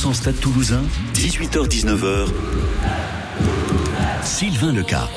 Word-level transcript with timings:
100% 0.00 0.14
Stade 0.14 0.40
Toulousain, 0.40 0.82
18h-19h. 1.12 2.28
Sylvain 4.22 4.72
Leca. 4.72 5.10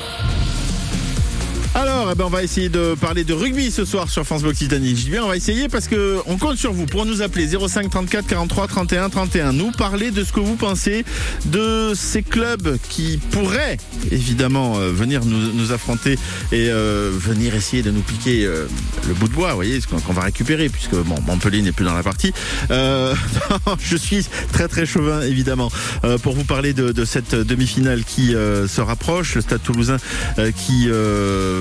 Alors, 1.76 2.08
eh 2.12 2.14
ben, 2.14 2.26
on 2.26 2.30
va 2.30 2.44
essayer 2.44 2.68
de 2.68 2.94
parler 2.94 3.24
de 3.24 3.34
rugby 3.34 3.72
ce 3.72 3.84
soir 3.84 4.08
sur 4.08 4.24
France 4.24 4.42
Bleu 4.42 4.52
Occitanie. 4.52 4.90
Je 4.90 5.02
dis 5.06 5.10
bien, 5.10 5.24
on 5.24 5.28
va 5.28 5.36
essayer 5.36 5.68
parce 5.68 5.88
que 5.88 6.18
on 6.26 6.36
compte 6.36 6.56
sur 6.56 6.72
vous 6.72 6.86
pour 6.86 7.04
nous 7.04 7.20
appeler 7.20 7.48
05 7.48 7.90
34 7.90 8.26
43 8.28 8.68
31 8.68 9.10
31. 9.10 9.52
Nous 9.52 9.72
parler 9.72 10.12
de 10.12 10.22
ce 10.22 10.32
que 10.32 10.38
vous 10.38 10.54
pensez 10.54 11.04
de 11.46 11.92
ces 11.96 12.22
clubs 12.22 12.78
qui 12.88 13.18
pourraient 13.32 13.76
évidemment 14.12 14.78
euh, 14.78 14.92
venir 14.92 15.24
nous, 15.24 15.52
nous, 15.52 15.72
affronter 15.72 16.12
et 16.52 16.68
euh, 16.70 17.10
venir 17.12 17.56
essayer 17.56 17.82
de 17.82 17.90
nous 17.90 18.02
piquer 18.02 18.44
euh, 18.44 18.68
le 19.08 19.14
bout 19.14 19.26
de 19.26 19.34
bois, 19.34 19.48
vous 19.50 19.56
voyez, 19.56 19.80
ce 19.80 19.88
qu'on 19.88 20.12
va 20.12 20.22
récupérer 20.22 20.68
puisque 20.68 20.94
bon, 20.94 21.16
Montpellier 21.26 21.62
n'est 21.62 21.72
plus 21.72 21.84
dans 21.84 21.94
la 21.94 22.04
partie. 22.04 22.32
Je 22.70 23.96
suis 23.96 24.24
très 24.52 24.68
très 24.68 24.86
chauvin 24.86 25.22
évidemment 25.22 25.72
pour 26.22 26.34
vous 26.34 26.44
parler 26.44 26.72
de, 26.72 26.92
de 26.92 27.04
cette 27.04 27.34
demi-finale 27.34 28.04
qui 28.04 28.28
se 28.28 28.80
rapproche. 28.80 29.34
Le 29.34 29.40
Stade 29.40 29.62
Toulousain 29.62 29.96
qui 30.56 30.88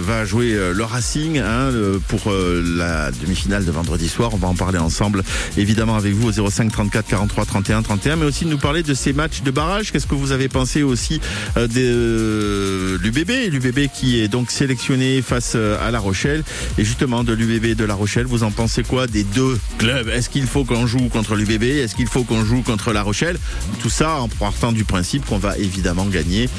va 0.04 0.26
jouer 0.26 0.54
euh, 0.54 0.74
le 0.74 0.84
Racing 0.84 1.40
hein, 1.40 1.72
pour 2.08 2.30
euh, 2.32 2.62
la 2.78 3.12
demi-finale 3.12 3.66
de 3.66 3.72
vendredi 3.72 4.10
soir. 4.10 4.32
On 4.34 4.38
va 4.38 4.48
en 4.48 4.56
parler 4.56 4.78
ensemble, 4.78 5.24
évidemment 5.58 5.96
avec 5.96 6.14
vous 6.14 6.28
au 6.28 6.50
05 6.50 6.72
34 6.72 7.08
43 7.08 7.46
31 7.46 7.82
31, 7.82 8.16
mais 8.18 8.26
aussi 8.26 8.46
nous 8.46 8.58
parler 8.58 8.84
de 8.84 8.94
ces 8.94 9.14
matchs 9.14 9.42
de 9.42 9.52
barrage. 9.52 9.92
Qu'est-ce 9.92 10.08
que 10.08 10.16
vous 10.16 10.32
avez 10.32 10.50
pensé 10.50 10.84
aussi 10.84 11.22
euh, 11.58 11.68
de 11.68 12.98
l'UBB, 13.02 13.52
l'UBB 13.52 13.90
qui 13.94 14.20
est 14.20 14.28
donc 14.28 14.52
sélectionné 14.52 15.22
face 15.22 15.56
à 15.56 15.90
La 15.90 16.00
Rochelle, 16.00 16.44
et 16.78 16.84
justement 16.84 17.24
de 17.24 17.34
l'UBB 17.34 17.76
de 17.76 17.86
La 17.86 17.96
Rochelle. 17.96 18.26
Vous 18.26 18.44
en 18.44 18.52
pensez 18.52 18.84
quoi 18.84 19.08
des 19.08 19.24
deux 19.24 19.58
clubs? 19.78 20.10
Est-ce 20.10 20.30
qu'il 20.30 20.48
faut 20.48 20.66
qu'on 20.66 20.86
joue 20.86 21.08
contre 21.10 21.36
l'UBB 21.36 21.64
Est-ce 21.64 21.96
qu'il 21.96 22.08
faut 22.08 22.24
qu'on 22.24 22.44
joue 22.44 22.62
contre 22.62 22.92
La 22.92 23.04
Rochelle? 23.04 23.38
Tout 23.82 23.90
ça 23.90 24.16
en 24.16 24.28
partant 24.28 24.72
du 24.72 24.84
principe 24.84 25.26
qu'on 25.26 25.38
va 25.38 25.58
évidemment 25.58 26.06
gagner 26.06 26.50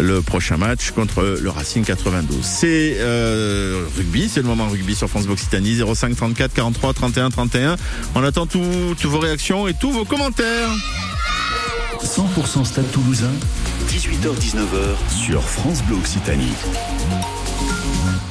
le 0.00 0.22
prochain 0.22 0.56
match 0.56 0.92
contre 0.92 1.38
le 1.40 1.50
Racing 1.50 1.84
92. 1.84 2.38
C'est 2.42 2.91
euh, 2.98 3.84
rugby. 3.96 4.28
C'est 4.28 4.42
le 4.42 4.46
moment 4.46 4.68
rugby 4.68 4.94
sur 4.94 5.08
France 5.08 5.26
Occitanie 5.28 5.80
05 5.94 6.16
34 6.16 6.52
43 6.52 6.94
31 6.94 7.30
31. 7.30 7.76
On 8.14 8.22
attend 8.22 8.46
toutes 8.46 9.04
vos 9.04 9.18
réactions 9.18 9.68
et 9.68 9.74
tous 9.74 9.90
vos 9.90 10.04
commentaires. 10.04 10.70
100% 12.02 12.64
Stade 12.64 12.90
Toulousain, 12.90 13.30
18h-19h 13.88 15.24
sur 15.24 15.42
France 15.42 15.82
Bleu 15.84 15.96
Occitanie. 15.96 16.52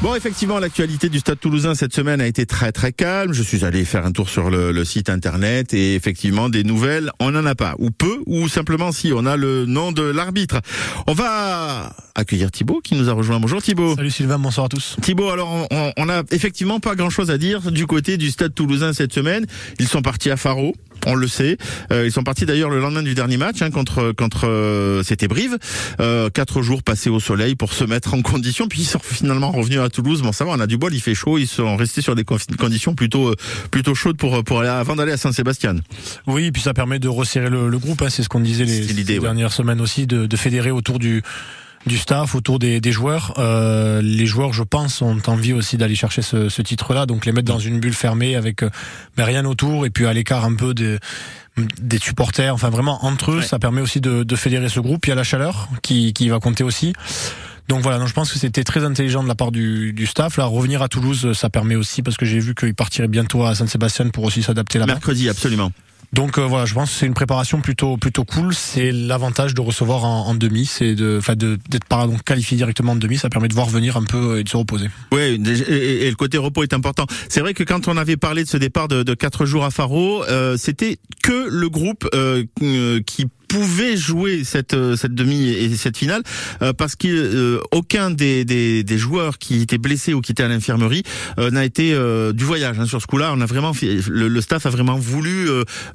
Bon, 0.01 0.15
effectivement, 0.15 0.57
l'actualité 0.57 1.09
du 1.09 1.19
Stade 1.19 1.39
Toulousain 1.39 1.75
cette 1.75 1.93
semaine 1.93 2.21
a 2.21 2.27
été 2.27 2.47
très 2.47 2.71
très 2.71 2.91
calme. 2.91 3.33
Je 3.33 3.43
suis 3.43 3.63
allé 3.63 3.85
faire 3.85 4.03
un 4.03 4.11
tour 4.11 4.29
sur 4.29 4.49
le, 4.49 4.71
le, 4.71 4.83
site 4.83 5.09
internet 5.09 5.75
et 5.75 5.93
effectivement 5.93 6.49
des 6.49 6.63
nouvelles, 6.63 7.11
on 7.19 7.31
n'en 7.31 7.45
a 7.45 7.53
pas, 7.53 7.75
ou 7.77 7.91
peu, 7.91 8.17
ou 8.25 8.49
simplement 8.49 8.91
si 8.91 9.13
on 9.15 9.27
a 9.27 9.37
le 9.37 9.65
nom 9.65 9.91
de 9.91 10.01
l'arbitre. 10.01 10.59
On 11.05 11.13
va 11.13 11.95
accueillir 12.15 12.51
Thibaut 12.51 12.81
qui 12.83 12.95
nous 12.95 13.09
a 13.09 13.13
rejoint. 13.13 13.39
Bonjour 13.39 13.61
Thibaut. 13.61 13.95
Salut 13.95 14.11
Sylvain, 14.11 14.39
bonsoir 14.39 14.65
à 14.65 14.69
tous. 14.69 14.95
Thibaut, 15.01 15.29
alors 15.29 15.67
on, 15.71 15.93
on 15.97 16.09
a 16.09 16.23
effectivement 16.31 16.79
pas 16.79 16.95
grand 16.95 17.09
chose 17.09 17.31
à 17.31 17.37
dire 17.37 17.71
du 17.71 17.87
côté 17.87 18.17
du 18.17 18.31
Stade 18.31 18.53
Toulousain 18.53 18.93
cette 18.93 19.13
semaine. 19.13 19.45
Ils 19.79 19.87
sont 19.87 20.01
partis 20.01 20.29
à 20.29 20.37
Faro 20.37 20.73
on 21.07 21.15
le 21.15 21.27
sait. 21.27 21.57
Euh, 21.91 22.05
ils 22.05 22.11
sont 22.11 22.23
partis 22.23 22.45
d'ailleurs 22.45 22.69
le 22.69 22.79
lendemain 22.79 23.03
du 23.03 23.15
dernier 23.15 23.37
match 23.37 23.61
hein, 23.61 23.71
contre 23.71 24.11
contre 24.11 24.47
euh, 24.47 25.03
c'était 25.03 25.27
Brive. 25.27 25.57
Euh, 25.99 26.29
quatre 26.29 26.61
jours 26.61 26.83
passés 26.83 27.09
au 27.09 27.19
soleil 27.19 27.55
pour 27.55 27.73
se 27.73 27.83
mettre 27.83 28.13
en 28.13 28.21
condition, 28.21 28.67
puis 28.67 28.81
ils 28.81 28.85
sont 28.85 28.99
finalement 28.99 29.51
revenus 29.51 29.79
à 29.79 29.89
Toulouse. 29.89 30.21
Bon, 30.21 30.31
ça 30.31 30.45
va, 30.45 30.51
on 30.51 30.59
a 30.59 30.67
du 30.67 30.77
bol, 30.77 30.93
il 30.93 31.01
fait 31.01 31.15
chaud. 31.15 31.37
Ils 31.37 31.47
sont 31.47 31.75
restés 31.75 32.01
sur 32.01 32.15
des 32.15 32.23
conditions 32.23 32.95
plutôt 32.95 33.29
euh, 33.29 33.35
plutôt 33.71 33.95
chaudes 33.95 34.17
pour 34.17 34.43
pour 34.43 34.59
aller 34.59 34.69
avant 34.69 34.95
d'aller 34.95 35.13
à 35.13 35.17
Saint-Sébastien. 35.17 35.75
Oui, 36.27 36.51
puis 36.51 36.61
ça 36.61 36.73
permet 36.73 36.99
de 36.99 37.07
resserrer 37.07 37.49
le, 37.49 37.69
le 37.69 37.79
groupe. 37.79 38.01
Hein, 38.01 38.09
c'est 38.09 38.23
ce 38.23 38.29
qu'on 38.29 38.39
disait 38.39 38.65
les, 38.65 38.81
les 38.81 39.19
dernières 39.19 39.53
semaines 39.53 39.81
aussi, 39.81 40.07
de, 40.07 40.25
de 40.25 40.37
fédérer 40.37 40.71
autour 40.71 40.99
du 40.99 41.23
du 41.85 41.97
staff, 41.97 42.35
autour 42.35 42.59
des, 42.59 42.79
des 42.79 42.91
joueurs. 42.91 43.33
Euh, 43.37 44.01
les 44.01 44.25
joueurs, 44.25 44.53
je 44.53 44.63
pense, 44.63 45.01
ont 45.01 45.21
envie 45.27 45.53
aussi 45.53 45.77
d'aller 45.77 45.95
chercher 45.95 46.21
ce, 46.21 46.49
ce 46.49 46.61
titre-là, 46.61 47.05
donc 47.05 47.25
les 47.25 47.31
mettre 47.31 47.47
dans 47.47 47.59
une 47.59 47.79
bulle 47.79 47.93
fermée 47.93 48.35
avec 48.35 48.63
euh, 48.63 48.69
rien 49.17 49.45
autour 49.45 49.85
et 49.85 49.89
puis 49.89 50.05
à 50.05 50.13
l'écart 50.13 50.45
un 50.45 50.55
peu 50.55 50.73
des 50.73 50.97
des 51.81 51.97
supporters, 51.97 52.53
enfin 52.53 52.69
vraiment 52.69 53.05
entre 53.05 53.31
eux, 53.31 53.37
ouais. 53.39 53.43
ça 53.43 53.59
permet 53.59 53.81
aussi 53.81 53.99
de, 53.99 54.23
de 54.23 54.35
fédérer 54.37 54.69
ce 54.69 54.79
groupe. 54.79 55.05
Il 55.05 55.09
y 55.09 55.11
a 55.11 55.15
la 55.15 55.23
chaleur 55.25 55.67
qui, 55.81 56.13
qui 56.13 56.29
va 56.29 56.39
compter 56.39 56.63
aussi. 56.63 56.93
Donc 57.67 57.81
voilà, 57.81 57.99
donc 57.99 58.07
je 58.07 58.13
pense 58.13 58.31
que 58.31 58.39
c'était 58.39 58.63
très 58.63 58.83
intelligent 58.85 59.21
de 59.21 59.27
la 59.27 59.35
part 59.35 59.51
du, 59.51 59.93
du, 59.93 60.05
staff. 60.05 60.37
Là, 60.37 60.45
revenir 60.45 60.81
à 60.81 60.87
Toulouse, 60.87 61.33
ça 61.33 61.49
permet 61.49 61.75
aussi 61.75 62.03
parce 62.03 62.17
que 62.17 62.25
j'ai 62.25 62.39
vu 62.39 62.55
qu'il 62.55 62.73
partirait 62.73 63.07
bientôt 63.07 63.43
à 63.43 63.53
Saint-Sébastien 63.53 64.09
pour 64.09 64.23
aussi 64.23 64.43
s'adapter 64.43 64.79
là-bas. 64.79 64.93
Mercredi, 64.93 65.29
absolument. 65.29 65.71
Donc 66.13 66.37
euh, 66.37 66.45
voilà, 66.45 66.65
je 66.65 66.73
pense 66.73 66.91
que 66.91 66.95
c'est 66.97 67.05
une 67.05 67.13
préparation 67.13 67.61
plutôt 67.61 67.97
plutôt 67.97 68.25
cool. 68.25 68.53
C'est 68.53 68.91
l'avantage 68.91 69.53
de 69.53 69.61
recevoir 69.61 70.03
en, 70.03 70.27
en 70.27 70.35
demi, 70.35 70.65
c'est 70.65 70.95
de, 70.95 71.17
enfin 71.17 71.35
d'être 71.35 71.85
pardon 71.87 72.17
qualifié 72.17 72.57
directement 72.57 72.93
en 72.93 72.95
demi, 72.97 73.17
ça 73.17 73.29
permet 73.29 73.47
de 73.47 73.53
voir 73.53 73.69
venir 73.69 73.97
un 73.97 74.03
peu 74.03 74.39
et 74.39 74.43
de 74.43 74.49
se 74.49 74.57
reposer. 74.57 74.89
Oui, 75.13 75.21
et, 75.21 76.07
et, 76.07 76.09
le 76.09 76.15
côté 76.15 76.37
repos 76.37 76.63
est 76.63 76.73
important. 76.73 77.05
C'est 77.29 77.39
vrai 77.39 77.53
que 77.53 77.63
quand 77.63 77.87
on 77.87 77.95
avait 77.95 78.17
parlé 78.17 78.43
de 78.43 78.49
ce 78.49 78.57
départ 78.57 78.87
de, 78.87 79.03
de 79.03 79.13
4 79.13 79.45
jours 79.45 79.63
à 79.63 79.71
Faro, 79.71 80.23
euh, 80.25 80.57
c'était 80.57 80.97
que 81.23 81.47
le 81.49 81.69
groupe 81.69 82.07
euh, 82.13 82.43
qui 83.05 83.27
pouvait 83.51 83.97
jouer 83.97 84.43
cette 84.45 84.73
euh, 84.73 84.95
cette 84.95 85.13
demi 85.13 85.49
et 85.49 85.75
cette 85.75 85.97
finale 85.97 86.23
euh, 86.61 86.71
parce 86.71 86.95
qu'aucun 86.95 88.11
euh, 88.11 88.15
des, 88.15 88.45
des, 88.45 88.83
des 88.83 88.97
joueurs 88.97 89.37
qui 89.39 89.61
étaient 89.61 89.77
blessés 89.77 90.13
ou 90.13 90.21
qui 90.21 90.31
étaient 90.31 90.43
à 90.43 90.47
l'infirmerie 90.47 91.03
euh, 91.37 91.51
n'a 91.51 91.65
été 91.65 91.93
euh, 91.93 92.31
du 92.31 92.45
voyage 92.45 92.79
hein, 92.79 92.85
sur 92.85 93.01
ce 93.01 93.07
coup-là. 93.07 93.33
On 93.35 93.41
a 93.41 93.45
vraiment 93.45 93.73
le, 93.81 94.29
le, 94.29 94.41
staff 94.41 94.65
a 94.65 94.69
vraiment 94.69 94.97
voulu 94.97 95.47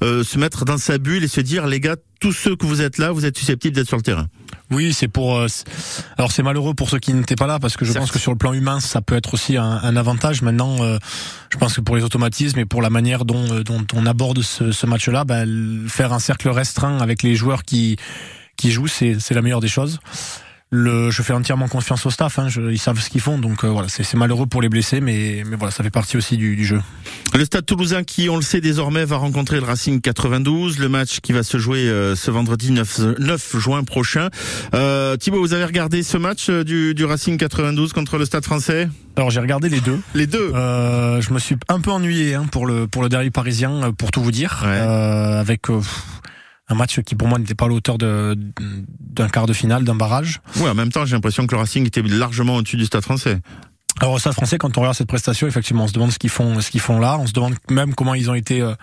se 0.02 0.38
mettre 0.38 0.64
dans 0.64 0.76
sa 0.78 0.98
bulle 0.98 1.24
et 1.24 1.28
se 1.28 1.40
dire 1.40 1.66
les 1.66 1.80
gars 1.80 1.96
tous 2.20 2.32
ceux 2.32 2.56
que 2.56 2.66
vous 2.66 2.82
êtes 2.82 2.98
là, 2.98 3.10
vous 3.12 3.24
êtes 3.24 3.38
susceptibles 3.38 3.74
d'être 3.74 3.88
sur 3.88 3.96
le 3.96 4.02
terrain. 4.02 4.26
Oui, 4.70 4.92
c'est 4.92 5.08
pour. 5.08 5.36
Euh, 5.36 5.46
alors 6.18 6.32
c'est 6.32 6.42
malheureux 6.42 6.74
pour 6.74 6.90
ceux 6.90 6.98
qui 6.98 7.12
n'étaient 7.12 7.36
pas 7.36 7.46
là 7.46 7.58
parce 7.58 7.76
que 7.76 7.84
je 7.84 7.92
pense 7.92 8.10
que 8.10 8.18
sur 8.18 8.32
le 8.32 8.38
plan 8.38 8.52
humain, 8.52 8.80
ça 8.80 9.00
peut 9.00 9.16
être 9.16 9.34
aussi 9.34 9.56
un, 9.56 9.64
un 9.64 9.96
avantage. 9.96 10.42
Maintenant, 10.42 10.76
euh, 10.80 10.98
je 11.50 11.58
pense 11.58 11.74
que 11.74 11.80
pour 11.80 11.96
les 11.96 12.02
automatismes 12.02 12.58
et 12.58 12.64
pour 12.64 12.82
la 12.82 12.90
manière 12.90 13.24
dont, 13.24 13.52
euh, 13.52 13.62
dont 13.62 13.86
on 13.94 14.06
aborde 14.06 14.42
ce, 14.42 14.72
ce 14.72 14.86
match-là, 14.86 15.24
ben, 15.24 15.88
faire 15.88 16.12
un 16.12 16.18
cercle 16.18 16.48
restreint 16.48 16.98
avec 16.98 17.22
les 17.22 17.34
joueurs 17.34 17.62
qui 17.62 17.96
qui 18.56 18.70
jouent, 18.70 18.88
c'est 18.88 19.30
la 19.30 19.42
meilleure 19.42 19.60
des 19.60 19.68
choses 19.68 20.00
le, 20.70 21.10
je 21.10 21.22
fais 21.22 21.32
entièrement 21.32 21.68
confiance 21.68 22.04
au 22.06 22.10
staff. 22.10 22.38
Hein, 22.38 22.48
je, 22.48 22.60
ils 22.60 22.78
savent 22.78 23.00
ce 23.00 23.08
qu'ils 23.08 23.20
font, 23.20 23.38
donc 23.38 23.64
euh, 23.64 23.68
voilà, 23.68 23.88
c'est 23.88 24.14
malheureux 24.14 24.46
pour 24.46 24.62
les 24.62 24.68
blessés, 24.68 25.00
mais, 25.00 25.42
mais 25.46 25.56
voilà, 25.56 25.70
ça 25.70 25.84
fait 25.84 25.90
partie 25.90 26.16
aussi 26.16 26.36
du, 26.36 26.56
du, 26.56 26.64
jeu. 26.64 26.80
Le 27.34 27.44
Stade 27.44 27.64
Toulousain, 27.66 28.02
qui 28.02 28.28
on 28.28 28.36
le 28.36 28.42
sait 28.42 28.60
désormais, 28.60 29.04
va 29.04 29.16
rencontrer 29.16 29.60
le 29.60 29.66
Racing 29.66 30.00
92, 30.00 30.78
le 30.78 30.88
match 30.88 31.20
qui 31.20 31.32
va 31.32 31.42
se 31.42 31.58
jouer 31.58 31.88
euh, 31.88 32.16
ce 32.16 32.30
vendredi 32.30 32.72
9, 32.72 33.18
9 33.18 33.56
juin 33.58 33.84
prochain. 33.84 34.28
Euh, 34.74 35.16
Thibaut, 35.16 35.40
vous 35.40 35.54
avez 35.54 35.64
regardé 35.64 36.02
ce 36.02 36.16
match 36.16 36.48
euh, 36.50 36.64
du, 36.64 36.94
du 36.94 37.04
Racing 37.04 37.36
92 37.36 37.92
contre 37.92 38.18
le 38.18 38.24
Stade 38.24 38.44
Français? 38.44 38.88
Alors 39.16 39.30
j'ai 39.30 39.40
regardé 39.40 39.68
les 39.68 39.80
deux. 39.80 39.98
Les 40.14 40.26
deux? 40.26 40.52
Euh, 40.54 41.22
je 41.22 41.32
me 41.32 41.38
suis 41.38 41.56
un 41.68 41.80
peu 41.80 41.90
ennuyé 41.90 42.34
hein, 42.34 42.46
pour 42.50 42.66
le 42.66 42.86
pour 42.86 43.02
le 43.02 43.08
derby 43.08 43.30
parisien, 43.30 43.92
pour 43.96 44.10
tout 44.10 44.22
vous 44.22 44.30
dire, 44.30 44.60
ouais. 44.62 44.68
euh, 44.70 45.40
avec 45.40 45.70
un 46.68 46.74
match 46.74 47.00
qui 47.00 47.14
pour 47.14 47.28
moi 47.28 47.38
n'était 47.38 47.54
pas 47.54 47.66
à 47.66 47.68
l'auteur 47.68 47.98
d'un 47.98 49.28
quart 49.28 49.46
de 49.46 49.52
finale, 49.52 49.84
d'un 49.84 49.94
barrage. 49.94 50.40
Oui, 50.56 50.68
en 50.68 50.74
même 50.74 50.90
temps, 50.90 51.04
j'ai 51.04 51.14
l'impression 51.14 51.46
que 51.46 51.54
le 51.54 51.60
Racing 51.60 51.86
était 51.86 52.02
largement 52.02 52.56
au-dessus 52.56 52.76
du 52.76 52.86
Stade 52.86 53.02
français. 53.02 53.38
Alors 54.00 54.14
au 54.14 54.18
Stade 54.18 54.34
français, 54.34 54.58
quand 54.58 54.76
on 54.76 54.80
regarde 54.80 54.96
cette 54.96 55.08
prestation, 55.08 55.46
effectivement, 55.46 55.84
on 55.84 55.88
se 55.88 55.92
demande 55.92 56.10
ce 56.10 56.18
qu'ils 56.18 56.30
font, 56.30 56.60
ce 56.60 56.70
qu'ils 56.70 56.80
font 56.80 56.98
là. 56.98 57.16
On 57.18 57.26
se 57.26 57.32
demande 57.32 57.54
même 57.70 57.94
comment 57.94 58.14
ils 58.14 58.30
ont 58.30 58.34
été 58.34 58.60
euh, 58.60 58.74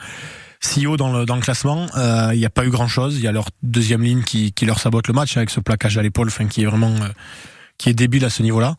si 0.59 0.87
haut 0.87 0.97
dans 0.97 1.11
le, 1.11 1.25
dans 1.25 1.35
le 1.35 1.41
classement. 1.41 1.85
Euh, 1.97 2.31
il 2.33 2.39
n'y 2.39 2.45
a 2.45 2.49
pas 2.49 2.65
eu 2.65 2.69
grand-chose. 2.69 3.17
Il 3.17 3.23
y 3.23 3.27
a 3.27 3.31
leur 3.31 3.49
deuxième 3.61 4.01
ligne 4.01 4.23
qui, 4.23 4.53
qui 4.53 4.65
leur 4.65 4.79
sabote 4.79 5.07
le 5.07 5.13
match 5.13 5.37
avec 5.37 5.49
ce 5.49 5.59
plaquage 5.59 5.97
à 5.97 6.01
l'épaule, 6.01 6.27
enfin 6.27 6.47
qui 6.47 6.63
est 6.63 6.65
vraiment 6.65 6.95
euh, 6.95 7.09
qui 7.77 7.89
est 7.89 7.93
débile 7.93 8.25
à 8.25 8.29
ce 8.29 8.41
niveau-là. 8.41 8.75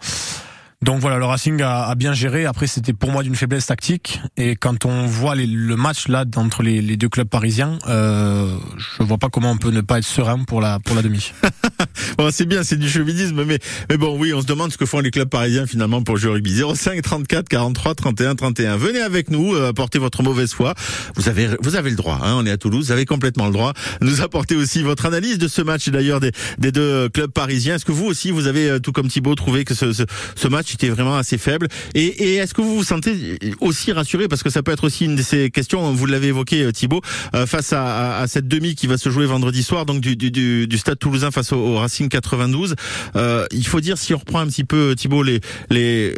Donc 0.84 1.00
voilà, 1.00 1.16
le 1.16 1.24
Racing 1.24 1.62
a, 1.62 1.86
a 1.86 1.94
bien 1.94 2.12
géré. 2.12 2.44
Après, 2.44 2.66
c'était 2.66 2.92
pour 2.92 3.10
moi 3.10 3.22
d'une 3.22 3.34
faiblesse 3.34 3.66
tactique. 3.66 4.20
Et 4.36 4.54
quand 4.54 4.84
on 4.84 5.06
voit 5.06 5.34
les, 5.34 5.46
le 5.46 5.76
match 5.76 6.08
là 6.08 6.26
entre 6.36 6.62
les, 6.62 6.82
les, 6.82 6.98
deux 6.98 7.08
clubs 7.08 7.26
parisiens, 7.26 7.78
euh, 7.88 8.54
je 8.76 9.02
vois 9.02 9.16
pas 9.16 9.30
comment 9.30 9.50
on 9.52 9.56
peut 9.56 9.70
ne 9.70 9.80
pas 9.80 9.96
être 9.96 10.04
serein 10.04 10.44
pour 10.44 10.60
la 10.60 10.80
pour 10.80 10.94
la 10.94 11.00
demi. 11.00 11.32
bon, 12.18 12.28
c'est 12.30 12.44
bien, 12.44 12.62
c'est 12.64 12.76
du 12.76 12.90
chauvinisme, 12.90 13.44
mais 13.46 13.58
mais 13.88 13.96
bon, 13.96 14.18
oui, 14.18 14.34
on 14.34 14.42
se 14.42 14.46
demande 14.46 14.72
ce 14.72 14.76
que 14.76 14.84
font 14.84 15.00
les 15.00 15.10
clubs 15.10 15.28
parisiens 15.28 15.66
finalement 15.66 16.02
pour 16.02 16.18
jouer 16.18 16.32
au 16.32 16.34
rugby. 16.34 16.60
05 16.74 17.00
34 17.00 17.48
43 17.48 17.94
31 17.94 18.34
31. 18.34 18.76
Venez 18.76 19.00
avec 19.00 19.30
nous, 19.30 19.54
euh, 19.54 19.70
apportez 19.70 19.98
votre 19.98 20.22
mauvaise 20.22 20.52
foi. 20.52 20.74
Vous 21.16 21.30
avez 21.30 21.48
vous 21.62 21.76
avez 21.76 21.88
le 21.88 21.96
droit. 21.96 22.18
Hein, 22.22 22.34
on 22.36 22.44
est 22.44 22.50
à 22.50 22.58
Toulouse, 22.58 22.86
vous 22.86 22.92
avez 22.92 23.06
complètement 23.06 23.46
le 23.46 23.52
droit. 23.52 23.72
Nous 24.02 24.20
apportez 24.20 24.54
aussi 24.54 24.82
votre 24.82 25.06
analyse 25.06 25.38
de 25.38 25.48
ce 25.48 25.62
match 25.62 25.88
d'ailleurs 25.88 26.20
des, 26.20 26.32
des 26.58 26.72
deux 26.72 27.08
clubs 27.08 27.32
parisiens. 27.32 27.76
Est-ce 27.76 27.86
que 27.86 27.92
vous 27.92 28.04
aussi, 28.04 28.30
vous 28.30 28.48
avez 28.48 28.68
euh, 28.68 28.78
tout 28.80 28.92
comme 28.92 29.08
Thibaut 29.08 29.34
trouvé 29.34 29.64
que 29.64 29.72
ce, 29.72 29.94
ce, 29.94 30.02
ce 30.36 30.48
match 30.48 30.73
était 30.74 30.88
vraiment 30.88 31.16
assez 31.16 31.38
faible. 31.38 31.68
Et, 31.94 32.04
et 32.04 32.34
est-ce 32.36 32.54
que 32.54 32.60
vous 32.60 32.76
vous 32.76 32.84
sentez 32.84 33.38
aussi 33.60 33.92
rassuré 33.92 34.28
parce 34.28 34.42
que 34.42 34.50
ça 34.50 34.62
peut 34.62 34.72
être 34.72 34.84
aussi 34.84 35.04
une 35.06 35.16
de 35.16 35.22
ces 35.22 35.50
questions, 35.50 35.92
vous 35.92 36.06
l'avez 36.06 36.28
évoqué 36.28 36.70
Thibaut, 36.72 37.00
euh, 37.34 37.46
face 37.46 37.72
à, 37.72 37.84
à, 38.18 38.22
à, 38.22 38.26
cette 38.26 38.48
demi 38.48 38.74
qui 38.74 38.86
va 38.86 38.98
se 38.98 39.10
jouer 39.10 39.26
vendredi 39.26 39.62
soir, 39.62 39.86
donc 39.86 40.00
du, 40.00 40.16
du, 40.16 40.66
du 40.66 40.78
Stade 40.78 40.98
Toulousain 40.98 41.30
face 41.30 41.52
au, 41.52 41.56
au 41.56 41.78
Racing 41.78 41.94
Racing 41.94 42.08
92. 42.08 42.74
Euh, 43.14 43.46
il 43.52 43.66
faut 43.66 43.80
dire, 43.80 43.98
si 43.98 44.14
on 44.14 44.18
reprend 44.18 44.40
un 44.40 44.46
petit 44.46 44.64
peu 44.64 44.94
Thibaut 44.96 45.22
les 45.22 45.40
les 45.70 46.14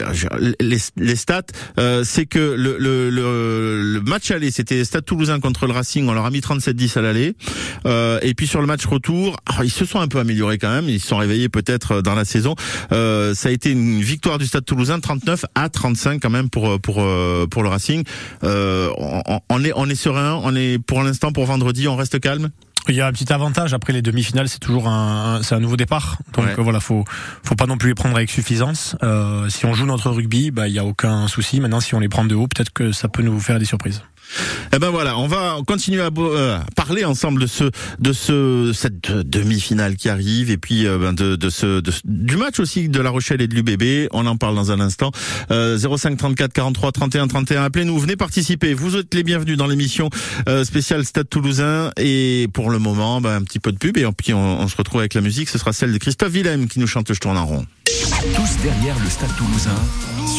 les, 0.61 0.79
les 0.97 1.17
stats, 1.17 1.43
euh, 1.79 2.03
c'est 2.05 2.27
que 2.27 2.39
le, 2.39 2.77
le, 2.79 3.11
le, 3.11 4.01
match 4.01 4.31
aller, 4.31 4.51
c'était 4.51 4.85
Stade 4.85 5.05
Toulousain 5.05 5.41
contre 5.41 5.67
le 5.67 5.73
Racing, 5.73 6.09
on 6.09 6.15
leur 6.15 6.25
a 6.25 6.31
mis 6.31 6.41
37-10 6.41 6.99
à 6.99 7.03
l'aller. 7.03 7.35
Euh, 7.87 8.19
et 8.23 8.35
puis 8.35 8.47
sur 8.47 8.61
le 8.61 8.67
match 8.67 8.87
retour, 8.87 9.37
ils 9.63 9.71
se 9.71 9.85
sont 9.85 10.01
un 10.01 10.09
peu 10.09 10.19
améliorés 10.19 10.59
quand 10.59 10.71
même, 10.71 10.89
ils 10.89 11.01
se 11.01 11.09
sont 11.09 11.19
réveillés 11.19 11.49
peut-être 11.49 12.01
dans 12.01 12.15
la 12.15 12.25
saison. 12.25 12.55
Euh, 12.93 13.35
ça 13.35 13.49
a 13.51 13.53
été 13.53 13.71
une 13.71 14.01
victoire 14.01 14.39
du 14.39 14.46
Stade 14.47 14.65
Toulousain, 14.65 15.01
39 15.01 15.45
à 15.55 15.69
35 15.69 16.21
quand 16.21 16.31
même 16.31 16.51
pour 16.51 16.81
pour 16.81 17.05
pour 17.51 17.63
le 17.63 17.69
Racing. 17.69 18.05
Euh, 18.45 18.91
on, 18.99 19.41
on 19.49 19.65
est 19.65 19.73
on 19.75 19.89
est 19.89 19.95
serein, 19.95 20.41
on 20.43 20.55
est 20.55 20.79
pour 20.79 21.03
l'instant 21.03 21.33
pour 21.33 21.47
vendredi, 21.47 21.89
on 21.89 21.97
reste 21.97 22.21
calme? 22.21 22.51
Il 22.89 22.95
y 22.95 23.01
a 23.01 23.07
un 23.09 23.13
petit 23.13 23.33
avantage 23.33 23.75
après 23.75 23.93
les 23.93 24.01
demi-finales, 24.01 24.49
c'est 24.49 24.61
toujours 24.61 24.87
un, 24.87 25.41
c'est 25.43 25.57
un 25.57 25.61
nouveau 25.61 25.77
départ. 25.77 26.19
Donc 26.35 26.59
voilà, 26.59 26.79
faut 26.79 27.05
faut 27.43 27.57
pas 27.57 27.67
non 27.67 27.79
plus 27.79 27.89
les 27.89 27.95
prendre 27.95 28.15
avec 28.15 28.31
suffisance. 28.31 28.97
Euh, 29.03 29.49
si 29.49 29.67
on 29.67 29.75
joue 29.75 29.87
notre 29.87 30.11
rugby, 30.11 30.53
bah 30.53 30.69
il 30.69 30.75
y 30.75 30.79
a 30.79 30.85
aucun 30.85 31.27
souci. 31.27 31.61
Maintenant, 31.61 31.81
si 31.81 31.97
on 31.97 32.01
les 32.01 32.09
prend 32.09 32.25
de 32.25 32.37
haut, 32.37 32.47
peut-être 32.47 32.73
que 32.73 32.93
ça 32.93 33.09
peut 33.09 33.23
nous 33.23 33.41
faire 33.41 33.59
des 33.59 33.65
surprises. 33.65 34.03
Eh 34.73 34.79
ben 34.79 34.91
voilà, 34.91 35.19
on 35.19 35.27
va 35.27 35.59
continuer 35.67 36.03
à 36.03 36.11
euh, 36.17 36.59
parler 36.75 37.05
ensemble 37.05 37.41
de 37.41 37.47
ce 37.47 37.71
de 37.99 38.13
ce 38.13 38.73
cette 38.75 39.11
demi-finale 39.11 39.97
qui 39.97 40.09
arrive 40.09 40.51
et 40.51 40.57
puis 40.57 40.87
euh, 40.87 40.99
ben 40.99 41.13
de, 41.13 41.49
ce 41.49 41.83
du 42.05 42.37
match 42.37 42.61
aussi 42.61 42.89
de 42.89 43.01
La 43.01 43.11
Rochelle 43.11 43.41
et 43.41 43.49
de 43.49 43.55
l'UBB. 43.55 44.09
On 44.13 44.27
en 44.27 44.37
parle 44.37 44.55
dans 44.55 44.73
un 44.73 44.81
instant. 44.81 45.13
Euh, 45.51 45.79
05 45.79 46.17
34 46.17 46.53
43 46.53 46.93
31 46.93 47.29
31. 47.29 47.65
Appelez-nous, 47.65 47.99
venez 47.99 48.17
participer. 48.17 48.75
Vous 48.75 48.97
êtes 48.97 49.15
les 49.15 49.23
bienvenus 49.23 49.57
dans 49.57 49.67
l'émission 49.67 50.11
euh, 50.49 50.65
spéciale 50.65 51.05
Stade 51.05 51.29
Toulousain 51.29 51.91
et 51.97 52.49
pour 52.53 52.71
le 52.71 52.79
moment, 52.79 53.21
ben, 53.21 53.37
un 53.37 53.43
petit 53.43 53.61
peu 53.61 53.73
de 53.73 53.79
pub 53.79 53.97
et 53.97 54.07
puis 54.17 54.35
on, 54.35 54.61
on, 54.61 54.69
se 54.69 54.77
retrouve 54.77 55.01
avec 55.01 55.15
la 55.15 55.21
musique. 55.21 55.49
Ce 55.49 55.59
sera 55.59 55.73
celle 55.73 55.93
de 55.93 55.99
Christophe 55.99 56.33
Willem 56.33 56.69
qui 56.69 56.81
nous 56.81 56.87
chante 56.87 57.13
Je 57.13 57.21
tourne 57.21 57.39
en 57.39 57.47
rond. 57.47 57.67
Tous 57.85 58.63
derrière 58.63 58.97
le 59.03 59.09
Stade 59.09 59.35
Toulousain 59.37 59.77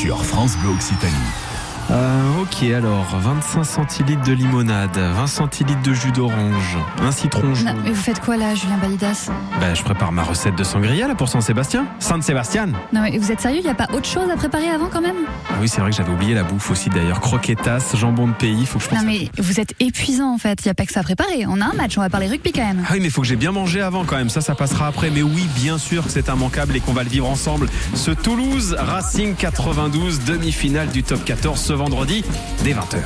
sur 0.01 0.23
France 0.23 0.57
Bleu 0.57 0.71
Occitanie. 0.71 1.56
Euh, 1.89 2.41
ok, 2.41 2.63
alors 2.63 3.05
25 3.17 3.63
centilitres 3.63 4.23
de 4.23 4.33
limonade, 4.33 4.97
20 4.97 5.25
centilitres 5.27 5.81
de 5.83 5.93
jus 5.93 6.11
d'orange, 6.11 6.77
un 7.01 7.11
citron 7.13 7.55
jaune. 7.55 7.75
mais 7.81 7.91
vous 7.91 7.95
faites 8.01 8.19
quoi 8.19 8.35
là, 8.35 8.53
Julien 8.55 8.75
Balidas? 8.81 9.29
Ben, 9.61 9.73
je 9.73 9.83
prépare 9.83 10.11
ma 10.11 10.23
recette 10.23 10.55
de 10.55 10.65
sangria 10.65 11.07
là 11.07 11.15
pour 11.15 11.29
Saint-Sébastien. 11.29 11.85
Saint-Sébastien 11.99 12.67
Non, 12.91 13.01
mais 13.01 13.17
vous 13.17 13.31
êtes 13.31 13.39
sérieux, 13.39 13.59
il 13.59 13.63
n'y 13.63 13.69
a 13.69 13.73
pas 13.73 13.87
autre 13.93 14.05
chose 14.05 14.29
à 14.29 14.35
préparer 14.35 14.69
avant 14.69 14.89
quand 14.91 14.99
même? 14.99 15.15
Ah 15.49 15.53
oui, 15.61 15.69
c'est 15.69 15.79
vrai 15.79 15.91
que 15.91 15.95
j'avais 15.95 16.11
oublié 16.11 16.33
la 16.33 16.43
bouffe 16.43 16.69
aussi 16.71 16.89
d'ailleurs. 16.89 17.21
Croquetas, 17.21 17.93
jambon 17.95 18.27
de 18.27 18.33
pays, 18.33 18.65
faut 18.65 18.79
que 18.79 18.83
je 18.83 18.89
pense. 18.89 18.99
Non, 18.99 19.05
mais 19.05 19.29
vous 19.37 19.61
êtes 19.61 19.73
épuisant 19.79 20.33
en 20.33 20.37
fait, 20.37 20.65
il 20.65 20.67
n'y 20.67 20.71
a 20.71 20.75
pas 20.75 20.85
que 20.85 20.91
ça 20.91 20.99
à 20.99 21.03
préparer. 21.03 21.45
On 21.47 21.61
a 21.61 21.65
un 21.67 21.73
match, 21.73 21.97
on 21.97 22.01
va 22.01 22.09
parler 22.09 22.27
rugby 22.27 22.51
quand 22.51 22.65
même. 22.67 22.83
Ah 22.85 22.89
oui, 22.93 22.99
mais 22.99 23.05
il 23.05 23.11
faut 23.11 23.21
que 23.21 23.27
j'ai 23.27 23.37
bien 23.37 23.53
mangé 23.53 23.79
avant 23.79 24.03
quand 24.03 24.17
même, 24.17 24.29
ça, 24.29 24.41
ça 24.41 24.55
passera 24.55 24.87
après. 24.87 25.09
Mais 25.09 25.21
oui, 25.21 25.47
bien 25.55 25.77
sûr 25.77 26.03
que 26.03 26.11
c'est 26.11 26.27
immanquable 26.27 26.75
et 26.75 26.81
qu'on 26.81 26.91
va 26.93 27.03
le 27.03 27.09
vivre 27.09 27.29
ensemble. 27.29 27.69
Ce 27.93 28.11
Toulouse 28.11 28.75
Racing 28.77 29.35
92, 29.35 30.25
demi-finale 30.25 30.89
du 30.89 31.03
top 31.03 31.23
14 31.23 31.57
ce 31.57 31.76
vendredi 31.77 32.23
dès 32.63 32.73
20h. 32.73 33.03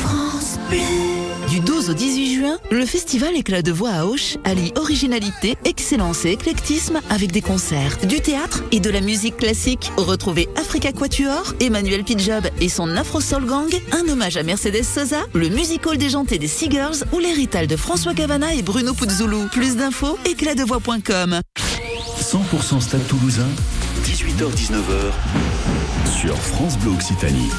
France 0.00 0.58
Du 1.50 1.60
12 1.60 1.90
au 1.90 1.94
18 1.94 2.34
juin, 2.34 2.58
le 2.70 2.86
festival 2.86 3.36
Éclat 3.36 3.62
de 3.62 3.72
voix 3.72 3.90
à 3.90 4.04
Auch 4.04 4.38
allie 4.44 4.72
originalité, 4.76 5.56
excellence 5.64 6.24
et 6.24 6.32
éclectisme 6.32 7.00
avec 7.10 7.32
des 7.32 7.42
concerts, 7.42 7.96
du 8.06 8.20
théâtre 8.20 8.62
et 8.72 8.80
de 8.80 8.90
la 8.90 9.00
musique 9.00 9.36
classique. 9.36 9.90
Retrouvez 9.96 10.48
Africa 10.56 10.92
Quatuor, 10.92 11.54
Emmanuel 11.60 12.04
Pidjob 12.04 12.46
et 12.60 12.68
son 12.68 12.96
Afro 12.96 13.20
Soul 13.20 13.46
Gang, 13.46 13.72
un 13.92 14.08
hommage 14.08 14.36
à 14.36 14.42
Mercedes 14.42 14.84
Sosa, 14.84 15.22
le 15.34 15.48
musical 15.48 15.98
déjanté 15.98 16.38
des 16.38 16.48
Seagirls 16.48 17.04
ou 17.12 17.18
l'héritage 17.18 17.66
de 17.66 17.76
François 17.76 18.14
Cavana 18.14 18.54
et 18.54 18.62
Bruno 18.62 18.94
Puzzoulou. 18.94 19.48
Plus 19.50 19.76
d'infos, 19.76 20.18
éclatdevoix.com. 20.26 21.40
100% 22.20 22.80
Stade 22.80 23.06
Toulousain, 23.06 23.46
18h-19h 24.04 25.12
sur 26.06 26.36
France 26.36 26.78
Bleu 26.78 26.92
Occitanie. 26.92 27.50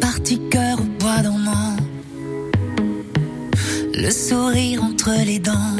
Parti 0.00 0.40
cœur 0.50 0.78
au 0.80 0.84
bois 0.98 1.18
dormant, 1.22 1.76
le 3.94 4.10
sourire 4.10 4.82
entre 4.82 5.10
les 5.24 5.38
dents, 5.38 5.76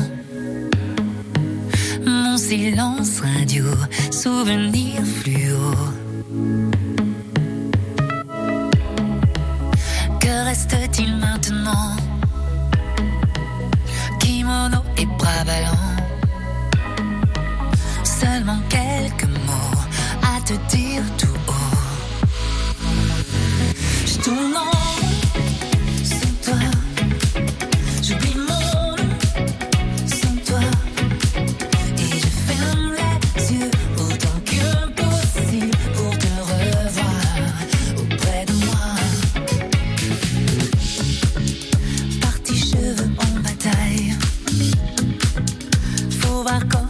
mon 2.07 2.37
silence 2.37 3.21
radio, 3.21 3.65
souvenir 4.11 5.03
fluo. 5.05 5.75
Que 10.21 10.45
reste-t-il 10.45 11.17
maintenant? 11.17 11.97
Kimono 14.19 14.79
et 14.99 15.07
bras 15.07 15.45
ballants 15.45 16.00
seulement 18.21 18.61
quelques 18.69 19.25
mots 19.47 19.81
à 20.23 20.41
te 20.43 20.55
dire 20.75 21.03
tout 21.17 21.39
haut. 21.49 21.53
Je 24.07 24.17
tourne 24.19 24.57
en 24.57 24.73
sans 26.05 26.35
toi, 26.45 26.61
j'oublie 28.03 28.37
mon 28.37 28.97
nom 28.97 29.09
sans 30.07 30.37
toi, 30.49 30.65
et 31.99 32.13
je 32.25 32.31
ferme 32.49 32.93
les 33.37 33.53
yeux 33.55 33.71
autant 33.97 34.39
que 34.51 34.67
possible 35.01 35.77
pour 35.95 36.13
te 36.19 36.33
revoir 36.51 37.25
auprès 38.03 38.45
de 38.47 38.55
moi. 38.67 38.87
Parti 42.21 42.55
cheveux 42.59 43.11
en 43.19 43.33
bataille, 43.41 44.15
faut 46.21 46.43
voir 46.43 46.61
comment 46.69 46.90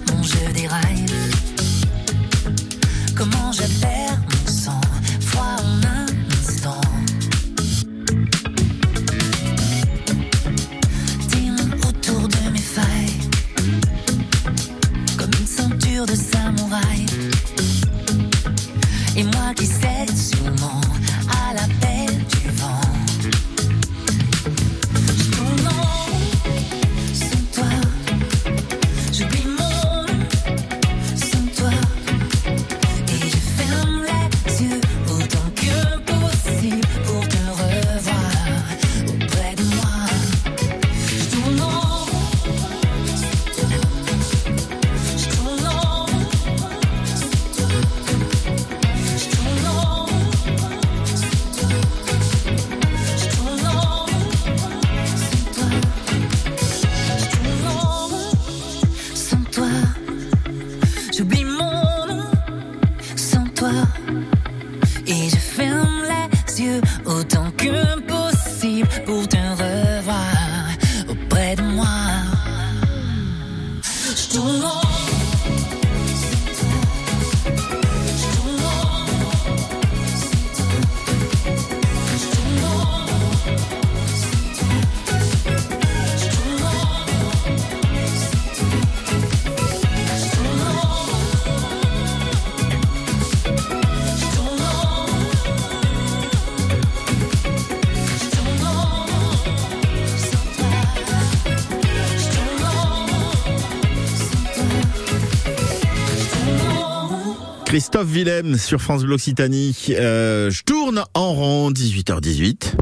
Christophe 107.71 108.09
Willem 108.09 108.59
sur 108.59 108.83
France 108.83 109.05
Bleu 109.05 109.15
Occitanie. 109.15 109.77
Euh, 109.91 110.50
je 110.50 110.65
tourne 110.65 111.05
en 111.15 111.33
rond, 111.33 111.71
18h18. 111.71 112.75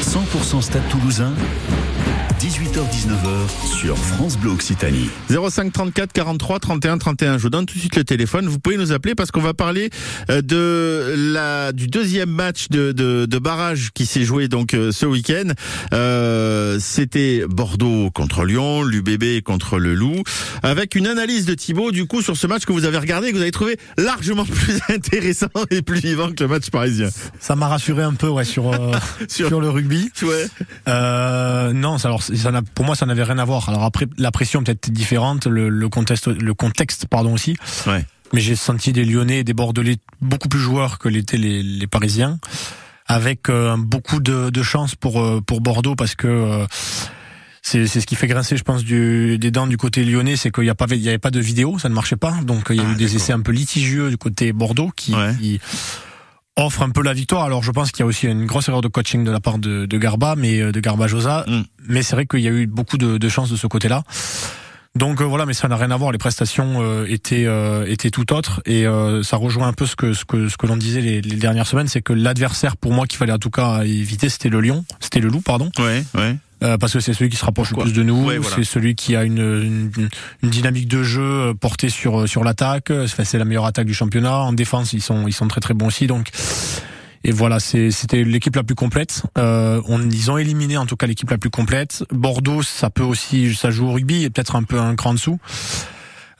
100% 0.00 0.62
Stade 0.62 0.88
Toulousain, 0.90 1.32
18h-19h 2.38 3.66
sur 3.66 3.98
France 3.98 4.38
Bleu 4.38 4.52
Occitanie. 4.52 5.10
05 5.28 5.72
34 5.72 6.12
43 6.12 6.60
31 6.60 6.98
31. 6.98 7.36
Je 7.36 7.42
vous 7.42 7.50
donne 7.50 7.66
tout 7.66 7.74
de 7.74 7.80
suite 7.80 7.96
le 7.96 8.04
téléphone. 8.04 8.46
Vous 8.46 8.60
pouvez 8.60 8.76
nous 8.76 8.92
appeler 8.92 9.16
parce 9.16 9.32
qu'on 9.32 9.40
va 9.40 9.54
parler 9.54 9.90
euh, 10.30 10.40
de 10.40 11.14
la 11.32 11.72
du 11.72 11.88
deuxième 11.88 12.30
match 12.30 12.68
de, 12.68 12.92
de, 12.92 13.26
de 13.26 13.38
barrage 13.38 13.90
qui 13.92 14.06
s'est 14.06 14.22
joué 14.22 14.46
donc 14.46 14.74
euh, 14.74 14.92
ce 14.92 15.04
week-end. 15.04 15.48
Euh, 15.92 16.78
C'était 16.80 17.42
Bordeaux 17.48 18.10
contre 18.12 18.44
Lyon, 18.44 18.84
l'UBB 18.84 19.42
contre 19.42 19.78
le 19.78 19.94
Loup, 19.94 20.22
avec 20.62 20.94
une 20.94 21.08
analyse 21.08 21.44
de 21.44 21.54
Thibaut 21.54 21.90
du 21.90 22.06
coup 22.06 22.22
sur 22.22 22.36
ce 22.36 22.46
match 22.46 22.64
que 22.66 22.72
vous 22.72 22.84
avez 22.84 22.98
regardé 22.98 23.28
et 23.28 23.30
que 23.32 23.36
vous 23.36 23.42
avez 23.42 23.50
trouvé 23.50 23.76
largement 23.96 24.44
plus 24.44 24.78
intéressant 24.88 25.48
et 25.70 25.82
plus 25.82 25.98
vivant 26.00 26.30
que 26.30 26.44
le 26.44 26.48
match 26.48 26.70
parisien. 26.70 27.08
Ça 27.40 27.56
m'a 27.56 27.66
rassuré 27.66 28.04
un 28.04 28.14
peu 28.14 28.28
ouais 28.28 28.44
sur 28.44 28.72
euh, 28.72 28.92
sur... 29.28 29.60
le 29.60 29.70
rugby. 29.70 30.10
Ouais. 30.22 30.46
Euh, 30.86 31.72
non, 31.72 31.96
alors 32.04 32.22
ça 32.36 32.50
n'a- 32.50 32.62
pour 32.62 32.84
moi 32.84 32.94
ça 32.96 33.06
n'avait 33.06 33.22
rien 33.24 33.38
à 33.38 33.44
voir. 33.44 33.68
Alors 33.68 33.84
après 33.84 34.06
la 34.18 34.30
pression 34.30 34.62
peut-être 34.62 34.90
différente, 34.90 35.46
le, 35.46 35.68
le 35.68 35.88
contexte 35.88 36.26
le 36.28 36.54
contexte 36.54 37.06
pardon 37.06 37.32
aussi. 37.34 37.56
Ouais. 37.86 38.04
Mais 38.32 38.40
j'ai 38.40 38.56
senti 38.56 38.92
des 38.92 39.04
Lyonnais 39.04 39.38
et 39.38 39.44
des 39.44 39.54
Bordelais 39.54 39.96
beaucoup 40.20 40.48
plus 40.48 40.60
joueurs 40.60 40.98
que 40.98 41.08
l'étaient 41.08 41.38
les, 41.38 41.62
les 41.62 41.86
Parisiens, 41.86 42.38
avec 43.06 43.48
euh, 43.48 43.76
beaucoup 43.78 44.20
de, 44.20 44.50
de 44.50 44.62
chance 44.62 44.94
pour 44.94 45.20
euh, 45.20 45.40
pour 45.40 45.60
Bordeaux 45.62 45.94
parce 45.96 46.14
que 46.14 46.26
euh, 46.26 46.66
c'est 47.62 47.86
c'est 47.86 48.00
ce 48.02 48.06
qui 48.06 48.16
fait 48.16 48.26
grincer, 48.26 48.56
je 48.56 48.62
pense, 48.64 48.84
du, 48.84 49.38
des 49.38 49.50
dents 49.50 49.66
du 49.66 49.76
côté 49.78 50.04
lyonnais, 50.04 50.36
c'est 50.36 50.50
qu'il 50.50 50.64
n'y 50.64 50.70
a 50.70 50.74
pas 50.74 50.86
il 50.90 51.00
y 51.00 51.08
avait 51.08 51.18
pas 51.18 51.30
de 51.30 51.40
vidéo, 51.40 51.78
ça 51.78 51.88
ne 51.88 51.94
marchait 51.94 52.16
pas, 52.16 52.32
donc 52.44 52.66
il 52.70 52.76
y 52.76 52.80
a 52.80 52.84
Ah, 52.86 52.92
eu 52.92 52.96
des 52.96 53.04
d'accord. 53.06 53.16
essais 53.20 53.32
un 53.32 53.40
peu 53.40 53.52
litigieux 53.52 54.10
du 54.10 54.16
côté 54.18 54.52
Bordeaux 54.52 54.90
qui, 54.94 55.14
Ouais. 55.14 55.34
qui 55.40 55.60
offre 56.58 56.82
un 56.82 56.90
peu 56.90 57.02
la 57.02 57.12
victoire. 57.12 57.44
Alors 57.44 57.62
je 57.62 57.70
pense 57.70 57.90
qu'il 57.92 58.00
y 58.00 58.02
a 58.02 58.06
aussi 58.06 58.26
une 58.26 58.46
grosse 58.46 58.68
erreur 58.68 58.80
de 58.80 58.88
coaching 58.88 59.24
de 59.24 59.30
la 59.30 59.40
part 59.40 59.58
de, 59.58 59.86
de 59.86 59.98
Garba, 59.98 60.34
mais 60.36 60.60
euh, 60.60 60.72
de 60.72 60.80
Garbajosa. 60.80 61.44
Mm. 61.46 61.62
Mais 61.88 62.02
c'est 62.02 62.16
vrai 62.16 62.26
qu'il 62.26 62.40
y 62.40 62.48
a 62.48 62.50
eu 62.50 62.66
beaucoup 62.66 62.98
de, 62.98 63.18
de 63.18 63.28
chance 63.28 63.50
de 63.50 63.56
ce 63.56 63.66
côté-là. 63.66 64.02
Donc 64.94 65.20
euh, 65.20 65.24
voilà, 65.24 65.46
mais 65.46 65.52
ça 65.54 65.68
n'a 65.68 65.76
rien 65.76 65.90
à 65.90 65.96
voir. 65.96 66.12
Les 66.12 66.18
prestations 66.18 66.82
euh, 66.82 67.06
étaient 67.08 67.44
euh, 67.46 67.84
étaient 67.86 68.10
tout 68.10 68.32
autres 68.32 68.60
et 68.66 68.86
euh, 68.86 69.22
ça 69.22 69.36
rejoint 69.36 69.68
un 69.68 69.72
peu 69.72 69.86
ce 69.86 69.94
que 69.94 70.12
ce 70.12 70.24
que 70.24 70.48
ce 70.48 70.56
que 70.56 70.66
l'on 70.66 70.76
disait 70.76 71.00
les, 71.00 71.20
les 71.20 71.36
dernières 71.36 71.66
semaines, 71.66 71.88
c'est 71.88 72.02
que 72.02 72.12
l'adversaire 72.12 72.76
pour 72.76 72.92
moi 72.92 73.06
qu'il 73.06 73.18
fallait 73.18 73.32
en 73.32 73.38
tout 73.38 73.50
cas 73.50 73.82
éviter, 73.84 74.28
c'était 74.28 74.48
le 74.48 74.60
Lion, 74.60 74.84
c'était 74.98 75.20
le 75.20 75.28
Loup, 75.28 75.40
pardon, 75.40 75.70
Ouais, 75.78 76.02
ouais. 76.14 76.36
Euh, 76.62 76.76
parce 76.78 76.92
que 76.92 77.00
c'est 77.00 77.12
celui 77.14 77.30
qui 77.30 77.36
se 77.36 77.44
rapproche 77.44 77.68
Pourquoi 77.70 77.84
le 77.86 77.92
plus 77.92 77.98
de 77.98 78.02
nous, 78.02 78.24
Ouais, 78.26 78.38
voilà. 78.38 78.56
c'est 78.56 78.64
celui 78.64 78.94
qui 78.94 79.14
a 79.16 79.24
une, 79.24 79.90
une 79.96 80.08
une 80.42 80.50
dynamique 80.50 80.88
de 80.88 81.02
jeu 81.02 81.22
euh, 81.22 81.54
portée 81.54 81.88
sur 81.88 82.28
sur 82.28 82.44
l'attaque. 82.44 82.90
Enfin, 82.90 83.24
c'est 83.24 83.38
la 83.38 83.44
meilleure 83.44 83.66
attaque 83.66 83.86
du 83.86 83.94
championnat. 83.94 84.38
En 84.38 84.52
défense, 84.52 84.92
ils 84.92 85.02
sont 85.02 85.26
ils 85.28 85.32
sont 85.32 85.48
très 85.48 85.60
très 85.60 85.74
bons 85.74 85.86
aussi. 85.86 86.06
Donc 86.06 86.30
et 87.24 87.32
voilà, 87.32 87.58
c'était 87.58 88.22
l'équipe 88.22 88.54
la 88.54 88.62
plus 88.62 88.76
complète. 88.76 89.24
Euh, 89.38 89.82
on, 89.88 90.00
ils 90.08 90.30
ont 90.30 90.38
éliminé 90.38 90.76
en 90.76 90.86
tout 90.86 90.96
cas 90.96 91.06
l'équipe 91.06 91.28
la 91.30 91.36
plus 91.38 91.50
complète. 91.50 92.04
Bordeaux, 92.12 92.62
ça 92.62 92.90
peut 92.90 93.02
aussi, 93.02 93.54
ça 93.56 93.70
joue 93.70 93.88
au 93.88 93.92
rugby 93.92 94.22
et 94.24 94.30
peut-être 94.30 94.54
un 94.54 94.62
peu 94.62 94.78
un 94.78 94.94
cran 94.94 95.10
en 95.10 95.14
dessous. 95.14 95.38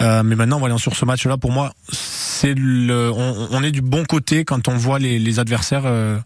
Euh, 0.00 0.22
mais 0.22 0.36
maintenant, 0.36 0.58
voilà, 0.58 0.78
sur 0.78 0.94
ce 0.94 1.04
match-là, 1.04 1.36
pour 1.38 1.50
moi, 1.50 1.72
c'est 1.90 2.54
le, 2.54 3.10
on, 3.10 3.48
on 3.50 3.62
est 3.64 3.72
du 3.72 3.80
bon 3.82 4.04
côté 4.04 4.44
quand 4.44 4.68
on 4.68 4.76
voit 4.76 4.98
les, 4.98 5.18
les 5.18 5.38
adversaires, 5.40 5.82
euh, 5.86 6.16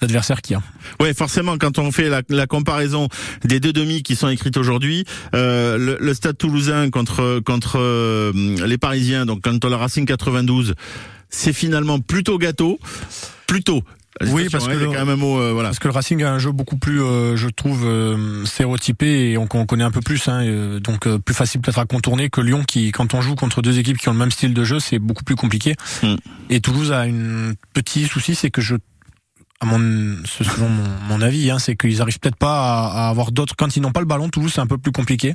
les 0.00 0.06
adversaires 0.06 0.40
qu'il 0.40 0.54
y 0.54 0.56
a. 0.56 0.62
Ouais, 1.04 1.12
forcément, 1.12 1.58
quand 1.58 1.78
on 1.78 1.92
fait 1.92 2.08
la, 2.08 2.22
la 2.30 2.46
comparaison 2.46 3.08
des 3.44 3.60
deux 3.60 3.72
demi 3.74 4.02
qui 4.02 4.16
sont 4.16 4.28
écrites 4.28 4.56
aujourd'hui, 4.56 5.04
euh, 5.34 5.76
le, 5.76 5.98
le 6.00 6.14
Stade 6.14 6.38
Toulousain 6.38 6.88
contre 6.90 7.40
contre 7.40 7.78
euh, 7.78 8.32
les 8.66 8.78
Parisiens, 8.78 9.26
donc 9.26 9.42
contre 9.42 9.68
le 9.68 9.76
Racing 9.76 10.06
92, 10.06 10.74
c'est 11.28 11.52
finalement 11.52 12.00
plutôt 12.00 12.38
gâteau, 12.38 12.78
plutôt. 13.46 13.82
Oui, 14.26 14.48
parce 14.50 14.66
que 14.66 14.72
le- 14.72 14.86
quand 14.86 15.04
même 15.06 15.22
euh, 15.22 15.52
voilà. 15.52 15.68
Parce 15.68 15.78
que 15.78 15.88
le 15.88 15.94
Racing 15.94 16.22
a 16.22 16.32
un 16.32 16.38
jeu 16.38 16.50
beaucoup 16.52 16.76
plus, 16.76 17.02
euh, 17.02 17.36
je 17.36 17.48
trouve, 17.48 17.84
euh, 17.86 18.44
stéréotypé 18.44 19.30
et 19.30 19.38
on, 19.38 19.48
on 19.52 19.66
connaît 19.66 19.84
un 19.84 19.90
peu 19.90 20.00
plus, 20.00 20.26
hein, 20.28 20.42
euh, 20.44 20.80
donc 20.80 21.06
euh, 21.06 21.18
plus 21.18 21.34
facile 21.34 21.60
peut-être 21.60 21.78
à 21.78 21.84
contourner 21.86 22.28
que 22.30 22.40
Lyon 22.40 22.64
qui, 22.66 22.90
quand 22.92 23.14
on 23.14 23.20
joue 23.20 23.34
contre 23.34 23.62
deux 23.62 23.78
équipes 23.78 23.98
qui 23.98 24.08
ont 24.08 24.12
le 24.12 24.18
même 24.18 24.30
style 24.30 24.54
de 24.54 24.64
jeu, 24.64 24.80
c'est 24.80 24.98
beaucoup 24.98 25.24
plus 25.24 25.36
compliqué. 25.36 25.74
Mm. 26.02 26.14
Et 26.50 26.60
Toulouse 26.60 26.92
a 26.92 27.02
un 27.02 27.52
petit 27.74 28.06
souci, 28.06 28.34
c'est 28.34 28.50
que 28.50 28.60
je, 28.60 28.74
à 29.60 29.66
mon, 29.66 30.16
selon 30.24 30.68
mon, 30.68 30.84
mon 31.08 31.20
avis, 31.22 31.50
hein, 31.50 31.58
c'est 31.58 31.76
qu'ils 31.76 32.00
arrivent 32.02 32.18
peut-être 32.20 32.36
pas 32.36 32.86
à, 32.86 33.06
à 33.06 33.08
avoir 33.10 33.32
d'autres. 33.32 33.54
Quand 33.56 33.76
ils 33.76 33.80
n'ont 33.82 33.92
pas 33.92 34.00
le 34.00 34.06
ballon, 34.06 34.28
Toulouse 34.28 34.52
c'est 34.54 34.60
un 34.60 34.66
peu 34.66 34.78
plus 34.78 34.92
compliqué. 34.92 35.34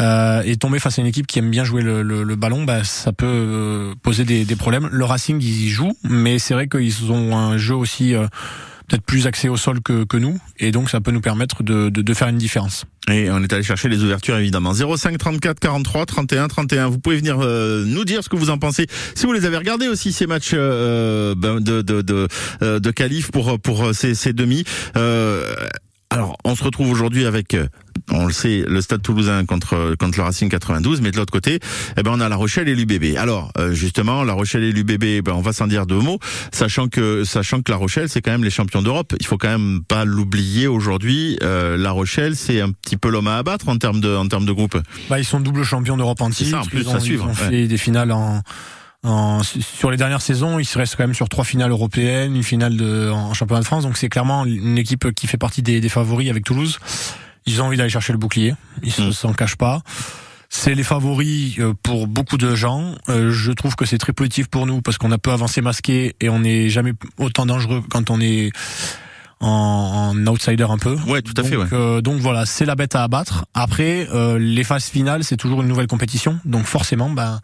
Euh, 0.00 0.42
et 0.44 0.56
tomber 0.56 0.78
face 0.78 0.98
à 0.98 1.02
une 1.02 1.08
équipe 1.08 1.26
qui 1.26 1.38
aime 1.40 1.50
bien 1.50 1.64
jouer 1.64 1.82
le, 1.82 2.02
le- 2.02 2.22
le 2.22 2.36
ballon, 2.36 2.64
bah, 2.64 2.84
ça 2.84 3.12
peut 3.12 3.26
euh, 3.26 3.94
poser 4.02 4.24
des, 4.24 4.44
des 4.44 4.56
problèmes. 4.56 4.88
Le 4.92 5.04
Racing, 5.04 5.40
ils 5.42 5.64
y 5.66 5.68
jouent, 5.70 5.96
mais 6.04 6.38
c'est 6.38 6.54
vrai 6.54 6.68
qu'ils 6.68 7.10
ont 7.10 7.36
un 7.36 7.58
jeu 7.58 7.74
aussi 7.74 8.14
euh, 8.14 8.26
peut-être 8.86 9.02
plus 9.04 9.26
axé 9.26 9.48
au 9.48 9.56
sol 9.56 9.80
que, 9.82 10.04
que 10.04 10.16
nous, 10.16 10.38
et 10.58 10.70
donc 10.70 10.88
ça 10.88 11.00
peut 11.00 11.10
nous 11.10 11.20
permettre 11.20 11.62
de, 11.62 11.88
de, 11.90 12.00
de 12.00 12.14
faire 12.14 12.28
une 12.28 12.38
différence. 12.38 12.84
Et 13.10 13.28
on 13.30 13.42
est 13.42 13.52
allé 13.52 13.62
chercher 13.62 13.88
les 13.88 14.02
ouvertures 14.04 14.36
évidemment. 14.36 14.72
05 14.72 15.18
34 15.18 15.58
43 15.58 16.06
31 16.06 16.46
31. 16.48 16.88
Vous 16.88 16.98
pouvez 16.98 17.16
venir 17.16 17.38
euh, 17.40 17.84
nous 17.86 18.04
dire 18.04 18.22
ce 18.22 18.28
que 18.28 18.36
vous 18.36 18.50
en 18.50 18.58
pensez. 18.58 18.86
Si 19.14 19.26
vous 19.26 19.32
les 19.32 19.46
avez 19.46 19.56
regardés 19.56 19.88
aussi 19.88 20.12
ces 20.12 20.26
matchs 20.26 20.52
euh, 20.54 21.34
ben, 21.36 21.60
de 21.60 21.82
de 21.82 22.02
de, 22.02 22.28
euh, 22.62 22.78
de 22.80 22.90
qualif 22.90 23.30
pour 23.30 23.58
pour 23.60 23.94
ces, 23.94 24.14
ces 24.14 24.32
demi. 24.32 24.64
Alors 26.10 26.36
on 26.44 26.56
se 26.56 26.64
retrouve 26.64 26.90
aujourd'hui 26.90 27.26
avec 27.26 27.54
on 28.10 28.26
le 28.26 28.32
sait, 28.32 28.64
le 28.66 28.80
Stade 28.80 29.02
Toulousain 29.02 29.44
contre 29.44 29.94
contre 29.98 30.18
le 30.18 30.24
Racing 30.24 30.48
92, 30.48 31.00
mais 31.00 31.10
de 31.10 31.16
l'autre 31.16 31.32
côté, 31.32 31.60
eh 31.96 32.02
ben 32.02 32.12
on 32.14 32.20
a 32.20 32.28
La 32.28 32.36
Rochelle 32.36 32.68
et 32.68 32.74
l'UBB. 32.74 33.16
Alors 33.18 33.52
euh, 33.58 33.72
justement, 33.72 34.24
La 34.24 34.32
Rochelle 34.32 34.62
et 34.64 34.72
l'UBB, 34.72 35.22
ben 35.24 35.32
on 35.32 35.40
va 35.42 35.52
s'en 35.52 35.66
dire 35.66 35.86
deux 35.86 35.98
mots, 36.00 36.18
sachant 36.52 36.88
que 36.88 37.24
sachant 37.24 37.60
que 37.62 37.70
La 37.70 37.76
Rochelle 37.76 38.08
c'est 38.08 38.22
quand 38.22 38.30
même 38.32 38.44
les 38.44 38.50
champions 38.50 38.82
d'Europe. 38.82 39.14
Il 39.20 39.26
faut 39.26 39.38
quand 39.38 39.48
même 39.50 39.82
pas 39.86 40.04
l'oublier 40.04 40.66
aujourd'hui. 40.66 41.38
Euh, 41.42 41.76
La 41.76 41.90
Rochelle 41.90 42.36
c'est 42.36 42.60
un 42.60 42.72
petit 42.72 42.96
peu 42.96 43.10
l'homme 43.10 43.28
à 43.28 43.36
abattre 43.36 43.68
en 43.68 43.76
termes 43.78 44.00
de 44.00 44.14
en 44.14 44.26
termes 44.28 44.46
de 44.46 44.52
groupe. 44.52 44.78
Bah, 45.10 45.18
ils 45.18 45.24
sont 45.24 45.40
double 45.40 45.62
champions 45.64 45.96
d'Europe 45.96 46.20
en 46.20 46.30
C'est 46.32 46.44
titre. 46.44 46.50
ça, 46.50 46.60
en 46.62 46.64
plus, 46.64 46.80
ils 46.82 46.88
ont, 46.88 46.94
à 46.94 47.00
suivre, 47.00 47.24
ils 47.26 47.40
ont 47.40 47.44
ouais. 47.44 47.50
fait 47.50 47.66
des 47.68 47.76
finales 47.78 48.12
en, 48.12 48.42
en- 49.04 49.42
sur 49.42 49.90
les 49.90 49.96
dernières 49.96 50.22
saisons. 50.22 50.58
Ils 50.58 50.64
se 50.64 50.78
restent 50.78 50.96
quand 50.96 51.04
même 51.04 51.14
sur 51.14 51.28
trois 51.28 51.44
finales 51.44 51.70
européennes, 51.70 52.34
une 52.36 52.42
finale 52.42 52.76
de, 52.76 53.10
en 53.10 53.34
championnat 53.34 53.60
de 53.60 53.66
France. 53.66 53.82
Donc 53.84 53.96
c'est 53.96 54.08
clairement 54.08 54.44
une 54.44 54.78
équipe 54.78 55.12
qui 55.14 55.26
fait 55.26 55.36
partie 55.38 55.62
des, 55.62 55.80
des 55.80 55.88
favoris 55.88 56.30
avec 56.30 56.44
Toulouse. 56.44 56.78
Ils 57.48 57.62
ont 57.62 57.66
envie 57.66 57.76
d'aller 57.78 57.88
chercher 57.90 58.12
le 58.12 58.18
bouclier. 58.18 58.54
Ils 58.82 58.92
Mm. 59.08 59.12
s'en 59.12 59.32
cachent 59.32 59.56
pas. 59.56 59.80
C'est 60.50 60.74
les 60.74 60.82
favoris 60.82 61.58
euh, 61.58 61.72
pour 61.82 62.06
beaucoup 62.06 62.36
de 62.38 62.54
gens. 62.54 62.94
Euh, 63.08 63.30
Je 63.32 63.52
trouve 63.52 63.74
que 63.76 63.84
c'est 63.86 63.98
très 63.98 64.12
positif 64.12 64.46
pour 64.48 64.66
nous 64.66 64.80
parce 64.82 64.96
qu'on 64.98 65.12
a 65.12 65.18
peu 65.18 65.30
avancé 65.32 65.60
masqué 65.60 66.14
et 66.20 66.28
on 66.28 66.40
n'est 66.40 66.68
jamais 66.68 66.92
autant 67.18 67.44
dangereux 67.46 67.82
quand 67.90 68.10
on 68.10 68.20
est 68.20 68.50
en, 69.40 70.12
en 70.16 70.26
outsider 70.26 70.64
un 70.68 70.78
peu. 70.78 70.96
Ouais, 71.06 71.22
tout 71.22 71.34
à 71.36 71.42
fait, 71.44 71.54
Donc, 71.56 71.72
euh, 71.72 72.00
donc 72.00 72.20
voilà, 72.20 72.44
c'est 72.46 72.64
la 72.64 72.74
bête 72.74 72.94
à 72.96 73.02
abattre. 73.04 73.44
Après, 73.54 74.08
euh, 74.12 74.38
les 74.38 74.64
phases 74.64 74.86
finales, 74.86 75.22
c'est 75.22 75.36
toujours 75.36 75.60
une 75.62 75.68
nouvelle 75.68 75.86
compétition. 75.86 76.40
Donc 76.44 76.64
forcément, 76.66 77.10
ben, 77.10 77.40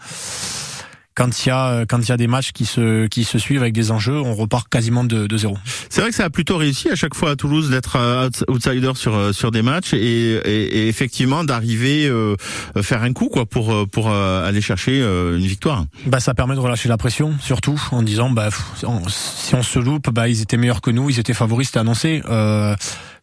quand 1.14 1.44
il 1.44 1.48
y 1.48 1.52
a 1.52 1.84
quand 1.86 1.98
il 2.00 2.08
y 2.08 2.12
a 2.12 2.16
des 2.16 2.26
matchs 2.26 2.52
qui 2.52 2.64
se 2.66 3.06
qui 3.06 3.24
se 3.24 3.38
suivent 3.38 3.60
avec 3.62 3.72
des 3.72 3.90
enjeux, 3.90 4.20
on 4.20 4.34
repart 4.34 4.68
quasiment 4.68 5.04
de, 5.04 5.26
de 5.26 5.36
zéro. 5.36 5.56
C'est 5.88 6.00
vrai 6.00 6.10
que 6.10 6.16
ça 6.16 6.24
a 6.24 6.30
plutôt 6.30 6.56
réussi 6.56 6.88
à 6.90 6.96
chaque 6.96 7.14
fois 7.14 7.30
à 7.30 7.36
Toulouse 7.36 7.70
d'être 7.70 7.96
euh, 7.96 8.28
outs- 8.28 8.44
outsider 8.68 8.92
sur 8.94 9.14
euh, 9.14 9.32
sur 9.32 9.50
des 9.50 9.62
matchs 9.62 9.92
et, 9.94 9.98
et, 9.98 10.78
et 10.78 10.88
effectivement 10.88 11.44
d'arriver 11.44 12.06
euh, 12.06 12.34
faire 12.82 13.02
un 13.02 13.12
coup 13.12 13.28
quoi 13.28 13.46
pour 13.46 13.72
euh, 13.72 13.86
pour 13.86 14.10
euh, 14.10 14.46
aller 14.48 14.60
chercher 14.60 15.00
euh, 15.02 15.38
une 15.38 15.46
victoire. 15.46 15.84
Bah, 16.06 16.20
ça 16.20 16.34
permet 16.34 16.54
de 16.56 16.60
relâcher 16.60 16.88
la 16.88 16.96
pression, 16.96 17.34
surtout 17.40 17.80
en 17.92 18.02
disant 18.02 18.30
bah 18.30 18.48
on- 18.82 19.08
si 19.08 19.54
on 19.54 19.62
se 19.62 19.78
loupe, 19.78 20.10
bah 20.10 20.28
ils 20.28 20.40
étaient 20.42 20.56
meilleurs 20.56 20.80
que 20.80 20.90
nous, 20.90 21.10
ils 21.10 21.20
étaient 21.20 21.34
favoris, 21.34 21.68
c'était 21.68 21.78
annoncé. 21.78 22.22
Euh, 22.28 22.74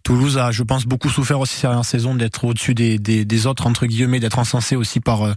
Toulouse 0.04 0.40
a, 0.40 0.50
je 0.52 0.64
pense, 0.64 0.88
beaucoup 0.88 1.10
souffert 1.10 1.40
aussi 1.40 1.54
cette 1.56 1.64
dernière 1.70 1.86
saison 1.86 2.16
d'être 2.16 2.44
au-dessus 2.46 2.74
des, 2.74 2.98
des, 2.98 3.24
des 3.24 3.46
autres 3.48 3.68
entre 3.68 3.86
guillemets, 3.86 4.20
d'être 4.20 4.40
encensé 4.40 4.76
aussi 4.76 5.00
par 5.00 5.22
euh, 5.24 5.34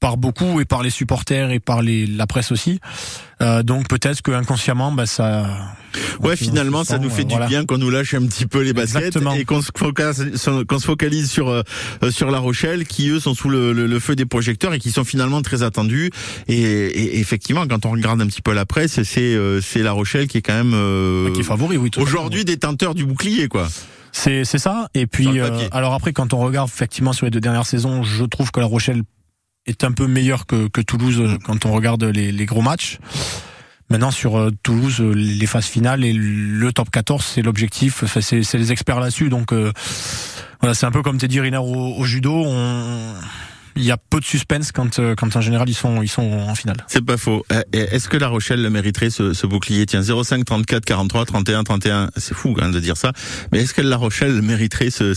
par 0.00 0.16
beaucoup 0.16 0.60
et 0.60 0.64
par 0.64 0.82
les 0.82 0.90
supporters 0.90 1.50
et 1.50 1.60
par 1.60 1.82
les, 1.82 2.06
la 2.06 2.26
presse 2.26 2.52
aussi. 2.52 2.80
Euh, 3.42 3.62
donc 3.62 3.88
peut-être 3.88 4.22
que 4.22 4.30
inconsciemment, 4.30 4.92
bah 4.92 5.06
ça. 5.06 5.46
Ouais, 6.20 6.36
finalement, 6.36 6.84
ça 6.84 6.98
nous 6.98 7.08
fait 7.10 7.24
du 7.24 7.30
voilà. 7.34 7.46
bien 7.46 7.64
qu'on 7.64 7.78
nous 7.78 7.88
lâche 7.90 8.12
un 8.14 8.26
petit 8.26 8.46
peu 8.46 8.60
les 8.62 8.72
baskets 8.72 9.04
Exactement. 9.06 9.32
et 9.34 9.44
qu'on 9.44 9.62
se 9.62 9.70
focalise, 9.76 10.48
qu'on 10.68 10.78
se 10.78 10.84
focalise 10.86 11.30
sur 11.30 11.48
euh, 11.48 11.62
sur 12.10 12.30
La 12.30 12.38
Rochelle, 12.38 12.86
qui 12.86 13.08
eux 13.08 13.20
sont 13.20 13.34
sous 13.34 13.48
le, 13.48 13.72
le- 13.72 13.86
le 13.86 13.98
feu 14.00 14.14
des 14.16 14.26
projecteurs 14.26 14.74
et 14.74 14.78
qui 14.78 14.90
sont 14.90 15.04
finalement 15.04 15.40
très 15.42 15.62
attendus. 15.62 16.10
Et, 16.48 16.54
et 16.62 17.18
effectivement, 17.20 17.66
quand 17.66 17.86
on 17.86 17.90
regarde 17.90 18.20
un 18.20 18.26
petit 18.26 18.42
peu 18.42 18.52
la 18.52 18.66
presse, 18.66 19.02
c'est 19.02 19.20
euh, 19.34 19.60
c'est 19.62 19.82
La 19.82 19.92
Rochelle 19.92 20.28
qui 20.28 20.38
est 20.38 20.42
quand 20.42 20.54
même 20.54 20.72
euh, 20.74 21.30
Qui 21.32 21.40
est 21.40 21.44
favori, 21.44 21.76
oui. 21.78 21.90
aujourd'hui 21.96 22.44
détenteur 22.44 22.94
du 22.94 23.04
bouclier, 23.06 23.48
quoi. 23.48 23.68
C'est 24.12 24.44
c'est 24.44 24.58
ça. 24.58 24.88
Et 24.94 25.06
puis 25.06 25.40
euh, 25.40 25.68
alors 25.72 25.92
après 25.94 26.12
quand 26.14 26.32
on 26.32 26.38
regarde 26.38 26.68
effectivement 26.68 27.12
sur 27.12 27.26
les 27.26 27.30
deux 27.30 27.40
dernières 27.40 27.66
saisons, 27.66 28.02
je 28.02 28.24
trouve 28.24 28.50
que 28.50 28.60
La 28.60 28.66
Rochelle 28.66 29.02
est 29.66 29.84
un 29.84 29.92
peu 29.92 30.06
meilleure 30.06 30.46
que, 30.46 30.68
que 30.68 30.80
Toulouse 30.80 31.20
euh, 31.20 31.38
quand 31.44 31.66
on 31.66 31.72
regarde 31.72 32.04
les, 32.04 32.32
les 32.32 32.46
gros 32.46 32.62
matchs. 32.62 32.98
Maintenant 33.88 34.10
sur 34.10 34.36
euh, 34.36 34.50
Toulouse, 34.64 35.00
euh, 35.00 35.12
les 35.12 35.46
phases 35.46 35.66
finales 35.66 36.04
et 36.04 36.12
le 36.12 36.72
top 36.72 36.90
14, 36.90 37.24
c'est 37.24 37.42
l'objectif. 37.42 38.02
Enfin, 38.02 38.20
c'est 38.20 38.54
les 38.54 38.72
experts 38.72 38.98
là-dessus. 38.98 39.28
Donc 39.28 39.52
euh, 39.52 39.72
voilà, 40.60 40.74
c'est 40.74 40.86
un 40.86 40.90
peu 40.90 41.02
comme 41.02 41.18
t'es 41.18 41.28
dit 41.28 41.40
Riner 41.40 41.58
au, 41.58 41.94
au 41.96 42.04
judo. 42.04 42.46
Il 43.76 43.84
y 43.84 43.90
a 43.90 43.96
peu 43.96 44.20
de 44.20 44.24
suspense 44.24 44.72
quand, 44.72 44.98
euh, 44.98 45.14
quand 45.14 45.34
en 45.36 45.40
général 45.40 45.68
ils 45.68 45.74
sont, 45.74 46.02
ils 46.02 46.08
sont 46.08 46.22
en 46.22 46.54
finale. 46.54 46.76
C'est 46.88 47.04
pas 47.04 47.16
faux. 47.16 47.44
Euh, 47.52 47.62
Est-ce 47.72 48.08
que 48.08 48.16
La 48.16 48.28
Rochelle 48.28 48.62
le 48.62 48.70
mériterait 48.70 49.10
ce, 49.10 49.32
ce 49.32 49.46
bouclier 49.46 49.86
Tiens, 49.86 50.02
05 50.02 50.44
34 50.44 50.84
43 50.84 51.24
31 51.26 51.64
31. 51.64 52.10
C'est 52.16 52.34
fou 52.34 52.56
hein, 52.60 52.70
de 52.70 52.80
dire 52.80 52.96
ça. 52.96 53.12
Mais 53.52 53.60
est-ce 53.60 53.74
que 53.74 53.82
La 53.82 53.96
Rochelle 53.96 54.42
mériterait 54.42 54.90
ce, 54.90 55.14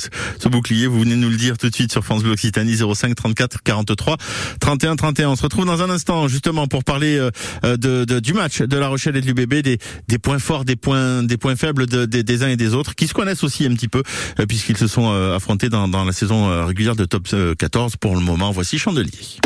bouclier 0.48 0.88
Vous 0.88 1.02
venez 1.02 1.16
nous 1.16 1.30
le 1.30 1.38
dire 1.38 1.58
tout 1.58 1.70
de 1.70 1.76
suite 1.76 1.92
sur 1.92 2.04
France 2.04 2.24
Bleu 2.24 2.32
Occitanie 2.32 2.76
05 2.78 3.16
34 3.16 3.64
43 3.64 4.18
31 4.60 4.96
31. 4.96 5.30
On 5.30 5.36
se 5.36 5.44
retrouve 5.44 5.66
dans 5.66 5.82
un 5.82 5.90
instant 5.90 6.28
justement 6.28 6.68
pour 6.68 6.84
parler 6.84 7.18
euh, 7.18 7.78
de, 7.78 8.06
de, 8.06 8.20
du 8.20 8.34
match 8.34 8.62
de 8.62 8.78
La 8.78 8.88
Rochelle 8.88 9.16
et 9.16 9.22
de 9.22 9.28
l'UBB, 9.28 9.56
des, 9.56 10.20
points 10.20 10.40
forts, 10.40 10.66
des 10.66 10.76
points, 10.76 11.24
des 11.24 11.38
points 11.38 11.56
faibles 11.56 11.88
de, 11.88 12.06
des, 12.06 12.24
des 12.24 12.44
uns 12.44 12.50
et 12.50 12.58
des 12.58 12.74
autres, 12.74 12.96
qui 12.96 13.08
se 13.08 13.14
connaissent 13.14 13.44
aussi 13.44 13.66
un 13.66 13.74
petit 13.74 13.88
peu 13.88 14.04
euh, 14.40 14.46
puisqu'ils 14.46 14.78
se 14.78 14.88
sont 14.88 15.12
euh, 15.12 15.36
affrontés 15.36 15.70
dans, 15.70 15.88
la 15.88 16.12
saison 16.12 16.50
euh, 16.50 16.66
régulière 16.66 16.96
de 16.96 17.06
Top 17.06 17.28
euh, 17.34 17.56
14 17.56 17.96
pour 17.98 18.16
le 18.16 18.22
moment. 18.22 18.49
Voici 18.52 18.80
Chandelier. 18.80 19.40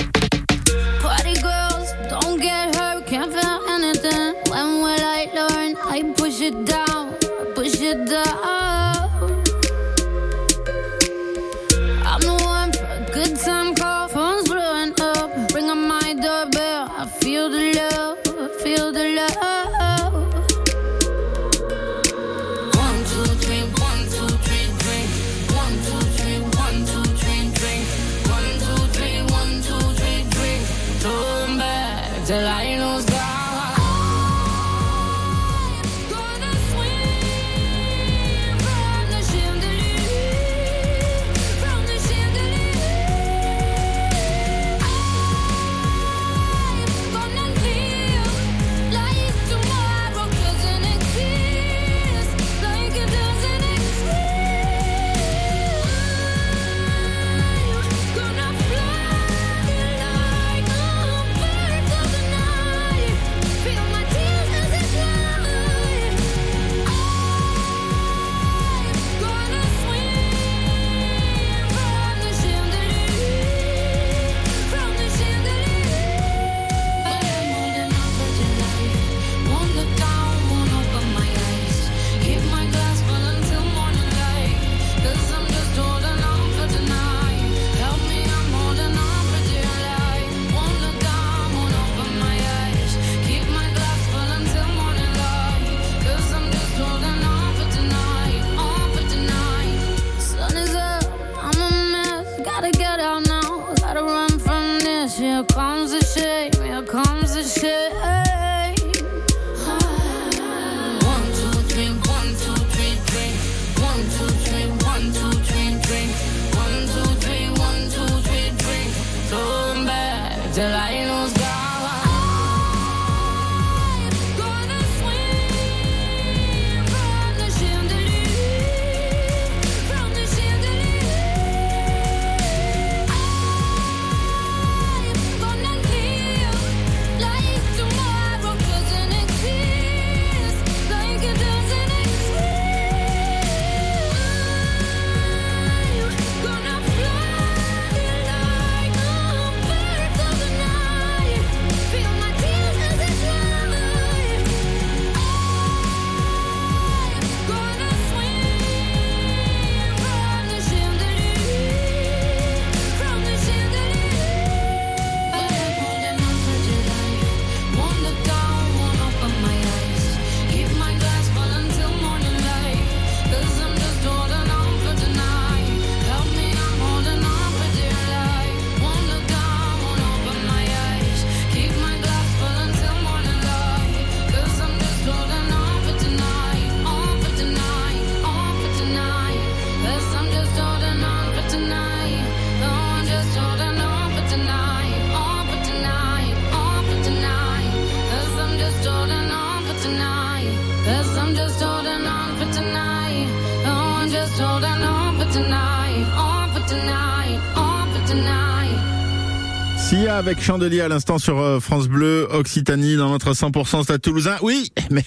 Avec 210.33 210.43
Chandelier 210.43 210.81
à 210.81 210.87
l'instant 210.87 211.19
sur 211.19 211.39
euh, 211.39 211.59
France 211.59 211.87
Bleu 211.87 212.27
Occitanie 212.31 212.95
dans 212.95 213.11
notre 213.11 213.33
100% 213.33 213.83
Stade 213.83 214.01
Toulousain. 214.01 214.37
Oui, 214.41 214.71
mais 214.89 215.03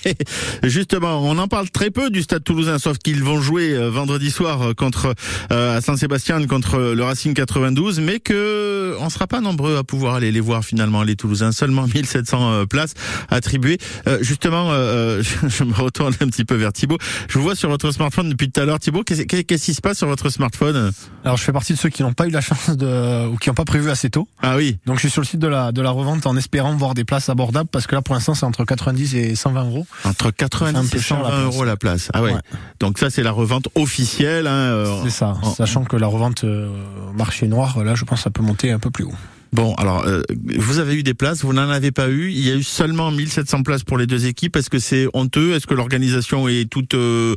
justement, 0.62 1.18
on 1.20 1.36
en 1.38 1.48
parle 1.48 1.68
très 1.68 1.90
peu 1.90 2.10
du 2.10 2.22
Stade 2.22 2.44
Toulousain, 2.44 2.78
sauf 2.78 2.98
qu'ils 2.98 3.24
vont 3.24 3.40
jouer 3.40 3.72
euh, 3.72 3.90
vendredi 3.90 4.30
soir 4.30 4.62
euh, 4.62 4.72
contre 4.72 5.14
euh, 5.50 5.76
à 5.76 5.80
Saint-Sébastien 5.80 6.46
contre 6.46 6.78
le 6.78 7.02
Racing 7.02 7.34
92, 7.34 7.98
mais 7.98 8.20
que 8.20 8.94
on 9.00 9.10
sera 9.10 9.26
pas 9.26 9.40
nombreux 9.40 9.76
à 9.76 9.84
pouvoir 9.84 10.14
aller 10.14 10.30
les 10.30 10.40
voir 10.40 10.64
finalement 10.64 11.02
les 11.02 11.16
Toulousains. 11.16 11.52
Seulement 11.52 11.86
1700 11.94 12.52
euh, 12.52 12.66
places 12.66 12.94
attribuées. 13.30 13.78
Euh, 14.06 14.18
justement, 14.22 14.70
euh, 14.70 15.22
je, 15.48 15.64
me 15.64 15.74
retourne 15.74 16.14
un 16.20 16.26
petit 16.28 16.44
peu 16.44 16.54
vers 16.54 16.72
Thibaut. 16.72 16.98
Je 17.28 17.38
vous 17.38 17.44
vois 17.44 17.54
sur 17.54 17.68
votre 17.68 17.90
smartphone 17.90 18.30
depuis 18.30 18.50
tout 18.50 18.60
à 18.60 18.64
l'heure, 18.64 18.78
Thibaut. 18.78 19.02
Qu'est-ce 19.02 19.22
qu'est-ce 19.22 19.64
qui 19.64 19.74
se 19.74 19.80
passe 19.80 19.98
sur 19.98 20.08
votre 20.08 20.28
smartphone? 20.30 20.92
Alors 21.24 21.36
je 21.36 21.42
fais 21.42 21.52
partie 21.52 21.72
de 21.72 21.78
ceux 21.78 21.88
qui 21.88 22.02
n'ont 22.02 22.12
pas 22.12 22.26
eu 22.26 22.30
la 22.30 22.40
chance 22.40 22.70
de, 22.70 23.26
ou 23.26 23.36
qui 23.36 23.48
n'ont 23.48 23.54
pas 23.54 23.64
prévu 23.64 23.90
assez 23.90 24.10
tôt. 24.10 24.28
Ah 24.42 24.56
oui. 24.56 24.78
Donc 24.86 24.96
je 24.96 25.00
suis 25.02 25.10
sur 25.16 25.22
le 25.22 25.26
site 25.26 25.40
de 25.40 25.46
la, 25.48 25.72
de 25.72 25.80
la 25.80 25.90
revente 25.90 26.26
en 26.26 26.36
espérant 26.36 26.76
voir 26.76 26.92
des 26.92 27.04
places 27.04 27.30
abordables 27.30 27.70
parce 27.72 27.86
que 27.86 27.94
là 27.94 28.02
pour 28.02 28.14
l'instant 28.14 28.34
c'est 28.34 28.44
entre 28.44 28.64
90 28.66 29.14
et 29.14 29.34
120 29.34 29.64
euros. 29.64 29.86
Entre 30.04 30.30
90 30.30 30.76
un 30.78 30.82
et 30.84 30.88
peu 30.88 30.98
cher, 30.98 31.22
la 31.22 31.30
120 31.30 31.36
place. 31.42 31.54
euros 31.54 31.64
la 31.64 31.76
place. 31.78 32.10
Ah 32.12 32.22
ouais. 32.22 32.34
Ouais. 32.34 32.40
Donc 32.80 32.98
ça 32.98 33.08
c'est 33.08 33.22
la 33.22 33.32
revente 33.32 33.68
officielle. 33.76 34.46
Hein, 34.46 34.50
euh, 34.50 35.00
C'est 35.04 35.10
ça, 35.10 35.38
en- 35.42 35.54
sachant 35.54 35.84
que 35.84 35.96
la 35.96 36.06
revente 36.06 36.44
euh, 36.44 36.68
marché 37.16 37.48
noir, 37.48 37.82
là 37.82 37.94
je 37.94 38.04
pense 38.04 38.18
que 38.18 38.24
ça 38.24 38.30
peut 38.30 38.42
monter 38.42 38.70
un 38.72 38.78
peu 38.78 38.90
plus 38.90 39.04
haut. 39.04 39.14
Bon, 39.56 39.72
alors, 39.76 40.06
euh, 40.06 40.20
vous 40.58 40.80
avez 40.80 40.96
eu 40.96 41.02
des 41.02 41.14
places, 41.14 41.42
vous 41.42 41.54
n'en 41.54 41.70
avez 41.70 41.90
pas 41.90 42.10
eu. 42.10 42.30
Il 42.30 42.46
y 42.46 42.50
a 42.50 42.56
eu 42.56 42.62
seulement 42.62 43.10
1700 43.10 43.62
places 43.62 43.84
pour 43.84 43.96
les 43.96 44.06
deux 44.06 44.26
équipes. 44.26 44.54
Est-ce 44.54 44.68
que 44.68 44.78
c'est 44.78 45.06
honteux? 45.14 45.54
Est-ce 45.54 45.66
que 45.66 45.72
l'organisation 45.72 46.46
est 46.46 46.68
toute 46.70 46.92
euh, 46.92 47.34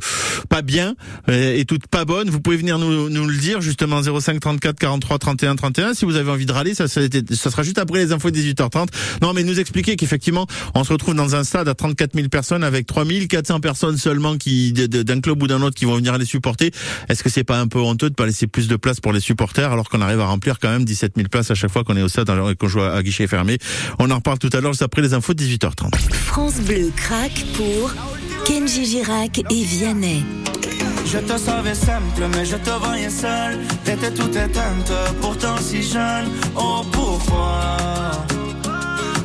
pas 0.50 0.60
bien 0.60 0.96
euh, 1.30 1.56
et 1.56 1.64
toute 1.64 1.86
pas 1.86 2.04
bonne? 2.04 2.28
Vous 2.28 2.42
pouvez 2.42 2.58
venir 2.58 2.78
nous, 2.78 3.08
nous 3.08 3.26
le 3.26 3.36
dire, 3.38 3.62
justement, 3.62 4.02
05 4.02 4.38
34 4.38 4.78
43 4.78 5.18
31 5.18 5.56
31. 5.56 5.94
Si 5.94 6.04
vous 6.04 6.16
avez 6.16 6.30
envie 6.30 6.44
de 6.44 6.52
râler, 6.52 6.74
ça, 6.74 6.88
ça, 6.88 7.00
ça 7.30 7.50
sera 7.50 7.62
juste 7.62 7.78
après 7.78 8.00
les 8.00 8.12
infos 8.12 8.28
18h30. 8.28 8.88
Non, 9.22 9.32
mais 9.32 9.42
nous 9.42 9.58
expliquer 9.58 9.96
qu'effectivement, 9.96 10.46
on 10.74 10.84
se 10.84 10.92
retrouve 10.92 11.14
dans 11.14 11.34
un 11.36 11.42
stade 11.42 11.68
à 11.68 11.74
34 11.74 12.14
000 12.14 12.28
personnes 12.28 12.64
avec 12.64 12.84
3400 12.84 13.60
personnes 13.60 13.96
seulement 13.96 14.36
qui 14.36 14.74
d'un 14.74 15.22
club 15.22 15.42
ou 15.42 15.46
d'un 15.46 15.62
autre 15.62 15.74
qui 15.74 15.86
vont 15.86 15.96
venir 15.96 16.18
les 16.18 16.26
supporter. 16.26 16.70
Est-ce 17.08 17.22
que 17.22 17.30
c'est 17.30 17.44
pas 17.44 17.58
un 17.58 17.66
peu 17.66 17.78
honteux 17.78 18.10
de 18.10 18.14
pas 18.14 18.26
laisser 18.26 18.46
plus 18.46 18.68
de 18.68 18.76
place 18.76 19.00
pour 19.00 19.14
les 19.14 19.20
supporters 19.20 19.72
alors 19.72 19.88
qu'on 19.88 20.02
arrive 20.02 20.20
à 20.20 20.26
remplir 20.26 20.58
quand 20.58 20.68
même 20.68 20.84
17 20.84 21.14
000 21.16 21.28
places 21.30 21.50
à 21.50 21.54
chaque 21.54 21.70
fois 21.70 21.82
qu'on 21.82 21.96
est 21.96 22.02
au 22.02 22.09
stade 22.10 22.30
et 22.50 22.56
qu'on 22.56 22.68
joue 22.68 22.82
à 22.82 23.02
guichet 23.02 23.26
fermé 23.26 23.58
On 23.98 24.10
en 24.10 24.16
reparle 24.16 24.38
tout 24.38 24.50
à 24.52 24.60
l'heure 24.60 24.72
juste 24.72 24.82
après 24.82 25.02
les 25.02 25.14
infos 25.14 25.34
de 25.34 25.42
18h30. 25.42 25.94
France 26.12 26.60
Bleu 26.60 26.92
craque 26.96 27.44
pour 27.56 27.90
Kenji 28.44 28.84
Girac 28.84 29.38
et 29.38 29.64
Vianney. 29.64 30.24
Je 31.06 31.18
te 31.18 31.36
savais 31.38 31.74
simple, 31.74 32.22
mais 32.34 32.44
je 32.44 32.56
te 32.56 32.70
voyais 32.70 33.10
seul. 33.10 33.58
T'étais 33.84 34.12
toute 34.12 34.36
éteinte, 34.36 34.92
pourtant 35.20 35.56
si 35.60 35.82
jeune. 35.82 36.28
Oh 36.56 36.82
pourquoi? 36.92 37.76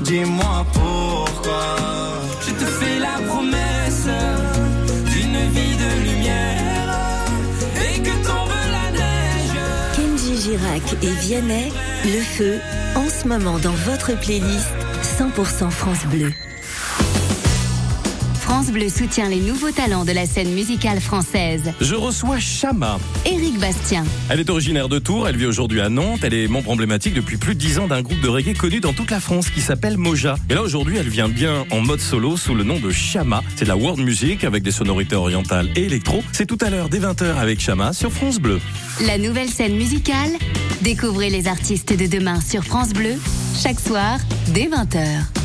Dis-moi 0.02 0.66
pourquoi. 0.74 1.76
Je 2.42 2.52
te 2.52 2.66
fais 2.66 3.00
la 3.00 3.20
promesse 3.28 4.08
d'une 5.12 5.50
vie 5.52 5.76
de 5.78 6.05
Girac 10.46 10.94
et 11.02 11.10
Vianney, 11.22 11.72
le 12.04 12.22
feu, 12.22 12.60
en 12.96 13.10
ce 13.10 13.28
moment 13.28 13.58
dans 13.58 13.72
votre 13.72 14.16
playlist 14.20 14.70
100% 15.18 15.72
France 15.72 16.06
Bleu. 16.06 16.32
France 18.46 18.70
Bleu 18.70 18.90
soutient 18.90 19.28
les 19.28 19.40
nouveaux 19.40 19.72
talents 19.72 20.06
de 20.06 20.12
la 20.12 20.28
scène 20.28 20.54
musicale 20.54 21.02
française. 21.02 21.74
Je 21.82 21.96
reçois 21.96 22.38
Chama. 22.38 23.00
Éric 23.26 23.58
Bastien. 23.60 24.04
Elle 24.30 24.40
est 24.40 24.52
originaire 24.52 24.88
de 24.88 25.00
Tours, 25.00 25.28
elle 25.28 25.36
vit 25.36 25.48
aujourd'hui 25.48 25.82
à 25.82 25.90
Nantes, 25.90 26.20
elle 26.22 26.36
est 26.36 26.48
membre 26.48 26.70
emblématique 26.70 27.16
depuis 27.16 27.38
plus 27.38 27.56
de 27.56 27.60
10 27.60 27.80
ans 27.80 27.88
d'un 27.88 28.04
groupe 28.04 28.22
de 28.22 28.28
reggae 28.28 28.56
connu 28.56 28.82
dans 28.82 28.94
toute 28.94 29.10
la 29.10 29.20
France 29.20 29.50
qui 29.50 29.62
s'appelle 29.62 29.98
Moja. 29.98 30.36
Et 30.52 30.54
là 30.54 30.62
aujourd'hui 30.62 30.98
elle 30.98 31.10
vient 31.10 31.28
bien 31.28 31.66
en 31.72 31.82
mode 31.82 32.00
solo 32.00 32.38
sous 32.38 32.54
le 32.54 32.64
nom 32.64 32.78
de 32.80 32.92
Chama. 32.92 33.42
C'est 33.56 33.66
de 33.66 33.70
la 33.70 33.78
world 33.78 34.00
music 34.00 34.44
avec 34.44 34.62
des 34.62 34.72
sonorités 34.72 35.16
orientales 35.16 35.70
et 35.76 35.86
électro. 35.86 36.24
C'est 36.32 36.46
tout 36.46 36.60
à 36.62 36.70
l'heure 36.70 36.88
dès 36.88 37.00
20h 37.00 37.38
avec 37.38 37.60
Chama 37.60 37.94
sur 37.94 38.12
France 38.12 38.38
Bleu. 38.38 38.62
La 39.08 39.18
nouvelle 39.18 39.50
scène 39.50 39.76
musicale 39.76 40.30
Découvrez 40.82 41.32
les 41.32 41.48
artistes 41.48 41.98
de 41.98 42.06
demain 42.06 42.40
sur 42.42 42.64
France 42.64 42.94
Bleu, 42.94 43.16
chaque 43.60 43.80
soir 43.80 44.20
dès 44.54 44.68
20h. 44.68 45.45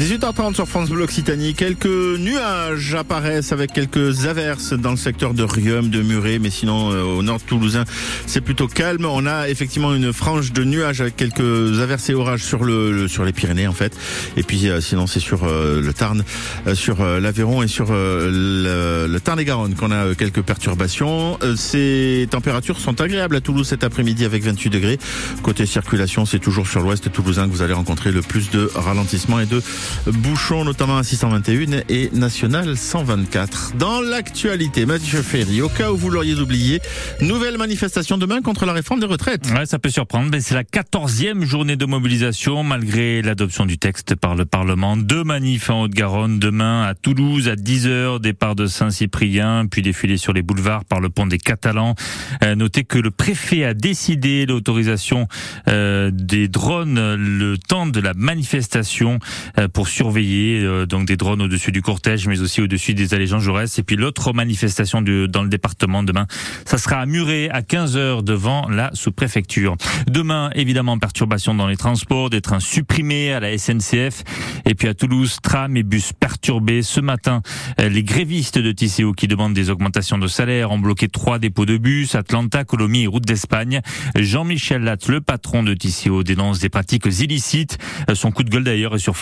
18h30 0.00 0.54
sur 0.54 0.66
France 0.66 0.88
Bleu 0.88 1.02
Occitanie. 1.04 1.52
Quelques 1.52 1.84
nuages 1.84 2.94
apparaissent 2.94 3.52
avec 3.52 3.70
quelques 3.74 4.24
averses 4.24 4.72
dans 4.72 4.92
le 4.92 4.96
secteur 4.96 5.34
de 5.34 5.42
Rium, 5.42 5.90
de 5.90 6.00
Muret, 6.00 6.38
mais 6.38 6.48
sinon 6.48 6.90
euh, 6.90 7.02
au 7.02 7.22
nord 7.22 7.42
toulousain, 7.42 7.84
c'est 8.24 8.40
plutôt 8.40 8.66
calme. 8.66 9.04
On 9.04 9.26
a 9.26 9.50
effectivement 9.50 9.94
une 9.94 10.14
frange 10.14 10.52
de 10.54 10.64
nuages 10.64 11.02
avec 11.02 11.16
quelques 11.16 11.80
averses 11.80 12.08
et 12.08 12.14
orages 12.14 12.42
sur 12.42 12.64
le, 12.64 12.92
le- 12.92 13.08
sur 13.08 13.26
les 13.26 13.32
Pyrénées 13.34 13.66
en 13.66 13.74
fait. 13.74 13.94
Et 14.38 14.42
puis 14.42 14.70
euh, 14.70 14.80
sinon 14.80 15.06
c'est 15.06 15.20
sur 15.20 15.44
euh, 15.44 15.82
le 15.82 15.92
Tarn, 15.92 16.24
sur 16.72 17.04
l'Aveyron 17.04 17.62
et 17.62 17.68
sur 17.68 17.92
le, 17.92 19.06
le 19.06 19.20
Tarn-et-Garonne 19.20 19.74
qu'on 19.74 19.90
a 19.90 20.14
quelques 20.14 20.40
perturbations. 20.40 21.38
Ces 21.56 22.26
températures 22.30 22.80
sont 22.80 22.98
agréables 23.02 23.36
à 23.36 23.42
Toulouse 23.42 23.68
cet 23.68 23.84
après-midi 23.84 24.24
avec 24.24 24.42
28 24.44 24.70
degrés. 24.70 24.98
Côté 25.42 25.66
circulation, 25.66 26.24
c'est 26.24 26.38
toujours 26.38 26.66
sur 26.66 26.80
l'ouest 26.80 27.12
toulousain 27.12 27.46
que 27.48 27.52
vous 27.52 27.60
allez 27.60 27.74
rencontrer 27.74 28.12
le 28.12 28.22
plus 28.22 28.48
de 28.50 28.70
ralentissements 28.74 29.40
et 29.40 29.46
de 29.46 29.60
bouchons, 30.06 30.64
notamment 30.64 30.98
à 30.98 31.02
621 31.02 31.82
et 31.88 32.10
National 32.12 32.76
124. 32.76 33.76
Dans 33.76 34.00
l'actualité, 34.00 34.86
Mathieu 34.86 35.22
Ferry, 35.22 35.62
au 35.62 35.68
cas 35.68 35.90
où 35.90 35.96
vous 35.96 36.10
l'auriez 36.10 36.34
oublié, 36.34 36.80
nouvelle 37.20 37.58
manifestation 37.58 38.18
demain 38.18 38.42
contre 38.42 38.66
la 38.66 38.72
réforme 38.72 39.00
des 39.00 39.06
retraites. 39.06 39.46
Ouais, 39.50 39.66
ça 39.66 39.78
peut 39.78 39.90
surprendre, 39.90 40.28
mais 40.30 40.40
c'est 40.40 40.54
la 40.54 40.64
quatorzième 40.64 41.44
journée 41.44 41.76
de 41.76 41.86
mobilisation 41.86 42.62
malgré 42.62 43.22
l'adoption 43.22 43.66
du 43.66 43.78
texte 43.78 44.14
par 44.14 44.34
le 44.34 44.44
Parlement. 44.44 44.96
Deux 44.96 45.24
manifs 45.24 45.70
en 45.70 45.82
Haute-Garonne 45.82 46.38
demain 46.38 46.82
à 46.82 46.94
Toulouse 46.94 47.48
à 47.48 47.54
10h, 47.54 48.20
départ 48.20 48.54
de 48.54 48.66
Saint-Cyprien, 48.66 49.66
puis 49.70 49.82
défilé 49.82 50.16
sur 50.16 50.32
les 50.32 50.42
boulevards 50.42 50.84
par 50.84 51.00
le 51.00 51.08
pont 51.08 51.26
des 51.26 51.38
Catalans. 51.38 51.94
Euh, 52.42 52.54
notez 52.54 52.84
que 52.84 52.98
le 52.98 53.10
préfet 53.10 53.64
a 53.64 53.74
décidé 53.74 54.46
l'autorisation 54.46 55.28
euh, 55.68 56.10
des 56.12 56.48
drones 56.48 57.14
le 57.14 57.58
temps 57.58 57.86
de 57.86 58.00
la 58.00 58.14
manifestation 58.14 59.18
euh, 59.58 59.68
pour 59.80 59.88
surveiller 59.88 60.60
euh, 60.62 60.84
donc 60.84 61.06
des 61.06 61.16
drones 61.16 61.40
au-dessus 61.40 61.72
du 61.72 61.80
cortège, 61.80 62.28
mais 62.28 62.42
aussi 62.42 62.60
au-dessus 62.60 62.92
des 62.92 63.14
allées 63.14 63.26
Jean 63.26 63.38
Jaurès. 63.38 63.78
Et 63.78 63.82
puis 63.82 63.96
l'autre 63.96 64.34
manifestation 64.34 65.00
de- 65.00 65.24
dans 65.24 65.42
le 65.42 65.48
département 65.48 66.02
demain, 66.02 66.26
ça 66.66 66.76
sera 66.76 66.96
à 66.96 67.06
Muret 67.06 67.48
à 67.48 67.62
15h 67.62 68.22
devant 68.22 68.68
la 68.68 68.90
sous-préfecture. 68.92 69.76
Demain, 70.06 70.50
évidemment, 70.54 70.98
perturbation 70.98 71.54
dans 71.54 71.66
les 71.66 71.78
transports, 71.78 72.28
des 72.28 72.42
trains 72.42 72.60
supprimés 72.60 73.32
à 73.32 73.40
la 73.40 73.56
SNCF. 73.56 74.22
Et 74.66 74.74
puis 74.74 74.86
à 74.86 74.92
Toulouse, 74.92 75.38
tram 75.42 75.74
et 75.78 75.82
bus 75.82 76.12
perturbés. 76.12 76.82
Ce 76.82 77.00
matin, 77.00 77.40
euh, 77.80 77.88
les 77.88 78.02
grévistes 78.02 78.58
de 78.58 78.72
TCO 78.72 79.14
qui 79.14 79.28
demandent 79.28 79.54
des 79.54 79.70
augmentations 79.70 80.18
de 80.18 80.26
salaire 80.26 80.72
ont 80.72 80.78
bloqué 80.78 81.08
trois 81.08 81.38
dépôts 81.38 81.64
de 81.64 81.78
bus, 81.78 82.14
Atlanta, 82.16 82.64
Colomiers 82.64 83.04
et 83.04 83.06
Route 83.06 83.24
d'Espagne. 83.24 83.80
Jean-Michel 84.14 84.82
Latte, 84.82 85.08
le 85.08 85.22
patron 85.22 85.62
de 85.62 85.72
TCO, 85.72 86.22
dénonce 86.22 86.58
des 86.58 86.68
pratiques 86.68 87.06
illicites. 87.06 87.78
Euh, 88.10 88.14
Son 88.14 88.30
coup 88.30 88.42
de 88.42 88.50
gueule 88.50 88.64
d'ailleurs 88.64 88.94
est 88.94 88.98
sur 88.98 89.16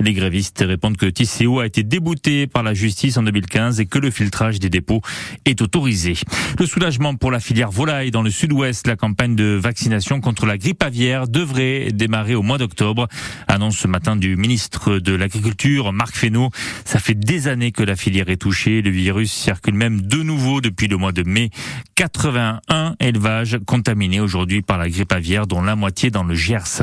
Les 0.00 0.12
grévistes 0.12 0.64
répondent 0.66 0.96
que 0.96 1.06
TCO 1.06 1.60
a 1.60 1.66
été 1.66 1.82
débouté 1.82 2.46
par 2.46 2.62
la 2.62 2.74
justice 2.74 3.16
en 3.16 3.22
2015 3.22 3.80
et 3.80 3.86
que 3.86 3.98
le 3.98 4.10
filtrage 4.10 4.58
des 4.58 4.68
dépôts 4.70 5.00
est 5.44 5.62
autorisé. 5.62 6.14
Le 6.58 6.66
soulagement 6.66 7.14
pour 7.14 7.30
la 7.30 7.40
filière 7.40 7.70
volaille 7.70 8.10
dans 8.10 8.22
le 8.22 8.30
sud-ouest, 8.30 8.86
la 8.86 8.96
campagne 8.96 9.36
de 9.36 9.58
vaccination 9.60 10.20
contre 10.20 10.46
la 10.46 10.58
grippe 10.58 10.82
aviaire 10.82 11.28
devrait 11.28 11.90
démarrer 11.92 12.34
au 12.34 12.42
mois 12.42 12.58
d'octobre. 12.58 13.08
Annonce 13.48 13.76
ce 13.76 13.88
matin 13.88 14.16
du 14.16 14.36
ministre 14.36 14.98
de 14.98 15.14
l'Agriculture, 15.14 15.92
Marc 15.92 16.16
Fesneau. 16.16 16.50
Ça 16.84 16.98
fait 16.98 17.14
des 17.14 17.48
années 17.48 17.72
que 17.72 17.82
la 17.82 17.96
filière 17.96 18.28
est 18.28 18.36
touchée. 18.36 18.82
Le 18.82 18.90
virus 18.90 19.32
circule 19.32 19.74
même 19.74 20.00
de 20.00 20.22
nouveau 20.22 20.60
depuis 20.60 20.88
le 20.88 20.96
mois 20.96 21.12
de 21.12 21.22
mai. 21.22 21.50
81 21.94 22.96
élevages 23.00 23.58
contaminés 23.66 24.20
aujourd'hui 24.20 24.62
par 24.62 24.78
la 24.78 24.88
grippe 24.88 25.12
aviaire, 25.12 25.46
dont 25.46 25.62
la 25.62 25.76
moitié 25.76 26.10
dans 26.10 26.24
le 26.24 26.34
Gers. 26.34 26.82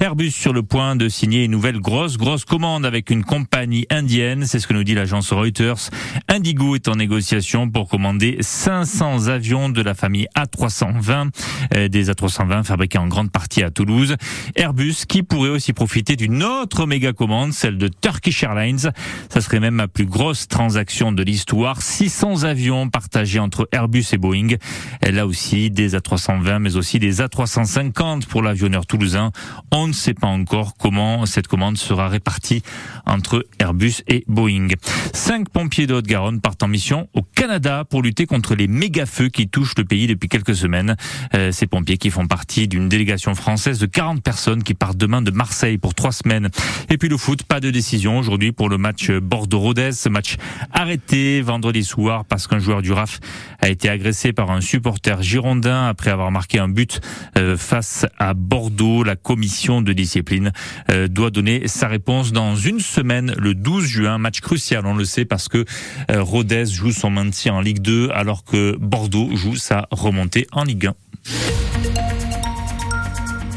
Airbus 0.00 0.30
sur 0.30 0.52
le 0.52 0.62
point 0.62 0.96
de 0.96 1.08
signer 1.08 1.44
une 1.44 1.50
nouvelle 1.50 1.63
grosse, 1.72 2.18
grosse 2.18 2.44
commande 2.44 2.84
avec 2.84 3.10
une 3.10 3.24
compagnie 3.24 3.86
indienne. 3.90 4.44
C'est 4.46 4.60
ce 4.60 4.66
que 4.66 4.74
nous 4.74 4.84
dit 4.84 4.94
l'agence 4.94 5.32
Reuters. 5.32 5.88
Indigo 6.28 6.74
est 6.74 6.88
en 6.88 6.96
négociation 6.96 7.70
pour 7.70 7.88
commander 7.88 8.36
500 8.40 9.28
avions 9.28 9.70
de 9.70 9.80
la 9.80 9.94
famille 9.94 10.26
A320, 10.36 11.30
euh, 11.74 11.88
des 11.88 12.10
A320 12.10 12.64
fabriqués 12.64 12.98
en 12.98 13.08
grande 13.08 13.30
partie 13.30 13.62
à 13.62 13.70
Toulouse. 13.70 14.16
Airbus 14.56 15.06
qui 15.08 15.22
pourrait 15.22 15.48
aussi 15.48 15.72
profiter 15.72 16.16
d'une 16.16 16.42
autre 16.42 16.86
méga 16.86 17.12
commande, 17.12 17.52
celle 17.52 17.78
de 17.78 17.88
Turkish 17.88 18.42
Airlines. 18.42 18.90
Ça 19.30 19.40
serait 19.40 19.60
même 19.60 19.78
la 19.78 19.88
plus 19.88 20.06
grosse 20.06 20.48
transaction 20.48 21.12
de 21.12 21.22
l'histoire. 21.22 21.80
600 21.80 22.44
avions 22.44 22.90
partagés 22.90 23.38
entre 23.38 23.68
Airbus 23.72 24.04
et 24.12 24.18
Boeing. 24.18 24.56
Là 25.02 25.26
aussi, 25.26 25.70
des 25.70 25.96
A320, 25.96 26.58
mais 26.58 26.76
aussi 26.76 26.98
des 26.98 27.20
A350 27.22 28.26
pour 28.26 28.42
l'avionneur 28.42 28.84
toulousain. 28.84 29.32
On 29.72 29.86
ne 29.86 29.92
sait 29.92 30.14
pas 30.14 30.26
encore 30.26 30.74
comment 30.76 31.24
cette 31.24 31.48
commande 31.54 31.78
sera 31.78 32.08
répartie 32.08 32.64
entre 33.06 33.46
Airbus 33.60 34.02
et 34.08 34.24
Boeing. 34.26 34.70
Cinq 35.12 35.50
pompiers 35.50 35.86
de 35.86 35.94
Haute-Garonne 35.94 36.40
partent 36.40 36.64
en 36.64 36.66
mission 36.66 37.08
au 37.14 37.22
Canada 37.22 37.84
pour 37.88 38.02
lutter 38.02 38.26
contre 38.26 38.56
les 38.56 38.66
méga-feux 38.66 39.28
qui 39.28 39.46
touchent 39.46 39.76
le 39.78 39.84
pays 39.84 40.08
depuis 40.08 40.28
quelques 40.28 40.56
semaines. 40.56 40.96
Euh, 41.34 41.52
ces 41.52 41.68
pompiers 41.68 41.96
qui 41.96 42.10
font 42.10 42.26
partie 42.26 42.66
d'une 42.66 42.88
délégation 42.88 43.36
française 43.36 43.78
de 43.78 43.86
40 43.86 44.20
personnes 44.20 44.64
qui 44.64 44.74
partent 44.74 44.96
demain 44.96 45.22
de 45.22 45.30
Marseille 45.30 45.78
pour 45.78 45.94
trois 45.94 46.10
semaines. 46.10 46.48
Et 46.90 46.98
puis 46.98 47.08
le 47.08 47.16
foot, 47.16 47.44
pas 47.44 47.60
de 47.60 47.70
décision 47.70 48.18
aujourd'hui 48.18 48.50
pour 48.50 48.68
le 48.68 48.76
match 48.76 49.12
Bordeaux-Rodez. 49.12 49.92
Ce 49.92 50.08
match 50.08 50.34
arrêté 50.72 51.40
vendredi 51.40 51.84
soir 51.84 52.24
parce 52.24 52.48
qu'un 52.48 52.58
joueur 52.58 52.82
du 52.82 52.90
RAF 52.90 53.20
a 53.60 53.68
été 53.68 53.88
agressé 53.88 54.32
par 54.32 54.50
un 54.50 54.60
supporter 54.60 55.22
girondin 55.22 55.86
après 55.86 56.10
avoir 56.10 56.32
marqué 56.32 56.58
un 56.58 56.68
but 56.68 57.00
euh, 57.38 57.56
face 57.56 58.06
à 58.18 58.34
Bordeaux. 58.34 59.04
La 59.04 59.14
commission 59.14 59.82
de 59.82 59.92
discipline 59.92 60.50
euh, 60.90 61.06
doit 61.06 61.30
donner 61.30 61.43
sa 61.66 61.88
réponse 61.88 62.32
dans 62.32 62.56
une 62.56 62.80
semaine, 62.80 63.34
le 63.38 63.54
12 63.54 63.84
juin. 63.84 64.18
Match 64.18 64.40
crucial, 64.40 64.86
on 64.86 64.94
le 64.94 65.04
sait, 65.04 65.24
parce 65.24 65.48
que 65.48 65.64
euh, 66.10 66.22
Rodez 66.22 66.66
joue 66.66 66.92
son 66.92 67.10
maintien 67.10 67.54
en 67.54 67.60
Ligue 67.60 67.80
2 67.80 68.10
alors 68.12 68.44
que 68.44 68.76
Bordeaux 68.78 69.30
joue 69.34 69.56
sa 69.56 69.86
remontée 69.90 70.46
en 70.52 70.64
Ligue 70.64 70.86
1. 70.86 70.94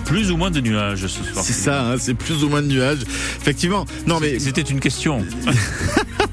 plus 0.06 0.32
ou 0.32 0.38
moins 0.38 0.52
de 0.52 0.62
nuages 0.62 1.08
ce 1.08 1.23
soir. 1.23 1.43
C'est 1.43 1.54
ça, 1.54 1.84
hein, 1.84 1.95
c'est 2.00 2.13
plus 2.13 2.43
ou 2.43 2.50
moins 2.50 2.62
de 2.62 2.67
nuages. 2.67 3.02
Effectivement. 3.41 3.86
Non 4.06 4.19
mais 4.19 4.39
C'était 4.39 4.62
une 4.62 4.80
question. 4.80 5.26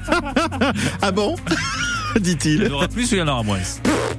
ah 1.01 1.11
bon? 1.11 1.35
Il 2.19 2.21
dit-il. 2.21 2.63
y 2.63 2.67
en 2.67 2.71
aura 2.75 2.87
plus 2.87 3.11
ou 3.11 3.15
il 3.15 3.19
y 3.19 3.21
en 3.21 3.27
aura 3.27 3.43
moins? 3.43 3.59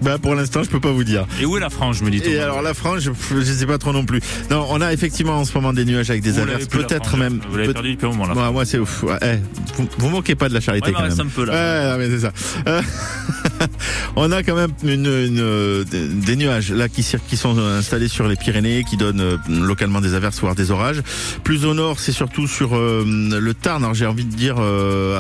Bah 0.03 0.19
pour 0.19 0.35
l'instant, 0.35 0.63
je 0.63 0.69
peux 0.69 0.81
pas 0.81 0.91
vous 0.93 1.05
dire. 1.05 1.27
Et 1.41 1.47
où 1.47 1.57
est 1.57 1.61
la 1.61 1.71
frange, 1.71 2.03
me 2.03 2.11
dit-on? 2.11 2.29
Et 2.31 2.39
alors 2.39 2.61
la 2.61 2.75
frange, 2.75 3.01
je, 3.01 3.11
je 3.41 3.53
sais 3.53 3.67
pas 3.67 3.79
trop 3.79 3.93
non 3.95 4.05
plus. 4.05 4.21
Non, 4.51 4.67
on 4.71 4.81
a 4.83 4.93
effectivement 4.93 5.39
en 5.39 5.45
ce 5.47 5.55
moment 5.55 5.73
des 5.73 5.85
nuages 5.87 6.11
avec 6.11 6.23
des 6.23 6.39
averses, 6.39 6.67
peut-être 6.67 7.17
même. 7.17 7.41
Vous 7.49 7.57
l'avez 7.57 7.69
peut- 7.69 7.73
perdu 7.75 7.93
depuis 7.95 8.07
un 8.07 8.11
moment 8.11 8.27
là. 8.27 8.51
Moi 8.51 8.65
c'est 8.67 8.79
ouf. 8.79 9.03
Ouais, 9.05 9.17
eh, 9.23 9.37
vous, 9.77 9.89
vous 9.97 10.09
moquez 10.11 10.35
pas 10.35 10.49
de 10.51 10.55
la 10.55 10.61
charité 10.61 10.89
Ouais, 10.89 10.93
il 10.99 11.09
quand 11.11 11.17
même. 11.17 11.27
un 11.27 11.31
peu, 11.31 11.45
là. 11.47 11.97
Ouais, 11.97 12.07
mais 12.07 12.11
c'est 12.15 12.21
ça. 12.27 12.33
Euh, 12.69 12.83
on 14.17 14.31
a 14.33 14.43
quand 14.43 14.55
même 14.55 14.73
une, 14.83 15.07
une, 15.07 15.85
des- 15.85 16.37
nuages 16.37 16.71
là 16.73 16.89
qui, 16.91 17.03
qui 17.29 17.37
sont 17.39 17.59
installés 17.59 18.09
sur 18.09 18.29
les 18.29 18.37
Pyrénées, 18.37 18.85
qui 18.85 18.99
donnent 18.99 19.21
euh, 19.21 19.37
localement 19.49 20.03
des 20.03 20.13
averses 20.13 20.41
voire 20.41 20.55
des 20.55 20.71
orages. 20.71 21.03
Plus 21.45 21.65
au 21.65 21.73
nord, 21.73 21.99
c'est 21.99 22.13
surtout 22.13 22.47
sur 22.47 22.77
euh, 22.77 23.05
le 23.07 23.55
Tarn. 23.55 23.83
Alors 23.83 23.95
j'ai 23.95 24.05
envie 24.07 24.27
de 24.27 24.35
dire 24.35 24.57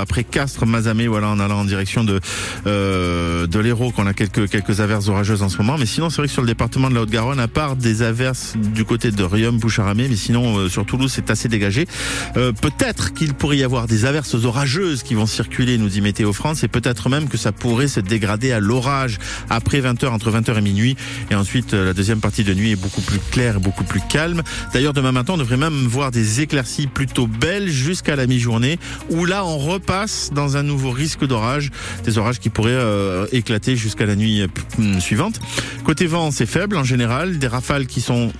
après 0.00 0.24
Castres, 0.24 0.66
Mazamet, 0.66 1.06
voilà, 1.06 1.28
en 1.28 1.40
allant 1.40 1.60
en 1.60 1.64
direction 1.64 2.04
de 2.04 2.20
euh, 2.66 3.46
de 3.46 3.58
l'Hérault 3.58 3.92
qu'on 3.92 4.06
a 4.06 4.14
quelques 4.14 4.48
quelques 4.48 4.80
averses 4.80 5.08
orageuses 5.08 5.42
en 5.42 5.48
ce 5.48 5.58
moment. 5.58 5.76
Mais 5.78 5.86
sinon, 5.86 6.10
c'est 6.10 6.16
vrai 6.16 6.26
que 6.26 6.32
sur 6.32 6.42
le 6.42 6.48
département 6.48 6.90
de 6.90 6.94
la 6.94 7.02
Haute-Garonne, 7.02 7.40
à 7.40 7.48
part 7.48 7.76
des 7.76 8.02
averses 8.02 8.54
du 8.56 8.84
côté 8.84 9.10
de 9.10 9.22
Riom, 9.22 9.58
Boucharamé, 9.58 10.08
mais 10.08 10.16
sinon 10.16 10.58
euh, 10.58 10.68
sur 10.68 10.84
Toulouse, 10.84 11.12
c'est 11.14 11.30
assez 11.30 11.48
dégagé. 11.48 11.86
Euh, 12.36 12.52
peut-être 12.52 13.12
qu'il 13.14 13.34
pourrait 13.34 13.58
y 13.58 13.64
avoir 13.64 13.86
des 13.86 14.04
averses 14.04 14.34
orageuses 14.34 15.02
qui 15.02 15.14
vont 15.14 15.26
circuler, 15.26 15.78
nous 15.78 15.88
dit 15.88 16.00
Météo 16.00 16.32
France, 16.32 16.64
et 16.64 16.68
peut-être 16.68 17.08
même 17.08 17.28
que 17.28 17.36
ça 17.36 17.52
pourrait 17.52 17.88
se 17.88 18.00
dégrader 18.00 18.52
à 18.52 18.60
l'orage 18.60 19.18
après 19.50 19.80
20h, 19.80 20.08
entre 20.08 20.30
20h 20.30 20.58
et 20.58 20.60
minuit. 20.60 20.96
Et 21.30 21.34
ensuite, 21.34 21.74
euh, 21.74 21.86
la 21.86 21.92
deuxième 21.94 22.20
partie 22.20 22.44
de 22.44 22.54
nuit 22.54 22.72
est 22.72 22.76
beaucoup 22.76 23.00
plus 23.00 23.20
claire, 23.30 23.60
beaucoup 23.60 23.84
plus 23.84 24.00
calme. 24.08 24.42
D'ailleurs, 24.72 24.92
demain 24.92 25.12
matin, 25.12 25.34
on 25.34 25.38
devrait 25.38 25.56
même 25.56 25.86
voir 25.86 26.10
des 26.10 26.40
éclaircies 26.40 26.86
plutôt 26.86 27.26
belles 27.26 27.68
jusqu'à 27.68 28.16
la 28.16 28.26
mi-journée, 28.26 28.78
où 29.10 29.24
là, 29.24 29.44
on 29.44 29.58
repasse 29.58 30.30
dans 30.34 30.56
un 30.56 30.62
nouveau 30.62 30.90
risque 30.90 31.24
d'orage, 31.26 31.70
des 32.04 32.18
orages 32.18 32.38
qui 32.38 32.50
pourraient 32.56 32.72
euh, 32.72 33.26
éclater 33.32 33.76
jusqu'à 33.76 34.06
la 34.06 34.16
nuit 34.16 34.40
euh, 34.40 34.98
suivante. 34.98 35.40
Côté 35.84 36.06
vent, 36.06 36.30
c'est 36.30 36.46
faible 36.46 36.78
en 36.78 36.84
général, 36.84 37.38
des 37.38 37.48
rafales 37.48 37.86
qui 37.86 38.00
sont 38.00 38.32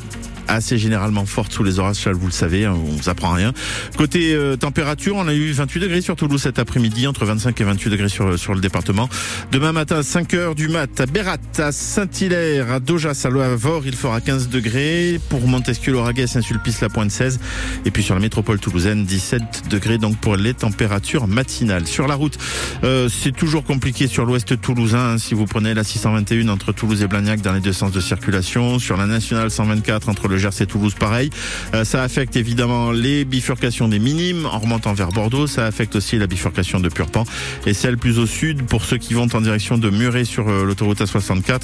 assez 0.49 0.79
généralement 0.79 1.27
fortes 1.27 1.53
sous 1.53 1.65
les 1.65 1.79
orages, 1.79 2.07
vous 2.09 2.27
le 2.27 2.33
savez, 2.33 2.65
hein, 2.65 2.73
on 2.75 2.97
vous 2.97 3.09
apprend 3.09 3.33
rien. 3.33 3.53
Côté 3.97 4.35
euh, 4.35 4.57
température, 4.57 5.17
on 5.17 5.29
a 5.29 5.35
eu 5.35 5.53
28 5.53 5.81
degrés 5.81 6.01
sur 6.01 6.17
Toulouse 6.17 6.43
cet 6.43 6.59
après-midi, 6.59 7.07
entre 7.07 7.25
25 7.25 7.61
et 7.61 7.65
28 7.65 7.91
degrés 7.91 8.09
sur, 8.09 8.39
sur 8.39 8.55
le 8.55 8.61
département. 8.61 9.09
Demain 9.53 9.73
matin, 9.73 10.03
5 10.03 10.35
heures 10.35 10.55
du 10.55 10.69
mat, 10.69 11.01
à 11.01 11.07
Bérat, 11.07 11.37
à 11.59 11.73
Saint-Hilaire, 11.73 12.71
à 12.73 12.81
Dojas, 12.81 13.23
à 13.25 13.31
Loavor, 13.31 13.83
il 13.87 13.97
fera 13.97 14.21
15 14.21 14.49
degrés. 14.49 15.21
Pour 15.29 15.47
Montesquieu, 15.47 15.93
Lauragais, 15.93 16.27
Saint-Sulpice, 16.27 16.81
la 16.81 16.89
pointe 16.89 17.11
16. 17.11 17.41
Et 17.85 17.91
puis 17.91 18.03
sur 18.03 18.15
la 18.15 18.21
métropole 18.21 18.59
toulousaine, 18.59 19.05
17 19.05 19.69
degrés 19.69 19.99
donc 19.99 20.17
pour 20.19 20.37
les 20.37 20.55
températures 20.55 21.27
matinales. 21.27 21.87
Sur 21.87 22.07
la 22.07 22.15
route, 22.15 22.39
euh, 22.85 23.09
c'est 23.09 23.35
toujours 23.35 23.65
compliqué 23.65 24.07
sur 24.07 24.25
l'ouest 24.25 24.61
toulousain, 24.61 25.15
hein, 25.15 25.19
si 25.19 25.35
vous 25.35 25.47
prenez 25.47 25.75
la 25.75 25.85
621 25.85 26.49
entre 26.49 26.73
Toulouse 26.73 27.03
et 27.03 27.07
Blagnac 27.07 27.41
dans 27.41 27.53
les 27.53 27.61
deux 27.61 27.73
sens 27.73 27.93
de 27.93 28.01
circulation. 28.01 28.79
Sur 28.79 28.97
la 28.97 29.07
nationale 29.07 29.51
124 29.51 30.09
entre 30.09 30.29
le 30.29 30.36
Gers 30.39 30.61
et 30.61 30.67
Toulouse, 30.67 30.95
pareil. 30.99 31.31
Euh, 31.75 31.85
ça 31.85 32.03
affecte 32.03 32.37
évidemment 32.37 32.91
les 32.91 33.25
bifurcations 33.25 33.89
des 33.89 33.99
minimes 33.99 34.47
en 34.47 34.59
remontant 34.59 34.95
vers 34.95 35.09
Bordeaux. 35.09 35.47
Ça 35.47 35.67
affecte 35.67 35.97
aussi 35.97 36.19
la 36.19 36.27
bifurcation 36.27 36.81
de 36.81 36.89
Purpan 36.89 37.25
et 37.67 37.75
celle 37.75 37.97
plus 37.97 38.19
au 38.19 38.27
sud 38.27 38.65
pour 38.65 38.85
ceux 38.85 38.99
qui 38.99 39.15
vont 39.15 39.29
en 39.33 39.41
direction 39.41 39.79
de 39.79 39.91
Muret 39.91 40.25
sur 40.25 40.49
euh, 40.49 40.65
l'autoroute 40.65 41.01
A64, 41.01 41.61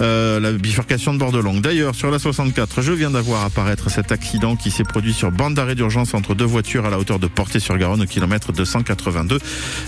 euh, 0.00 0.40
la 0.40 0.52
bifurcation 0.52 1.14
de 1.14 1.18
Bordeaux-Longue. 1.18 1.60
D'ailleurs, 1.60 1.94
sur 1.94 2.10
la 2.10 2.18
64, 2.18 2.82
je 2.82 2.92
viens 2.92 3.10
d'avoir 3.10 3.44
apparaître 3.44 3.90
cet 3.90 4.12
accident 4.12 4.56
qui 4.56 4.70
s'est 4.70 4.84
produit 4.84 5.12
sur 5.12 5.30
bande 5.30 5.54
d'arrêt 5.54 5.74
d'urgence 5.74 6.14
entre 6.14 6.34
deux 6.34 6.44
voitures 6.44 6.86
à 6.86 6.90
la 6.90 6.98
hauteur 6.98 7.18
de 7.18 7.26
Portée-sur-Garonne 7.26 8.02
au 8.02 8.06
kilomètre 8.06 8.52
282. 8.52 9.38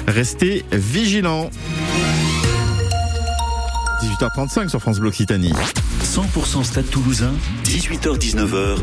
Restez 0.07 0.65
vigilants. 0.73 1.51
18h35 4.03 4.69
sur 4.69 4.81
France 4.81 4.99
Bleu 4.99 5.09
Occitanie. 5.11 5.53
100% 6.03 6.65
Stade 6.65 6.91
Toulousain, 6.91 7.33
18h-19h. 7.65 8.77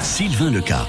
Sylvain 0.00 0.50
Leca. 0.50 0.86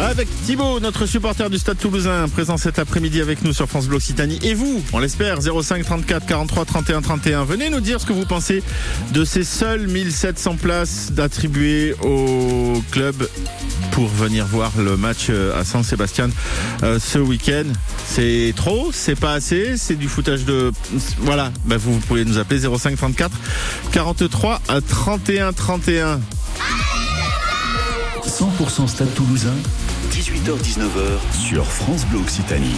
Avec 0.00 0.28
Thibaut, 0.44 0.80
notre 0.80 1.06
supporter 1.06 1.48
du 1.48 1.56
Stade 1.56 1.78
Toulousain, 1.78 2.28
présent 2.28 2.56
cet 2.56 2.78
après-midi 2.78 3.20
avec 3.20 3.42
nous 3.42 3.52
sur 3.52 3.68
France 3.68 3.86
Bleu 3.86 3.96
Occitanie. 3.96 4.38
Et 4.42 4.52
vous, 4.52 4.82
on 4.92 4.98
l'espère, 4.98 5.38
05 5.40 5.84
34 5.84 6.26
43 6.26 6.64
31 6.64 7.00
31. 7.00 7.44
Venez 7.44 7.70
nous 7.70 7.80
dire 7.80 8.00
ce 8.00 8.06
que 8.06 8.12
vous 8.12 8.26
pensez 8.26 8.62
de 9.12 9.24
ces 9.24 9.44
seules 9.44 9.86
1700 9.86 10.56
places 10.56 11.12
attribuées 11.16 11.94
au 12.02 12.82
club 12.90 13.28
pour 13.94 14.08
venir 14.08 14.44
voir 14.44 14.72
le 14.76 14.96
match 14.96 15.26
euh, 15.30 15.58
à 15.58 15.64
San 15.64 15.84
Sébastien 15.84 16.28
euh, 16.82 16.98
ce 16.98 17.18
week-end. 17.18 17.62
C'est 18.04 18.52
trop, 18.56 18.90
c'est 18.92 19.14
pas 19.14 19.34
assez, 19.34 19.76
c'est 19.76 19.94
du 19.94 20.08
foutage 20.08 20.44
de... 20.44 20.72
Voilà, 21.20 21.52
bah 21.64 21.76
vous, 21.76 21.94
vous 21.94 22.00
pouvez 22.00 22.24
nous 22.24 22.38
appeler 22.38 22.60
05 22.60 22.96
34 22.96 23.32
43 23.92 24.60
à 24.66 24.80
31 24.80 25.52
31. 25.52 26.20
100% 28.26 28.88
Stade 28.88 29.14
Toulousain, 29.14 29.54
18h-19h 30.10 31.38
sur 31.38 31.64
France 31.64 32.04
Bleu 32.06 32.18
Occitanie. 32.18 32.74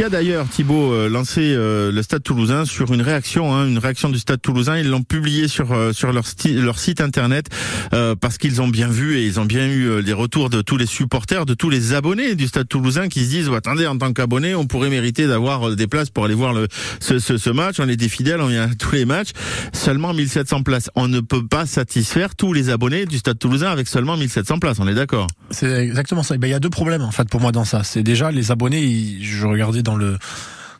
Qui 0.00 0.04
a 0.04 0.08
d'ailleurs, 0.08 0.48
Thibaut, 0.48 0.94
euh, 0.94 1.10
lancé 1.10 1.42
euh, 1.42 1.92
le 1.92 2.02
Stade 2.02 2.22
Toulousain 2.22 2.64
sur 2.64 2.94
une 2.94 3.02
réaction, 3.02 3.54
hein, 3.54 3.66
une 3.66 3.76
réaction 3.76 4.08
du 4.08 4.18
Stade 4.18 4.40
Toulousain? 4.40 4.78
Ils 4.78 4.88
l'ont 4.88 5.02
publié 5.02 5.46
sur 5.46 5.72
euh, 5.72 5.92
sur 5.92 6.10
leur, 6.10 6.24
leur 6.54 6.78
site 6.78 7.02
internet 7.02 7.50
euh, 7.92 8.14
parce 8.18 8.38
qu'ils 8.38 8.62
ont 8.62 8.68
bien 8.68 8.88
vu 8.88 9.18
et 9.18 9.26
ils 9.26 9.38
ont 9.38 9.44
bien 9.44 9.66
eu 9.66 10.00
les 10.00 10.14
retours 10.14 10.48
de 10.48 10.62
tous 10.62 10.78
les 10.78 10.86
supporters, 10.86 11.44
de 11.44 11.52
tous 11.52 11.68
les 11.68 11.92
abonnés 11.92 12.34
du 12.34 12.46
Stade 12.46 12.66
Toulousain 12.66 13.08
qui 13.08 13.26
se 13.26 13.28
disent 13.28 13.50
attendez, 13.54 13.86
en 13.86 13.98
tant 13.98 14.14
qu'abonné, 14.14 14.54
on 14.54 14.64
pourrait 14.64 14.88
mériter 14.88 15.26
d'avoir 15.26 15.76
des 15.76 15.86
places 15.86 16.08
pour 16.08 16.24
aller 16.24 16.32
voir 16.32 16.54
le 16.54 16.66
ce, 17.00 17.18
ce, 17.18 17.50
match. 17.50 17.76
On 17.78 17.86
est 17.86 17.96
des 17.98 18.08
fidèles, 18.08 18.40
on 18.40 18.46
vient 18.46 18.70
à 18.70 18.74
tous 18.74 18.92
les 18.92 19.04
matchs. 19.04 19.32
Seulement 19.74 20.14
1700 20.14 20.62
places. 20.62 20.88
On 20.94 21.08
ne 21.08 21.20
peut 21.20 21.46
pas 21.46 21.66
satisfaire 21.66 22.36
tous 22.36 22.54
les 22.54 22.70
abonnés 22.70 23.04
du 23.04 23.18
Stade 23.18 23.38
Toulousain 23.38 23.70
avec 23.70 23.86
seulement 23.86 24.16
1700 24.16 24.60
places. 24.60 24.78
On 24.80 24.88
est 24.88 24.94
d'accord? 24.94 25.26
C'est 25.50 25.70
exactement 25.70 26.22
ça. 26.22 26.38
Ben, 26.38 26.48
il 26.48 26.52
y 26.52 26.54
a 26.54 26.60
deux 26.60 26.70
problèmes 26.70 27.02
en 27.02 27.10
fait 27.10 27.28
pour 27.28 27.42
moi 27.42 27.52
dans 27.52 27.66
ça. 27.66 27.82
C'est 27.84 28.02
déjà 28.02 28.30
les 28.30 28.50
abonnés. 28.50 29.18
je 29.20 29.46
regardais 29.46 29.82
le 29.96 30.18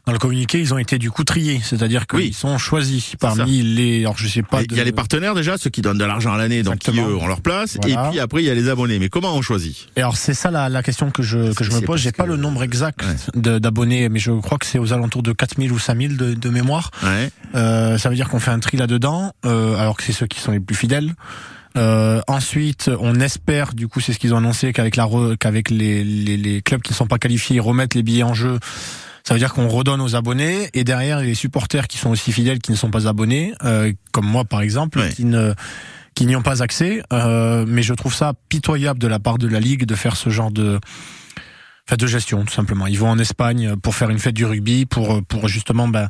dans 0.07 0.13
le 0.13 0.19
communiqué, 0.19 0.59
ils 0.59 0.73
ont 0.73 0.79
été 0.79 0.99
du 0.99 1.11
coup 1.11 1.25
triés, 1.25 1.61
c'est-à-dire 1.63 2.07
qu'ils 2.07 2.35
sont 2.35 2.57
choisis 2.57 3.17
parmi 3.21 3.63
les. 3.63 4.01
Alors 4.01 4.17
je 4.17 4.27
sais 4.29 4.43
pas. 4.43 4.63
Il 4.63 4.77
y 4.77 4.81
a 4.81 4.85
les 4.85 4.93
partenaires 4.93 5.35
déjà, 5.35 5.59
ceux 5.59 5.69
qui 5.71 5.83
donnent 5.83 5.99
de 5.99 6.05
l'argent 6.05 6.33
à 6.33 6.39
l'année, 6.39 6.63
donc 6.63 6.79
qui 6.79 6.99
eux 6.99 7.17
ont 7.17 7.27
leur 7.27 7.43
place. 7.43 7.77
Voilà. 7.83 8.07
Et 8.07 8.11
puis 8.11 8.21
après, 8.21 8.43
il 8.43 8.47
y 8.47 8.51
a 8.51 8.55
les 8.55 8.69
abonnés. 8.71 8.99
Mais 8.99 9.09
comment 9.11 9.37
on 9.37 9.43
choisit? 9.43 9.89
Et 9.97 10.01
alors 10.01 10.17
c'est 10.17 10.35
ça 10.35 10.51
la, 10.51 10.69
la 10.69 10.83
question 10.83 11.11
que 11.11 11.23
je 11.23 11.53
que 11.53 11.65
je 11.65 11.71
me 11.71 11.81
pose. 11.83 12.01
J'ai 12.01 12.13
pas 12.13 12.27
le 12.27 12.37
nombre 12.37 12.63
exact 12.63 13.05
d'abonnés, 13.35 14.09
mais 14.09 14.19
je 14.19 14.33
crois 14.33 14.59
que 14.59 14.67
c'est 14.67 14.79
aux 14.79 14.93
alentours 14.93 15.23
de 15.23 15.33
4000 15.33 15.71
ou 15.71 15.79
5000 15.79 16.17
de, 16.17 16.35
de 16.35 16.49
mémoire. 16.49 16.91
Ouais. 17.03 17.31
Euh, 17.55 17.99
ça 17.99 18.09
veut 18.09 18.15
dire 18.15 18.29
qu'on 18.31 18.41
fait 18.41 18.51
un 18.51 18.59
tri 18.61 18.79
là-dedans, 18.79 19.33
euh, 19.45 19.77
alors 19.77 19.97
que 19.97 20.03
c'est 20.03 20.13
ceux 20.13 20.27
qui 20.27 20.41
sont 20.41 20.53
les 20.53 20.61
plus 20.61 20.77
fidèles. 20.77 21.15
Euh, 21.77 22.21
ensuite, 22.27 22.91
on 23.01 23.21
espère, 23.21 23.75
du 23.75 23.89
coup, 23.89 24.01
c'est 24.01 24.13
ce 24.13 24.19
qu'ils 24.19 24.35
ont 24.35 24.39
annoncé, 24.39 24.73
qu'avec 24.73 24.97
la 24.97 25.09
qu'avec 25.39 25.71
les, 25.71 26.05
les, 26.05 26.37
les 26.37 26.63
clubs 26.63 26.83
qui 26.83 26.93
ne 26.93 26.97
sont 26.97 27.07
pas 27.07 27.19
qualifiés, 27.19 27.57
ils 27.57 27.61
remettent 27.61 27.95
les 27.95 28.03
billets 28.03 28.23
en 28.23 28.35
jeu. 28.35 28.59
Ça 29.23 29.35
veut 29.35 29.41
dire 29.41 29.53
qu'on 29.53 29.69
redonne 29.69 30.01
aux 30.01 30.17
abonnés 30.17 30.71
et 30.75 30.83
derrière 30.83 31.21
les 31.21 31.35
supporters 31.35 31.87
qui 31.87 31.99
sont 31.99 32.11
aussi 32.11 32.33
fidèles, 32.33 32.59
qui 32.59 32.73
ne 32.73 32.77
sont 32.77 32.91
pas 32.91 33.07
abonnés, 33.07 33.53
euh, 33.65 33.93
comme 34.13 34.27
moi 34.27 34.45
par 34.45 34.63
exemple, 34.63 35.01
qui 35.15 35.25
ne 35.25 35.55
qui 36.15 36.27
n'y 36.27 36.35
ont 36.35 36.43
pas 36.43 36.63
accès. 36.63 37.03
Euh, 37.13 37.65
mais 37.69 37.83
je 37.83 37.95
trouve 37.95 38.15
ça 38.15 38.33
pitoyable 38.49 38.99
de 38.99 39.07
la 39.07 39.19
part 39.19 39.39
de 39.39 39.47
la 39.47 39.61
ligue 39.61 39.85
de 39.85 39.95
faire 39.95 40.17
ce 40.17 40.31
genre 40.31 40.51
de 40.51 40.81
enfin, 41.87 41.97
de 41.97 42.07
gestion 42.07 42.45
tout 42.45 42.53
simplement. 42.53 42.87
Ils 42.87 42.99
vont 42.99 43.11
en 43.11 43.19
Espagne 43.19 43.77
pour 43.77 43.95
faire 43.95 44.11
une 44.11 44.19
fête 44.19 44.35
du 44.35 44.47
rugby, 44.47 44.87
pour 44.87 45.23
pour 45.25 45.49
justement 45.49 45.87
ben. 45.87 46.09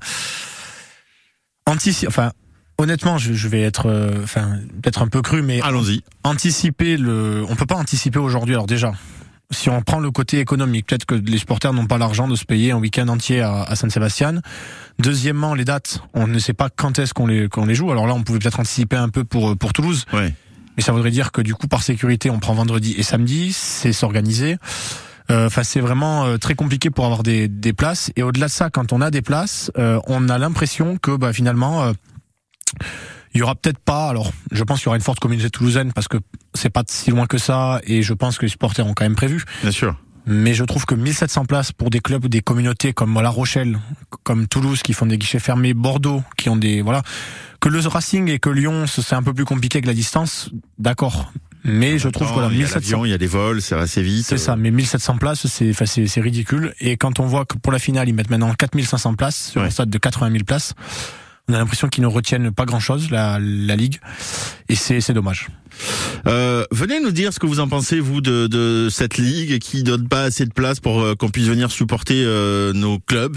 Enfin, 1.67 2.33
honnêtement, 2.81 3.19
je, 3.19 3.33
je 3.33 3.49
vais 3.49 3.63
être, 3.63 3.87
euh, 3.87 4.23
enfin, 4.25 4.59
peut-être 4.83 5.03
un 5.03 5.09
peu 5.09 5.23
cru, 5.23 5.43
mais 5.43 5.61
allons-y. 5.63 6.03
Anticiper 6.25 6.97
le, 6.97 7.45
on 7.49 7.55
peut 7.57 7.67
pas 7.67 7.77
anticiper 7.77 8.19
aujourd'hui. 8.19 8.55
Alors 8.55 8.67
déjà, 8.67 8.93
si 9.51 9.69
on 9.69 9.83
prend 9.83 10.01
le 10.01 10.11
côté 10.11 10.39
économique, 10.41 10.87
peut-être 10.87 11.07
que 11.07 11.15
les 11.15 11.39
supporters 11.39 11.73
n'ont 11.73 11.87
pas 11.87 11.99
l'argent 11.99 12.29
de 12.29 12.37
se 12.37 12.45
payer 12.45 12.73
un 12.73 12.79
week-end 12.79 13.09
entier 13.09 13.41
à, 13.41 13.63
à 13.63 13.77
San 13.77 13.91
Sébastien. 13.91 14.41
Deuxièmement, 14.99 15.55
les 15.55 15.65
dates, 15.65 16.03
on 16.15 16.27
ne 16.27 16.39
sait 16.39 16.53
pas 16.53 16.69
quand 16.71 16.99
est-ce 16.99 17.15
qu'on 17.15 17.27
les 17.27 17.49
qu'on 17.49 17.67
les 17.67 17.75
joue. 17.75 17.91
Alors 17.91 18.07
là, 18.07 18.15
on 18.15 18.23
pouvait 18.23 18.39
peut-être 18.39 18.61
anticiper 18.61 18.97
un 18.97 19.09
peu 19.09 19.25
pour 19.25 19.57
pour 19.57 19.73
Toulouse. 19.73 20.05
Ouais. 20.13 20.35
Mais 20.77 20.83
ça 20.83 20.93
voudrait 20.93 21.11
dire 21.11 21.33
que 21.33 21.43
du 21.43 21.55
coup, 21.55 21.67
par 21.67 21.83
sécurité, 21.83 22.31
on 22.31 22.39
prend 22.39 22.55
vendredi 22.55 22.95
et 22.97 23.03
samedi, 23.03 23.53
c'est 23.53 23.93
s'organiser. 23.93 24.57
Euh, 25.31 25.47
Enfin, 25.47 25.63
c'est 25.63 25.81
vraiment 25.81 26.25
euh, 26.25 26.39
très 26.39 26.55
compliqué 26.55 26.91
pour 26.91 27.05
avoir 27.05 27.23
des, 27.23 27.47
des 27.47 27.73
places. 27.73 28.11
Et 28.17 28.23
au-delà 28.23 28.47
de 28.47 28.53
ça, 28.53 28.69
quand 28.71 28.93
on 28.93 29.01
a 29.01 29.11
des 29.11 29.23
places, 29.23 29.71
euh, 29.79 30.01
on 30.07 30.29
a 30.29 30.39
l'impression 30.39 30.97
que 30.97 31.17
bah, 31.17 31.33
finalement, 31.33 31.83
euh, 31.83 31.93
il 33.35 33.41
y 33.41 33.43
aura 33.43 33.55
peut-être 33.55 33.79
pas. 33.79 34.09
Alors, 34.09 34.33
je 34.51 34.65
pense 34.65 34.79
qu'il 34.79 34.87
y 34.87 34.89
aura 34.89 34.97
une 34.97 35.03
forte 35.03 35.21
communauté 35.21 35.51
toulousaine 35.51 35.93
parce 35.93 36.09
que 36.09 36.19
c'est 36.55 36.71
pas 36.71 36.83
si 36.89 37.11
loin 37.11 37.27
que 37.27 37.39
ça, 37.39 37.81
et 37.85 38.03
je 38.03 38.13
pense 38.13 38.39
que 38.39 38.43
les 38.43 38.51
supporters 38.51 38.87
ont 38.87 38.95
quand 38.95 39.05
même 39.05 39.17
prévu. 39.17 39.45
Bien 39.63 39.71
sûr. 39.71 39.97
Mais 40.27 40.55
je 40.55 40.65
trouve 40.65 40.85
que 40.85 40.95
1700 40.95 41.47
places 41.47 41.73
pour 41.73 41.91
des 41.91 42.01
clubs 42.01 42.25
ou 42.25 42.29
des 42.29 42.41
communautés 42.43 42.93
comme 42.93 43.21
La 43.21 43.31
Rochelle, 43.31 43.79
comme 44.23 44.49
Toulouse 44.49 44.83
qui 44.83 44.93
font 44.93 45.07
des 45.07 45.19
guichets 45.19 45.39
fermés, 45.39 45.75
Bordeaux 45.75 46.23
qui 46.37 46.49
ont 46.49 46.57
des 46.57 46.83
voilà, 46.83 47.03
que 47.61 47.69
le 47.69 47.81
Racing 47.81 48.29
et 48.29 48.39
que 48.39 48.51
Lyon 48.51 48.87
c'est 48.87 49.15
un 49.15 49.23
peu 49.23 49.33
plus 49.33 49.45
compliqué 49.45 49.79
avec 49.79 49.87
la 49.87 49.95
distance, 49.95 50.51
d'accord. 50.79 51.33
Mais 51.65 51.99
je 51.99 52.09
trouve 52.09 52.33
que 52.35 52.41
la 52.41 52.47
il 52.47 52.53
y 52.53 52.63
a 52.63 52.67
1700 52.67 52.75
l'avion, 52.75 53.05
il 53.05 53.11
y 53.11 53.15
a 53.15 53.19
des 53.19 53.27
vols, 53.27 53.61
c'est 53.61 53.75
assez 53.75 54.03
vite. 54.03 54.25
c'est 54.27 54.39
ça, 54.39 54.57
mais 54.57 54.71
1700 54.71 55.19
places, 55.19 55.47
c'est 55.47 55.71
enfin, 55.71 55.85
c'est 55.85 56.07
c'est 56.07 56.21
ridicule. 56.21 56.75
Et 56.81 56.97
quand 56.97 57.21
on 57.21 57.27
voit 57.27 57.45
que 57.45 57.59
pour 57.59 57.73
la 57.73 57.79
finale, 57.79 58.09
ils 58.09 58.15
mettent 58.15 58.31
maintenant 58.31 58.53
4500 58.55 59.15
places 59.15 59.51
sur 59.51 59.63
un 59.63 59.71
stade 59.71 59.91
de 59.91 59.99
80 59.99 60.31
000 60.33 60.45
places, 60.45 60.75
on 61.51 61.55
a 61.55 61.59
l'impression 61.59 61.89
qu'ils 61.89 62.03
ne 62.03 62.09
retiennent 62.09 62.53
pas 62.53 62.65
grand-chose, 62.65 63.11
la, 63.11 63.39
la 63.41 63.77
Ligue. 63.77 63.99
Et 64.69 64.77
c'est 64.77 65.01
c'est 65.01 65.13
dommage. 65.13 65.49
Euh, 66.27 66.65
venez 66.71 67.01
nous 67.01 67.11
dire 67.11 67.33
ce 67.33 67.39
que 67.39 67.47
vous 67.47 67.61
en 67.61 67.69
pensez 67.69 68.01
vous 68.01 68.21
de, 68.21 68.47
de 68.47 68.89
cette 68.91 69.17
ligue 69.19 69.59
qui 69.59 69.83
donne 69.83 70.09
pas 70.09 70.23
assez 70.25 70.45
de 70.45 70.53
place 70.53 70.81
pour 70.81 71.01
euh, 71.01 71.15
qu'on 71.15 71.29
puisse 71.31 71.47
venir 71.47 71.71
supporter 71.71 72.23
euh, 72.25 72.73
nos 72.73 72.99
clubs, 72.99 73.37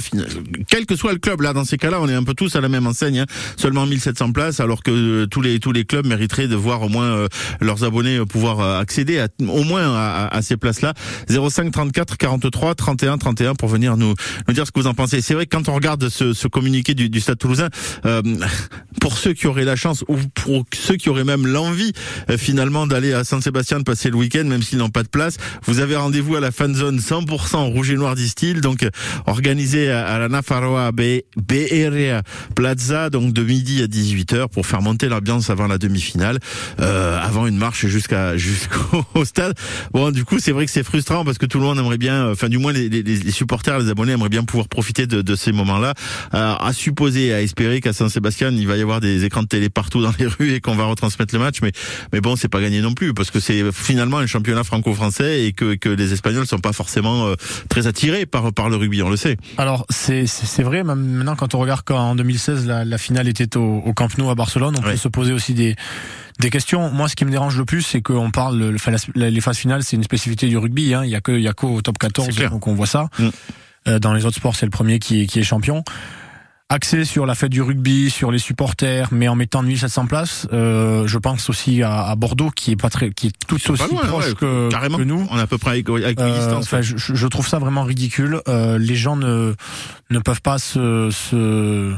quel 0.67 0.85
que 0.85 0.95
soit 0.95 1.13
le 1.13 1.19
club. 1.19 1.41
Là, 1.41 1.53
dans 1.53 1.65
ces 1.65 1.77
cas-là, 1.77 1.99
on 2.01 2.09
est 2.09 2.13
un 2.13 2.23
peu 2.23 2.33
tous 2.33 2.55
à 2.55 2.61
la 2.61 2.69
même 2.69 2.87
enseigne. 2.87 3.19
hein. 3.21 3.25
Seulement 3.57 3.85
1700 3.85 4.31
places, 4.31 4.59
alors 4.59 4.83
que 4.83 4.91
euh, 4.91 5.25
tous 5.27 5.41
les 5.41 5.59
tous 5.59 5.71
les 5.71 5.85
clubs 5.85 6.05
mériteraient 6.05 6.47
de 6.47 6.55
voir 6.55 6.81
au 6.81 6.89
moins 6.89 7.27
leurs 7.61 7.83
abonnés 7.83 8.19
pouvoir 8.25 8.59
accéder 8.79 9.19
à, 9.19 9.27
au 9.47 9.63
moins 9.63 9.93
à, 9.95 10.27
à- 10.35 10.41
ces 10.41 10.57
places-là. 10.57 10.93
05 11.29 11.71
34 11.71 12.17
43 12.17 12.75
31 12.75 13.17
31 13.17 13.55
pour 13.55 13.69
venir 13.69 13.95
nous 13.97 14.13
nous 14.47 14.53
dire 14.53 14.65
ce 14.67 14.71
que 14.71 14.79
vous 14.79 14.87
en 14.87 14.93
pensez. 14.93 15.21
C'est 15.21 15.33
vrai 15.33 15.45
que 15.45 15.55
quand 15.55 15.69
on 15.69 15.73
regarde 15.75 16.09
ce, 16.09 16.33
ce 16.33 16.47
communiqué 16.47 16.93
du, 16.93 17.09
du 17.09 17.21
Stade 17.21 17.37
Toulousain, 17.37 17.69
pour 18.99 19.17
ceux 19.17 19.33
qui 19.33 19.47
auraient 19.47 19.65
la 19.65 19.75
chance 19.75 20.03
ou 20.07 20.17
pour 20.33 20.63
ceux 20.73 20.95
qui 20.95 21.09
auraient 21.09 21.23
même 21.23 21.45
l'envie 21.47 21.93
finalement 22.37 22.87
d'aller 22.87 23.13
à 23.13 23.23
Saint-Sébastien 23.23 23.79
de 23.79 23.83
passer 23.83 24.09
le 24.09 24.15
week-end, 24.15 24.43
même 24.43 24.61
s'ils 24.61 24.77
n'ont 24.79 24.89
pas 24.89 25.03
de 25.03 25.07
place, 25.07 25.37
vous 25.65 25.79
avez 25.79 25.95
rendez-vous 25.95 26.35
à 26.35 26.39
la 26.39 26.51
fan 26.51 26.73
zone 26.75 26.99
100% 26.99 27.71
rouge 27.71 27.91
et 27.91 27.95
noir 27.95 28.15
distil, 28.15 28.61
donc 28.61 28.83
euh, 28.83 28.89
organisé 29.25 29.91
à, 29.91 30.19
la 30.19 30.29
Nafarroa 30.29 30.91
Bearea 30.91 32.21
Plaza, 32.55 33.09
donc 33.09 33.33
de 33.33 33.43
midi 33.43 33.81
à 33.81 33.87
18h 33.87 34.49
pour 34.49 34.65
faire 34.65 34.81
monter 34.81 35.09
l'ambiance 35.09 35.49
avant 35.49 35.67
la 35.67 35.77
demi-finale, 35.77 36.39
euh, 36.79 37.19
avant 37.21 37.47
une 37.47 37.57
marche 37.57 37.85
jusqu'à 37.87 38.37
jusqu'au 38.37 39.03
stade. 39.25 39.53
Bon, 39.93 40.11
du 40.11 40.25
coup, 40.25 40.39
c'est 40.39 40.51
vrai 40.51 40.65
que 40.65 40.71
c'est 40.71 40.83
frustrant 40.83 41.25
parce 41.25 41.37
que 41.37 41.45
tout 41.45 41.59
le 41.59 41.65
monde 41.65 41.79
aimerait 41.79 41.97
bien, 41.97 42.31
enfin 42.31 42.49
du 42.49 42.57
moins 42.57 42.73
les, 42.73 42.89
les, 42.89 43.03
les 43.03 43.31
supporters, 43.31 43.79
les 43.79 43.89
abonnés 43.89 44.13
aimeraient 44.13 44.29
bien 44.29 44.43
pouvoir 44.43 44.67
profiter 44.67 45.07
de, 45.07 45.21
de 45.21 45.35
ces 45.35 45.51
moments-là. 45.51 45.93
Euh, 46.33 46.55
à 46.59 46.73
supposer, 46.73 47.33
à 47.33 47.41
espérer 47.41 47.81
qu'à 47.81 47.93
Saint-Sébastien, 47.93 48.51
il 48.51 48.67
va 48.67 48.77
y 48.77 48.81
avoir 48.81 49.01
des 49.01 49.25
écrans 49.25 49.43
de 49.43 49.47
télé 49.47 49.69
partout 49.69 50.01
dans 50.01 50.13
les 50.19 50.27
rues 50.39 50.53
et 50.53 50.61
qu'on 50.61 50.75
va 50.75 50.85
retransmettre 50.85 51.33
le 51.33 51.39
match, 51.39 51.59
mais 51.61 51.71
mais 52.13 52.21
bon, 52.21 52.35
c'est 52.37 52.47
pas 52.47 52.61
gagné 52.61 52.79
non 52.81 52.93
plus 52.93 53.13
parce 53.13 53.29
que 53.31 53.39
c'est 53.41 53.71
finalement 53.73 54.19
un 54.19 54.25
championnat 54.27 54.63
franco-français 54.63 55.43
et 55.45 55.51
que 55.51 55.75
que 55.75 55.89
les 55.89 56.13
Espagnols 56.13 56.47
sont 56.47 56.59
pas 56.59 56.71
forcément 56.73 57.25
euh, 57.27 57.35
très 57.69 57.87
attirés 57.87 58.25
par 58.25 58.53
par 58.53 58.69
le 58.69 58.77
rugby, 58.77 59.01
on 59.01 59.09
le 59.09 59.17
sait. 59.17 59.35
Alors 59.57 59.85
c'est 59.89 60.27
c'est 60.27 60.63
vrai. 60.63 60.83
Maintenant, 60.83 61.35
quand 61.35 61.55
on 61.55 61.59
regarde 61.59 61.81
quand 61.83 61.97
en 61.97 62.15
2016 62.15 62.65
la, 62.67 62.85
la 62.85 62.97
finale 62.97 63.27
était 63.27 63.57
au, 63.57 63.81
au 63.85 63.93
Camp 63.93 64.15
Nou 64.17 64.29
à 64.29 64.35
Barcelone, 64.35 64.75
on 64.77 64.81
peut 64.81 64.95
se 64.95 65.07
poser 65.09 65.33
aussi 65.33 65.53
des 65.53 65.75
des 66.39 66.49
questions. 66.49 66.89
Moi, 66.91 67.07
ce 67.09 67.15
qui 67.15 67.25
me 67.25 67.31
dérange 67.31 67.57
le 67.57 67.65
plus, 67.65 67.81
c'est 67.83 68.01
qu'on 68.01 68.31
parle 68.31 68.57
le- 68.57 68.75
la- 69.15 69.29
les 69.29 69.41
phases 69.41 69.57
finales, 69.57 69.83
c'est 69.83 69.95
une 69.97 70.03
spécificité 70.03 70.47
du 70.47 70.57
rugby. 70.57 70.93
Hein. 70.93 71.03
Il 71.05 71.11
y 71.11 71.15
a 71.15 71.21
que 71.21 71.31
il 71.31 71.43
y 71.43 71.47
a 71.47 71.53
qu'au 71.53 71.81
top 71.81 71.97
14, 71.99 72.27
C'est 72.29 72.35
clair. 72.35 72.49
donc 72.51 72.65
on 72.67 72.73
voit 72.73 72.87
ça. 72.87 73.09
Mm. 73.19 73.27
Euh, 73.89 73.99
dans 73.99 74.13
les 74.13 74.25
autres 74.25 74.37
sports, 74.37 74.55
c'est 74.55 74.65
le 74.65 74.71
premier 74.71 74.97
qui 74.99 75.21
est, 75.23 75.25
qui 75.27 75.39
est 75.39 75.43
champion. 75.43 75.83
Axé 76.69 77.05
sur 77.05 77.25
la 77.27 77.35
fête 77.35 77.51
du 77.51 77.61
rugby, 77.61 78.09
sur 78.09 78.31
les 78.31 78.39
supporters, 78.39 79.09
mais 79.11 79.27
en 79.27 79.35
mettant 79.35 79.61
1700 79.61 80.07
places, 80.07 80.47
euh, 80.53 81.05
je 81.05 81.17
pense 81.19 81.49
aussi 81.49 81.83
à, 81.83 82.05
à 82.05 82.15
Bordeaux 82.15 82.49
qui 82.49 82.71
est 82.71 82.75
pas 82.75 82.89
très, 82.89 83.11
qui 83.11 83.27
est 83.27 83.33
tout 83.47 83.55
aussi 83.71 83.83
loin, 83.91 84.01
proche 84.07 84.29
ouais, 84.29 84.33
que, 84.33 84.69
carrément. 84.69 84.97
que 84.97 85.03
nous. 85.03 85.27
On 85.29 85.37
est 85.37 85.41
à 85.41 85.45
peu 85.47 85.59
près 85.59 85.71
avec, 85.71 85.87
avec 85.89 86.19
Euh, 86.19 86.35
distance. 86.35 86.65
enfin, 86.65 86.81
je, 86.81 86.95
je 86.97 87.27
trouve 87.27 87.47
ça 87.47 87.59
vraiment 87.59 87.83
ridicule. 87.83 88.41
Euh, 88.47 88.79
les 88.79 88.95
gens 88.95 89.15
ne 89.15 89.53
ne 90.09 90.19
peuvent 90.19 90.41
pas 90.41 90.57
se, 90.57 91.09
se 91.11 91.95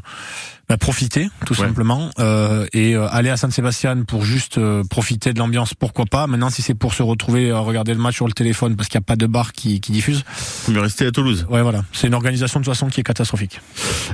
bah, 0.70 0.78
profiter, 0.78 1.30
tout 1.46 1.54
Ouais. 1.54 1.68
simplement, 1.68 2.10
euh, 2.20 2.66
et 2.74 2.96
euh, 2.96 3.08
aller 3.10 3.30
à 3.30 3.38
Saint-Sébastien 3.38 4.04
pour 4.04 4.26
juste 4.26 4.58
euh, 4.58 4.84
profiter 4.90 5.32
de 5.34 5.40
l'ambiance, 5.40 5.74
pourquoi 5.74 6.06
pas. 6.06 6.28
Maintenant, 6.28 6.50
si 6.50 6.62
c'est 6.62 6.74
pour 6.74 6.94
se 6.94 7.04
retrouver 7.04 7.52
à 7.52 7.60
regarder 7.60 7.94
le 7.94 8.00
match 8.00 8.16
sur 8.16 8.28
le 8.28 8.34
téléphone 8.34 8.76
parce 8.76 8.90
qu'il 8.90 8.98
n'y 9.00 9.04
a 9.04 9.06
pas 9.08 9.16
de 9.16 9.28
bar 9.28 9.54
qui, 9.54 9.80
qui 9.80 9.92
diffuse, 9.92 10.24
mieux 10.68 10.80
rester 10.80 11.06
à 11.06 11.12
Toulouse. 11.12 11.46
ouais, 11.50 11.62
voilà, 11.62 11.84
c'est 11.94 12.08
une 12.08 12.14
organisation 12.16 12.60
de 12.60 12.66
toute 12.66 12.74
façon 12.74 12.88
qui 12.88 13.00
est 13.00 13.04
catastrophique. 13.04 13.62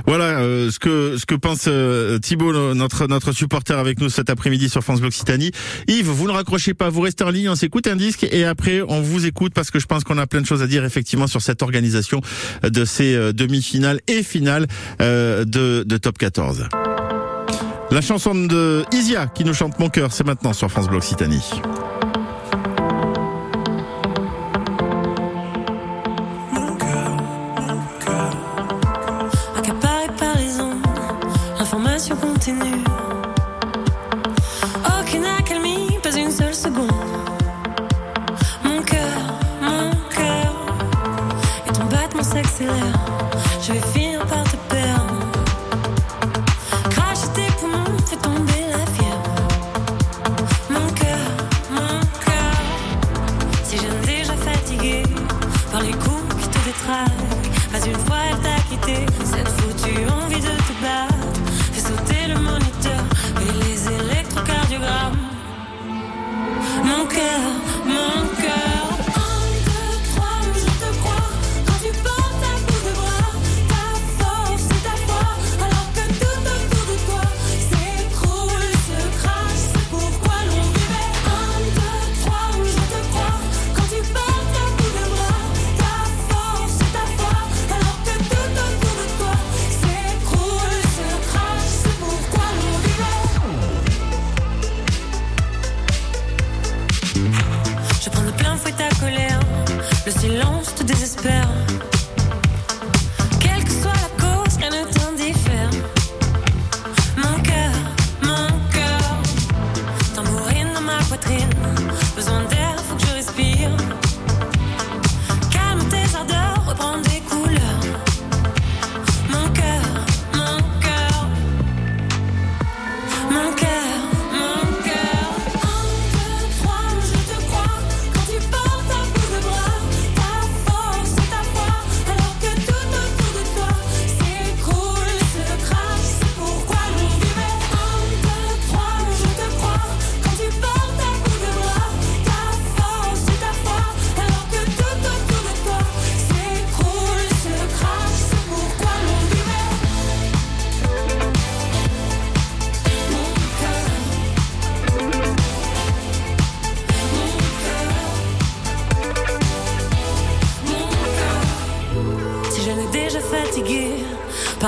Voilà 0.06 0.24
euh, 0.40 0.70
ce 0.70 0.78
que 0.78 1.16
ce 1.18 1.26
que 1.26 1.34
pense 1.34 1.64
euh, 1.68 2.18
Thibaut, 2.18 2.52
le- 2.52 2.74
notre 2.74 3.06
notre 3.06 3.32
supporter 3.32 3.78
avec 3.78 4.00
nous 4.00 4.08
cet 4.08 4.30
après-midi 4.30 4.68
sur 4.68 4.82
France 4.82 5.00
Bleu 5.00 5.08
Occitanie. 5.08 5.52
Yves, 5.88 6.08
vous 6.08 6.26
ne 6.26 6.32
raccrochez 6.32 6.74
pas, 6.74 6.88
vous 6.90 7.00
restez 7.00 7.24
en 7.24 7.30
ligne, 7.30 7.48
on 7.48 7.54
s'écoute 7.56 7.86
un 7.86 7.96
disque 7.96 8.24
et 8.30 8.44
après 8.44 8.82
on 8.86 9.00
vous 9.00 9.26
écoute 9.26 9.52
parce 9.54 9.70
que 9.70 9.78
je 9.78 9.86
pense 9.86 10.04
qu'on 10.04 10.18
a 10.18 10.26
plein 10.26 10.40
de 10.40 10.46
choses 10.46 10.62
à 10.62 10.66
dire 10.66 10.84
effectivement 10.84 11.26
sur 11.26 11.40
cette 11.42 11.62
organisation 11.62 12.20
de 12.62 12.84
ces 12.84 13.14
euh, 13.14 13.32
demi-finales 13.32 14.00
et 14.08 14.22
finales 14.22 14.66
euh, 15.00 15.44
de, 15.44 15.84
de 15.86 15.96
Top 15.96 16.18
14. 16.18 16.41
La 17.90 18.00
chanson 18.00 18.34
de 18.34 18.84
Isia 18.92 19.26
qui 19.26 19.44
nous 19.44 19.54
chante 19.54 19.78
Mon 19.78 19.88
cœur, 19.88 20.12
c'est 20.12 20.24
maintenant 20.24 20.52
sur 20.52 20.70
France 20.70 20.88
Bleu 20.88 20.98
Occitanie. 20.98 21.42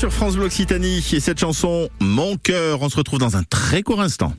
sur 0.00 0.14
France 0.14 0.36
Bleu 0.36 0.46
Occitanie 0.46 1.04
et 1.12 1.20
cette 1.20 1.38
chanson 1.38 1.90
Mon 2.00 2.38
cœur, 2.38 2.80
on 2.80 2.88
se 2.88 2.96
retrouve 2.96 3.18
dans 3.18 3.36
un 3.36 3.42
très 3.42 3.82
court 3.82 4.00
instant. 4.00 4.32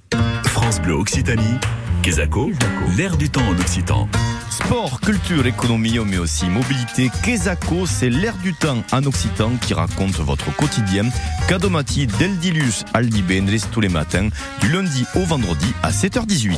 France 0.43 0.81
Bleu 0.81 0.93
Occitanie, 0.93 1.59
Quesaco, 2.01 2.49
l'air 2.97 3.15
du 3.15 3.29
temps 3.29 3.47
en 3.47 3.59
occitan. 3.59 4.09
Sport, 4.49 4.99
culture, 5.01 5.45
économie, 5.45 5.99
mais 6.03 6.17
aussi 6.17 6.45
mobilité. 6.47 7.11
Quesaco, 7.21 7.85
c'est 7.85 8.09
l'air 8.09 8.35
du 8.37 8.55
temps 8.55 8.83
en 8.91 9.03
occitan 9.03 9.51
qui 9.61 9.75
raconte 9.75 10.15
votre 10.15 10.51
quotidien. 10.55 11.03
Cadomati 11.47 12.07
Deldilus 12.07 12.83
Aldibendris 12.95 13.65
tous 13.71 13.81
les 13.81 13.89
matins, 13.89 14.29
du 14.61 14.71
lundi 14.71 15.05
au 15.13 15.25
vendredi 15.25 15.67
à 15.83 15.91
7h18. 15.91 16.57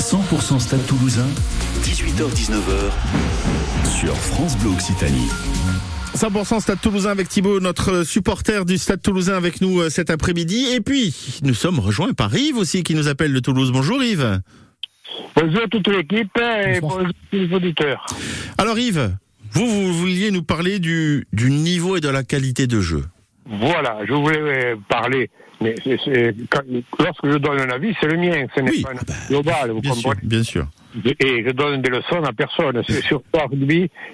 100% 0.00 0.58
Stade 0.58 0.84
Toulousain, 0.86 1.28
18h-19h 1.84 2.90
sur 3.94 4.16
France 4.16 4.58
Bleu 4.58 4.70
Occitanie. 4.70 5.28
100% 6.16 6.60
Stade 6.60 6.80
Toulousain 6.80 7.10
avec 7.10 7.28
Thibaut, 7.28 7.60
notre 7.60 8.02
supporter 8.02 8.64
du 8.64 8.76
Stade 8.76 9.00
Toulousain 9.00 9.36
avec 9.36 9.60
nous 9.60 9.80
euh, 9.80 9.88
cet 9.88 10.10
après-midi. 10.10 10.66
Et 10.74 10.80
puis, 10.80 11.40
nous 11.44 11.54
sommes 11.54 11.78
rejoints 11.78 12.12
par 12.12 12.34
Yves 12.34 12.56
aussi 12.56 12.82
qui 12.82 12.94
nous 12.94 13.08
appelle 13.08 13.32
de 13.32 13.38
Toulouse. 13.38 13.70
Bonjour 13.72 14.02
Yves. 14.02 14.40
Bonjour 15.36 15.62
à 15.62 15.68
toute 15.68 15.86
l'équipe 15.88 16.36
et 16.38 16.80
bonjour 16.80 17.00
à 17.00 17.04
tous 17.04 17.36
les 17.36 17.54
auditeurs. 17.54 18.04
Alors 18.58 18.78
Yves, 18.78 19.16
vous, 19.52 19.66
vous 19.66 19.92
vouliez 19.92 20.30
nous 20.32 20.42
parler 20.42 20.80
du, 20.80 21.26
du 21.32 21.50
niveau 21.50 21.96
et 21.96 22.00
de 22.00 22.08
la 22.08 22.24
qualité 22.24 22.66
de 22.66 22.80
jeu. 22.80 23.04
Voilà, 23.46 23.98
je 24.08 24.12
voulais 24.12 24.40
euh, 24.40 24.76
parler, 24.88 25.30
mais 25.64 25.74
c'est- 25.82 25.98
c'est- 26.04 26.34
quand- 26.50 26.62
lorsque 26.98 27.26
je 27.26 27.38
donne 27.38 27.60
un 27.60 27.70
avis, 27.70 27.94
c'est 28.00 28.06
le 28.06 28.18
mien, 28.18 28.46
ce 28.54 28.60
n'est 28.60 28.82
pas 28.82 28.90
un 28.90 28.96
avis 28.96 29.28
global, 29.28 29.70
vous 29.70 29.80
Bien 29.80 29.92
sûr, 29.94 30.02
comprenez 30.10 30.28
bien 30.28 30.42
sûr. 30.42 30.66
Et 31.18 31.42
je 31.44 31.50
donne 31.50 31.82
des 31.82 31.90
leçons 31.90 32.22
à 32.22 32.32
personne. 32.32 32.80
C'est 32.86 33.02
surtout 33.02 33.26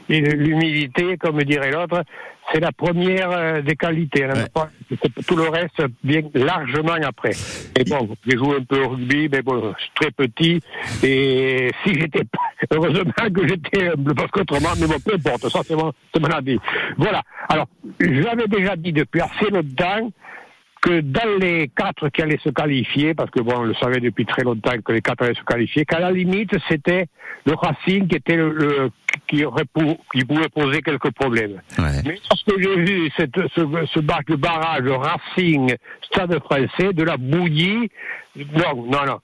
et 0.08 0.20
l'humilité, 0.20 1.16
comme 1.18 1.42
dirait 1.42 1.70
l'autre, 1.72 2.02
c'est 2.50 2.60
la 2.60 2.72
première 2.72 3.30
euh, 3.30 3.60
des 3.60 3.76
qualités. 3.76 4.26
Pas- 4.54 4.70
c'est- 4.88 5.26
Tout 5.26 5.36
le 5.36 5.48
reste 5.50 5.82
vient 6.02 6.22
largement 6.34 6.94
après. 7.06 7.32
Et 7.78 7.84
bon, 7.84 8.08
j'ai 8.26 8.36
joué 8.38 8.56
un 8.60 8.64
peu 8.64 8.80
au 8.82 8.88
rugby, 8.90 9.28
mais 9.30 9.42
bon, 9.42 9.74
je 9.78 9.82
suis 9.82 9.90
très 9.94 10.10
petit. 10.10 10.60
Et 11.02 11.70
si 11.84 11.94
j'étais 12.00 12.24
pas, 12.24 12.38
heureusement 12.70 13.12
que 13.34 13.46
j'étais 13.46 13.90
parce 14.16 14.30
qu'autrement, 14.30 14.70
mais 14.80 14.86
bon, 14.86 14.98
peu 15.04 15.14
importe, 15.14 15.48
ça 15.50 15.60
c'est 15.66 15.76
mon, 15.76 15.92
c'est 16.14 16.20
mon 16.20 16.28
avis. 16.30 16.58
Voilà. 16.96 17.22
Alors, 17.50 17.68
j'avais 18.00 18.48
déjà 18.48 18.74
dit 18.76 18.92
depuis 18.92 19.20
assez 19.20 19.50
longtemps 19.50 20.10
que 20.82 21.00
dans 21.00 21.38
les 21.38 21.68
quatre 21.76 22.08
qui 22.08 22.22
allaient 22.22 22.40
se 22.42 22.48
qualifier, 22.48 23.12
parce 23.14 23.30
que 23.30 23.40
bon, 23.40 23.52
on 23.58 23.62
le 23.64 23.74
savait 23.74 24.00
depuis 24.00 24.24
très 24.24 24.42
longtemps 24.42 24.72
que 24.84 24.92
les 24.92 25.02
quatre 25.02 25.22
allaient 25.22 25.34
se 25.34 25.42
qualifier, 25.44 25.84
qu'à 25.84 26.00
la 26.00 26.10
limite, 26.10 26.50
c'était 26.68 27.06
le 27.44 27.54
Racing 27.54 28.08
qui 28.08 28.16
était 28.16 28.36
le, 28.36 28.52
le- 28.52 28.90
qui, 29.28 29.44
aurait 29.44 29.64
pour- 29.72 29.98
qui 30.14 30.24
pouvait 30.24 30.48
poser 30.48 30.80
quelques 30.82 31.10
problèmes. 31.12 31.60
Mais 32.04 32.18
lorsque 32.30 32.60
j'ai 32.62 32.76
vu 32.76 33.10
cette, 33.16 33.36
ce, 33.54 33.60
ce 33.92 34.00
bar- 34.00 34.20
le 34.26 34.36
barrage 34.36 34.88
Racing 34.88 35.74
Stade 36.10 36.38
français, 36.42 36.92
de 36.94 37.02
la 37.02 37.16
bouillie, 37.16 37.90
non, 38.36 38.86
non, 38.86 39.04
non. 39.06 39.20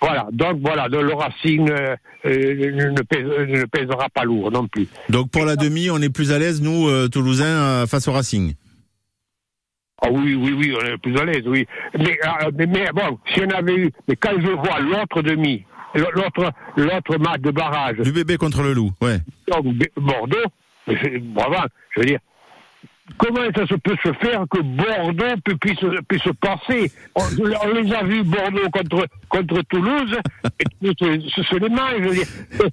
Voilà, 0.00 0.26
donc 0.32 0.58
voilà, 0.60 0.88
de- 0.88 0.98
le 0.98 1.14
Racing 1.14 1.70
euh, 1.70 1.96
euh, 2.26 2.90
ne, 2.90 3.02
pèse- 3.02 3.48
ne 3.48 3.64
pèsera 3.66 4.08
pas 4.12 4.24
lourd 4.24 4.50
non 4.50 4.66
plus. 4.66 4.88
Donc 5.08 5.30
pour 5.30 5.44
la 5.44 5.56
demi, 5.56 5.90
on 5.90 5.98
est 6.02 6.10
plus 6.12 6.32
à 6.32 6.38
l'aise, 6.38 6.60
nous, 6.60 6.88
euh, 6.88 7.08
Toulousains, 7.08 7.44
euh, 7.46 7.86
face 7.86 8.08
au 8.08 8.12
Racing. 8.12 8.54
Ah 10.04 10.08
oui, 10.10 10.34
oui, 10.34 10.52
oui, 10.58 10.74
on 10.80 10.84
est 10.84 10.98
plus 10.98 11.16
à 11.16 11.24
l'aise, 11.24 11.42
oui. 11.46 11.66
Mais, 11.96 12.18
euh, 12.24 12.50
mais, 12.56 12.66
mais 12.66 12.86
bon, 12.92 13.18
si 13.32 13.40
on 13.40 13.50
avait 13.50 13.74
eu, 13.76 13.90
mais 14.08 14.16
quand 14.16 14.32
je 14.40 14.48
vois 14.48 14.80
l'autre 14.80 15.22
demi, 15.22 15.64
l'autre, 15.94 16.52
l'autre 16.76 17.18
match 17.18 17.40
de 17.40 17.50
barrage, 17.52 17.98
Du 17.98 18.12
bébé 18.12 18.36
contre 18.36 18.62
le 18.62 18.72
loup, 18.72 18.90
ouais. 19.00 19.18
donc, 19.48 19.64
Bordeaux, 19.96 20.36
bravo, 20.86 21.56
je 21.94 22.00
veux 22.00 22.06
dire, 22.06 22.18
comment 23.18 23.40
ça 23.54 23.66
se 23.66 23.74
peut 23.74 23.96
se 24.02 24.12
faire 24.14 24.44
que 24.50 24.60
Bordeaux 24.60 25.36
pu- 25.44 25.56
puisse, 25.56 25.78
puisse 26.08 26.32
passer? 26.40 26.90
On, 27.14 27.22
on 27.22 27.74
les 27.74 27.92
a 27.92 28.02
vus 28.04 28.22
Bordeaux 28.22 28.68
contre, 28.72 29.06
contre 29.28 29.62
Toulouse, 29.68 30.16
et 30.82 30.94
Toulouse 30.94 31.24
se, 31.34 31.54
les 31.56 31.68
je 32.02 32.08
veux 32.08 32.14
dire. 32.14 32.26
Euh, 32.62 32.68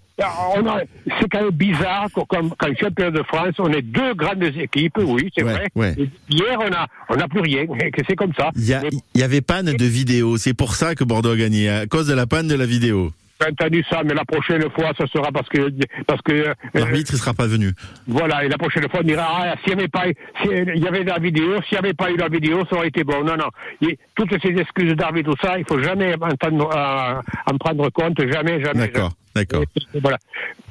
a- 0.67 0.81
C'est 1.19 1.29
quand 1.29 1.41
même 1.41 1.51
bizarre 1.51 2.07
qu'en 2.13 2.25
comme, 2.25 2.49
quand 2.57 2.67
champion 2.79 3.11
de 3.11 3.23
France, 3.23 3.53
on 3.59 3.71
est 3.71 3.81
deux 3.81 4.13
grandes 4.13 4.43
équipes, 4.43 4.97
oui, 4.99 5.29
c'est 5.35 5.43
Ouais, 5.43 5.53
vrai. 5.53 5.67
ouais. 5.75 5.95
Et 5.97 6.09
Hier, 6.29 6.57
on 6.59 6.71
a, 6.73 6.87
on 7.09 7.15
n'a 7.15 7.27
plus 7.27 7.41
rien, 7.41 7.65
c'est 8.07 8.15
comme 8.15 8.33
ça. 8.33 8.49
Il 8.55 8.65
y, 8.67 8.73
a- 8.73 8.81
il 9.15 9.21
y 9.21 9.23
avait 9.23 9.41
panne 9.41 9.73
de 9.73 9.85
vidéo, 9.85 10.37
c'est 10.37 10.53
pour 10.53 10.75
ça 10.75 10.95
que 10.95 11.03
Bordeaux 11.03 11.31
a 11.31 11.35
gagné, 11.37 11.69
à 11.69 11.85
cause 11.87 12.07
de 12.07 12.13
la 12.13 12.25
panne 12.27 12.47
de 12.47 12.55
la 12.55 12.65
vidéo. 12.65 13.11
J'ai 13.41 13.47
entendu 13.51 13.83
ça, 13.89 14.01
mais 14.03 14.13
la 14.13 14.25
prochaine 14.25 14.61
fois, 14.71 14.91
ça 14.97 15.07
sera 15.07 15.31
parce 15.31 15.47
que, 15.47 15.69
parce 16.05 16.21
que, 16.23 16.33
euh, 16.33 16.53
L'arbitre, 16.73 17.11
il 17.13 17.17
sera 17.19 17.33
pas 17.33 17.47
venu. 17.47 17.71
voilà, 18.05 18.43
et 18.43 18.49
la 18.49 18.57
prochaine 18.57 18.83
fois, 18.89 18.99
on 19.01 19.03
dira, 19.07 19.25
ah, 19.29 19.55
s'il 19.63 19.75
n'y 19.75 19.79
avait 19.79 19.87
pas, 19.87 20.09
eu- 20.09 20.15
s'il 20.41 20.83
y 20.83 20.87
avait 20.87 21.03
la 21.05 21.19
vidéo, 21.19 21.55
s'il 21.63 21.75
n'y 21.79 21.85
avait 21.85 21.93
pas 21.93 22.11
eu 22.11 22.17
la 22.17 22.27
vidéo, 22.27 22.63
ça 22.69 22.75
aurait 22.75 22.89
été 22.89 23.03
bon. 23.05 23.23
Non, 23.23 23.37
non. 23.37 23.47
Et 23.87 23.97
toutes 24.15 24.31
ces 24.41 24.49
excuses 24.59 24.93
d'arbitre, 24.93 25.31
tout 25.31 25.37
ça, 25.47 25.57
il 25.57 25.63
faut 25.65 25.81
jamais 25.81 26.15
entendre, 26.19 26.69
euh, 26.75 27.21
en 27.53 27.57
prendre 27.57 27.89
compte, 27.91 28.19
jamais, 28.29 28.61
jamais. 28.61 28.87
D'accord, 28.87 29.11
d'accord. 29.33 29.63
Voilà. 30.01 30.17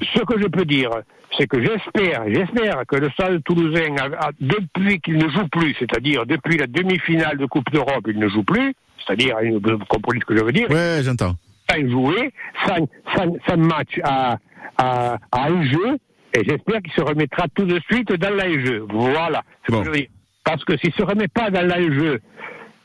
Ce 0.02 0.20
que 0.20 0.38
je 0.38 0.46
peux 0.48 0.66
dire, 0.66 0.90
c'est 1.38 1.46
que 1.46 1.62
j'espère, 1.62 2.24
j'espère 2.28 2.82
que 2.86 2.96
le 2.96 3.08
stade 3.10 3.42
toulousain, 3.44 3.96
a- 3.96 4.26
a- 4.26 4.30
depuis 4.40 5.00
qu'il 5.00 5.16
ne 5.16 5.28
joue 5.30 5.48
plus, 5.50 5.74
c'est-à-dire 5.78 6.26
depuis 6.26 6.58
la 6.58 6.66
demi-finale 6.66 7.38
de 7.38 7.46
Coupe 7.46 7.70
d'Europe, 7.72 8.04
il 8.08 8.18
ne 8.18 8.28
joue 8.28 8.42
plus, 8.42 8.74
c'est-à-dire, 9.06 9.36
vous 9.62 9.78
comprenez 9.88 10.20
ce 10.20 10.26
que 10.26 10.36
je 10.36 10.42
veux 10.44 10.52
dire? 10.52 10.68
Ouais, 10.70 11.00
j'entends. 11.02 11.34
Sans 11.70 11.88
jouer, 11.88 12.32
sans, 12.66 12.88
sans, 13.14 13.36
sans 13.46 13.56
match 13.56 13.98
à, 14.02 14.38
à, 14.78 15.18
à 15.32 15.46
un 15.48 15.62
jeu, 15.62 15.98
et 16.34 16.44
j'espère 16.44 16.82
qu'il 16.82 16.92
se 16.92 17.00
remettra 17.00 17.46
tout 17.54 17.64
de 17.64 17.80
suite 17.90 18.12
dans 18.12 18.30
l'enjeu. 18.30 18.86
Voilà. 18.90 19.42
c'est 19.66 19.72
ce 19.72 19.78
que 19.78 19.84
je 19.84 19.90
veux 19.90 19.96
dire. 19.96 20.08
Parce 20.44 20.64
que 20.64 20.76
s'il 20.78 20.92
se 20.92 21.02
remet 21.02 21.28
pas 21.28 21.50
dans 21.50 21.66
l'enjeu, 21.66 22.20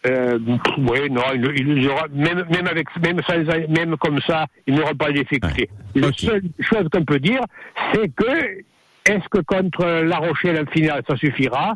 euh, 0.06 0.38
pff, 0.38 0.78
ouais, 0.90 1.08
non, 1.10 1.22
il, 1.34 1.68
il 1.78 1.90
aura, 1.90 2.08
même, 2.14 2.46
même 2.50 2.68
avec, 2.68 2.88
même 3.02 3.22
sans, 3.24 3.38
même 3.70 3.96
comme 3.98 4.20
ça, 4.22 4.48
il 4.68 4.76
n'aura 4.76 4.94
pas 4.94 5.12
de 5.12 5.22
difficulté. 5.22 5.70
La 5.96 6.12
seule 6.12 6.44
chose 6.60 6.88
qu'on 6.92 7.06
peut 7.06 7.20
dire, 7.20 7.42
c'est 7.94 8.14
que, 8.14 8.60
est-ce 9.06 9.28
que 9.30 9.40
contre 9.40 9.86
La 9.86 10.18
Rochelle 10.18 10.62
en 10.62 10.72
finale, 10.72 11.04
ça 11.08 11.16
suffira? 11.16 11.76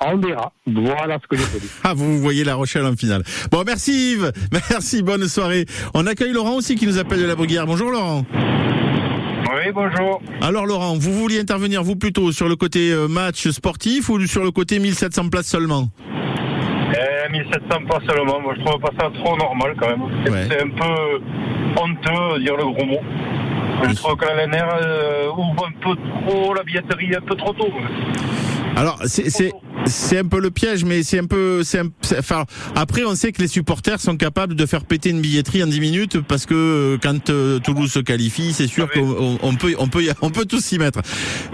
On 0.00 0.16
verra. 0.16 0.52
Voilà 0.66 1.18
ce 1.20 1.26
que 1.26 1.36
je 1.36 1.44
peux 1.46 1.58
dire. 1.58 1.70
Ah, 1.82 1.92
vous 1.94 2.18
voyez 2.18 2.44
La 2.44 2.54
Rochelle 2.54 2.84
en 2.84 2.94
finale. 2.94 3.22
Bon, 3.50 3.64
merci 3.66 4.12
Yves. 4.12 4.32
Merci, 4.70 5.02
bonne 5.02 5.26
soirée. 5.26 5.66
On 5.94 6.06
accueille 6.06 6.32
Laurent 6.32 6.54
aussi 6.54 6.76
qui 6.76 6.86
nous 6.86 6.98
appelle 6.98 7.20
de 7.20 7.26
la 7.26 7.34
Bruguière. 7.34 7.66
Bonjour 7.66 7.90
Laurent. 7.90 8.24
Oui, 8.32 9.72
bonjour. 9.74 10.20
Alors 10.40 10.66
Laurent, 10.66 10.94
vous 10.96 11.12
vouliez 11.12 11.40
intervenir 11.40 11.82
vous 11.82 11.96
plutôt 11.96 12.30
sur 12.32 12.48
le 12.48 12.54
côté 12.54 12.92
euh, 12.92 13.08
match 13.08 13.48
sportif 13.48 14.08
ou 14.08 14.24
sur 14.26 14.44
le 14.44 14.50
côté 14.52 14.78
1700 14.78 15.30
places 15.30 15.46
seulement? 15.46 15.88
Euh, 16.96 17.28
1700 17.32 17.86
pas 17.88 17.98
seulement, 18.06 18.40
moi 18.40 18.54
je 18.56 18.64
trouve 18.64 18.80
pas 18.80 18.92
ça 19.00 19.10
trop 19.22 19.36
normal 19.36 19.74
quand 19.78 19.88
même. 19.88 20.02
C'est 20.48 20.62
un 20.62 20.68
peu 20.68 21.80
honteux, 21.80 22.38
de 22.38 22.42
dire 22.44 22.56
le 22.56 22.64
gros 22.64 22.86
mot. 22.86 23.00
Je 23.88 23.94
trouve 23.94 24.16
que 24.16 24.24
la 24.26 24.44
LNR 24.46 24.64
euh, 24.82 25.28
ouvre 25.30 25.66
un 25.68 25.72
peu 25.80 25.96
trop 26.26 26.54
la 26.54 26.62
billetterie 26.62 27.14
un 27.16 27.20
peu 27.20 27.34
trop 27.36 27.52
tôt. 27.52 27.68
Alors 28.76 29.00
c'est 29.04 30.18
un 30.18 30.24
peu 30.26 30.40
le 30.40 30.50
piège, 30.50 30.84
mais 30.84 31.02
c'est 31.02 31.18
un 31.18 31.24
peu 31.24 31.62
un- 31.74 32.16
enfin 32.18 32.44
après 32.76 33.04
on 33.04 33.14
sait 33.14 33.32
que 33.32 33.40
les 33.42 33.48
supporters 33.48 33.98
sont 34.00 34.16
capables 34.16 34.54
de 34.54 34.66
faire 34.66 34.84
péter 34.84 35.10
une 35.10 35.20
billetterie 35.20 35.62
en 35.64 35.66
10 35.66 35.80
minutes 35.80 36.20
parce 36.20 36.46
que 36.46 36.54
euh, 36.54 36.98
quand 37.02 37.30
euh, 37.30 37.58
Toulouse 37.58 37.90
se 37.90 37.98
qualifie, 37.98 38.52
c'est 38.52 38.66
sûr 38.68 38.88
qu'on 38.90 39.00
on- 39.18 39.38
on 39.42 39.54
peut 39.54 39.74
on 39.78 39.88
peut 39.88 40.02
y- 40.04 40.10
on 40.22 40.30
peut 40.30 40.44
tous 40.44 40.60
s'y 40.64 40.78
mettre. 40.78 41.00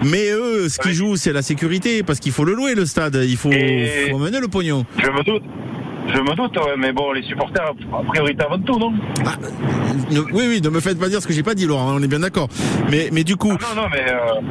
Mais 0.03 0.29
eux, 0.31 0.69
ce 0.69 0.77
qu'ils 0.79 0.93
jouent, 0.93 1.15
c'est 1.15 1.33
la 1.33 1.41
sécurité 1.41 2.03
parce 2.03 2.19
qu'il 2.19 2.31
faut 2.31 2.43
le 2.45 2.53
louer 2.53 2.75
le 2.75 2.85
stade, 2.85 3.17
il 3.27 3.37
faut, 3.37 3.49
mener 3.49 4.39
le 4.39 4.47
pognon. 4.47 4.85
Je 5.01 5.09
me 5.09 5.23
doute. 5.23 5.43
Je 6.07 6.19
me 6.19 6.35
doute, 6.35 6.55
ouais, 6.57 6.75
mais 6.77 6.93
bon, 6.93 7.11
les 7.11 7.23
supporters, 7.23 7.71
priorité 8.07 8.43
avant 8.45 8.59
tout, 8.59 8.77
non 8.79 8.91
Ne- 10.11 10.19
oui, 10.33 10.45
oui, 10.47 10.61
ne 10.63 10.69
me 10.69 10.79
faites 10.79 10.99
pas 10.99 11.09
dire 11.09 11.21
ce 11.21 11.27
que 11.27 11.33
j'ai 11.33 11.43
pas 11.43 11.55
dit, 11.55 11.65
Laurent. 11.65 11.95
On 11.95 12.01
est 12.03 12.07
bien 12.07 12.19
d'accord. 12.19 12.47
Mais, 12.91 13.09
mais 13.11 13.23
du 13.23 13.35
coup, 13.35 13.49
Non, 13.49 13.57
non, 13.75 13.87
mais. 13.91 14.05
euh, 14.07 14.41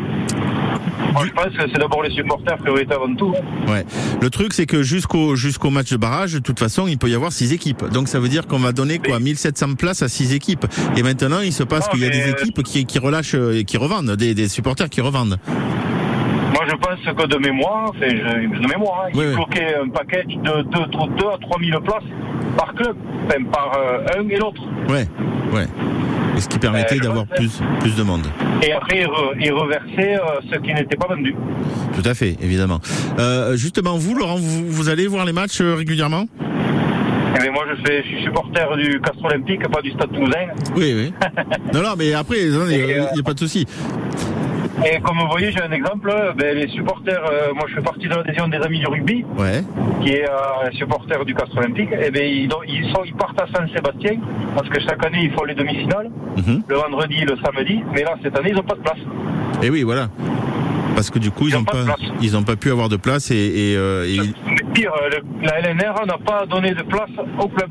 moi, 1.12 1.24
je 1.26 1.30
pense 1.30 1.46
que 1.56 1.62
c'est 1.72 1.78
d'abord 1.78 2.02
les 2.02 2.10
supporters, 2.10 2.56
priorité 2.58 2.92
avant 2.92 3.14
tout. 3.14 3.32
ouais. 3.68 3.84
Le 4.20 4.30
truc, 4.30 4.52
c'est 4.52 4.66
que 4.66 4.82
jusqu'au 4.82 5.36
jusqu'au 5.36 5.70
match 5.70 5.90
de 5.92 5.96
barrage, 5.96 6.32
de 6.34 6.38
toute 6.40 6.58
façon, 6.58 6.88
il 6.88 6.98
peut 6.98 7.08
y 7.08 7.14
avoir 7.14 7.30
six 7.30 7.52
équipes. 7.52 7.84
Donc 7.92 8.08
ça 8.08 8.18
veut 8.18 8.28
dire 8.28 8.48
qu'on 8.48 8.58
va 8.58 8.72
donner 8.72 8.98
quoi, 8.98 9.20
1700 9.20 9.74
places 9.74 10.02
à 10.02 10.08
six 10.08 10.34
équipes. 10.34 10.66
Et 10.96 11.02
maintenant, 11.04 11.38
il 11.40 11.52
se 11.52 11.62
passe 11.62 11.88
qu'il 11.88 12.00
y 12.00 12.04
a 12.04 12.10
des 12.10 12.22
euh, 12.22 12.32
équipes 12.32 12.62
qui, 12.64 12.84
qui 12.84 12.98
relâchent 12.98 13.36
euh, 13.36 13.58
et 13.60 13.64
qui 13.64 13.76
revendent, 13.76 14.10
des, 14.16 14.34
des 14.34 14.48
supporters 14.48 14.90
qui 14.90 15.00
revendent. 15.00 15.38
Moi, 16.64 16.72
je 16.72 16.76
pense 16.76 17.14
que 17.16 17.26
de 17.26 17.36
mémoire, 17.38 17.92
de 17.92 18.68
mémoire, 18.68 19.04
hein, 19.06 19.10
Oui, 19.14 19.24
ils 19.24 19.28
oui. 19.28 19.34
bloquaient 19.34 19.74
un 19.84 19.88
package 19.90 20.26
de 20.28 20.62
2 20.62 21.26
à 21.26 21.38
3 21.38 21.58
000 21.62 21.80
places 21.82 22.02
par 22.56 22.74
club, 22.74 22.96
par 23.52 23.72
euh, 23.76 24.06
un 24.18 24.28
et 24.28 24.36
l'autre. 24.36 24.62
Ouais, 24.88 25.06
ouais. 25.52 25.66
Et 26.36 26.40
ce 26.40 26.48
qui 26.48 26.58
permettait 26.58 26.96
Euh, 26.96 27.00
d'avoir 27.00 27.26
plus 27.26 27.60
plus 27.80 27.94
de 27.96 28.02
monde. 28.02 28.26
Et 28.62 28.72
après, 28.72 29.00
ils, 29.00 29.06
re- 29.06 29.34
ils 29.38 29.52
reversaient 29.52 30.16
euh, 30.16 30.40
ce 30.50 30.58
qui 30.58 30.72
n'était 30.72 30.96
pas 30.96 31.08
vendu. 31.14 31.34
Tout 31.94 32.08
à 32.08 32.14
fait, 32.14 32.36
évidemment. 32.40 32.80
Justement, 33.54 33.96
vous, 33.98 34.14
Laurent, 34.14 34.36
vous, 34.36 34.66
vous 34.66 34.88
allez 34.88 35.06
voir 35.06 35.24
les 35.26 35.32
matchs 35.32 35.60
régulièrement? 35.60 36.24
Eh 37.36 37.42
bien, 37.42 37.50
moi, 37.52 37.64
je, 37.68 37.82
fais, 37.86 38.02
je 38.04 38.08
suis 38.08 38.22
supporter 38.24 38.76
du 38.76 39.00
Castre 39.00 39.24
Olympique, 39.24 39.68
pas 39.68 39.82
du 39.82 39.90
Stade 39.90 40.12
Toulousain. 40.12 40.46
Oui, 40.76 40.94
oui. 40.96 41.12
non, 41.74 41.82
non, 41.82 41.94
mais 41.98 42.14
après, 42.14 42.38
il 42.40 42.50
n'y 42.50 42.92
euh, 42.92 43.04
a, 43.06 43.22
pas 43.22 43.34
de 43.34 43.38
souci. 43.40 43.66
Et 44.84 45.00
comme 45.00 45.18
vous 45.18 45.28
voyez, 45.28 45.50
j'ai 45.52 45.62
un 45.62 45.70
exemple. 45.72 46.12
Ben, 46.36 46.56
les 46.56 46.68
supporters, 46.68 47.22
euh, 47.30 47.52
moi, 47.54 47.64
je 47.68 47.74
fais 47.76 47.80
partie 47.82 48.08
de 48.08 48.14
l'adhésion 48.14 48.48
des 48.48 48.58
Amis 48.58 48.80
du 48.80 48.86
Rugby. 48.86 49.24
Ouais. 49.38 49.62
qui 50.02 50.10
est 50.10 50.24
euh, 50.28 50.66
un 50.68 50.70
supporter 50.72 51.24
du 51.24 51.34
Castre 51.34 51.56
Olympique, 51.58 51.88
et 51.92 52.10
bien 52.10 52.22
ils, 52.22 52.48
ils, 52.68 52.92
sont, 52.92 53.02
ils 53.06 53.14
partent 53.14 53.40
à 53.40 53.46
Saint-Sébastien, 53.54 54.16
parce 54.54 54.68
que 54.68 54.78
chaque 54.80 55.02
année 55.06 55.20
ils 55.22 55.32
font 55.32 55.44
les 55.44 55.54
demi-finales, 55.54 56.10
Mhm. 56.36 56.62
le 56.68 56.74
vendredi 56.76 57.22
et 57.22 57.24
le 57.24 57.36
samedi, 57.42 57.82
mais 57.94 58.02
là 58.02 58.14
cette 58.22 58.38
année 58.38 58.50
ils 58.50 58.54
n'ont 58.56 58.62
pas 58.62 58.74
de 58.74 58.80
place. 58.80 58.98
Et 59.62 59.70
oui, 59.70 59.82
voilà. 59.82 60.08
Parce 60.94 61.08
que 61.10 61.18
du 61.18 61.30
coup, 61.30 61.48
ils 61.48 61.54
n'ont 61.54 61.64
pas, 61.64 61.84
ils 62.20 62.32
n'ont 62.34 62.42
pas 62.42 62.56
pu 62.56 62.70
avoir 62.70 62.88
de 62.90 62.96
place 62.96 63.30
et, 63.30 63.34
et, 63.36 63.76
euh, 63.76 64.04
et- 64.06 64.18
Mais 64.46 64.72
pire, 64.74 64.92
euh, 65.02 65.08
la 65.42 65.60
LNR 65.60 66.04
n'a 66.06 66.18
pas 66.18 66.44
donné 66.46 66.72
de 66.74 66.82
place 66.82 67.10
au 67.40 67.48
club. 67.48 67.70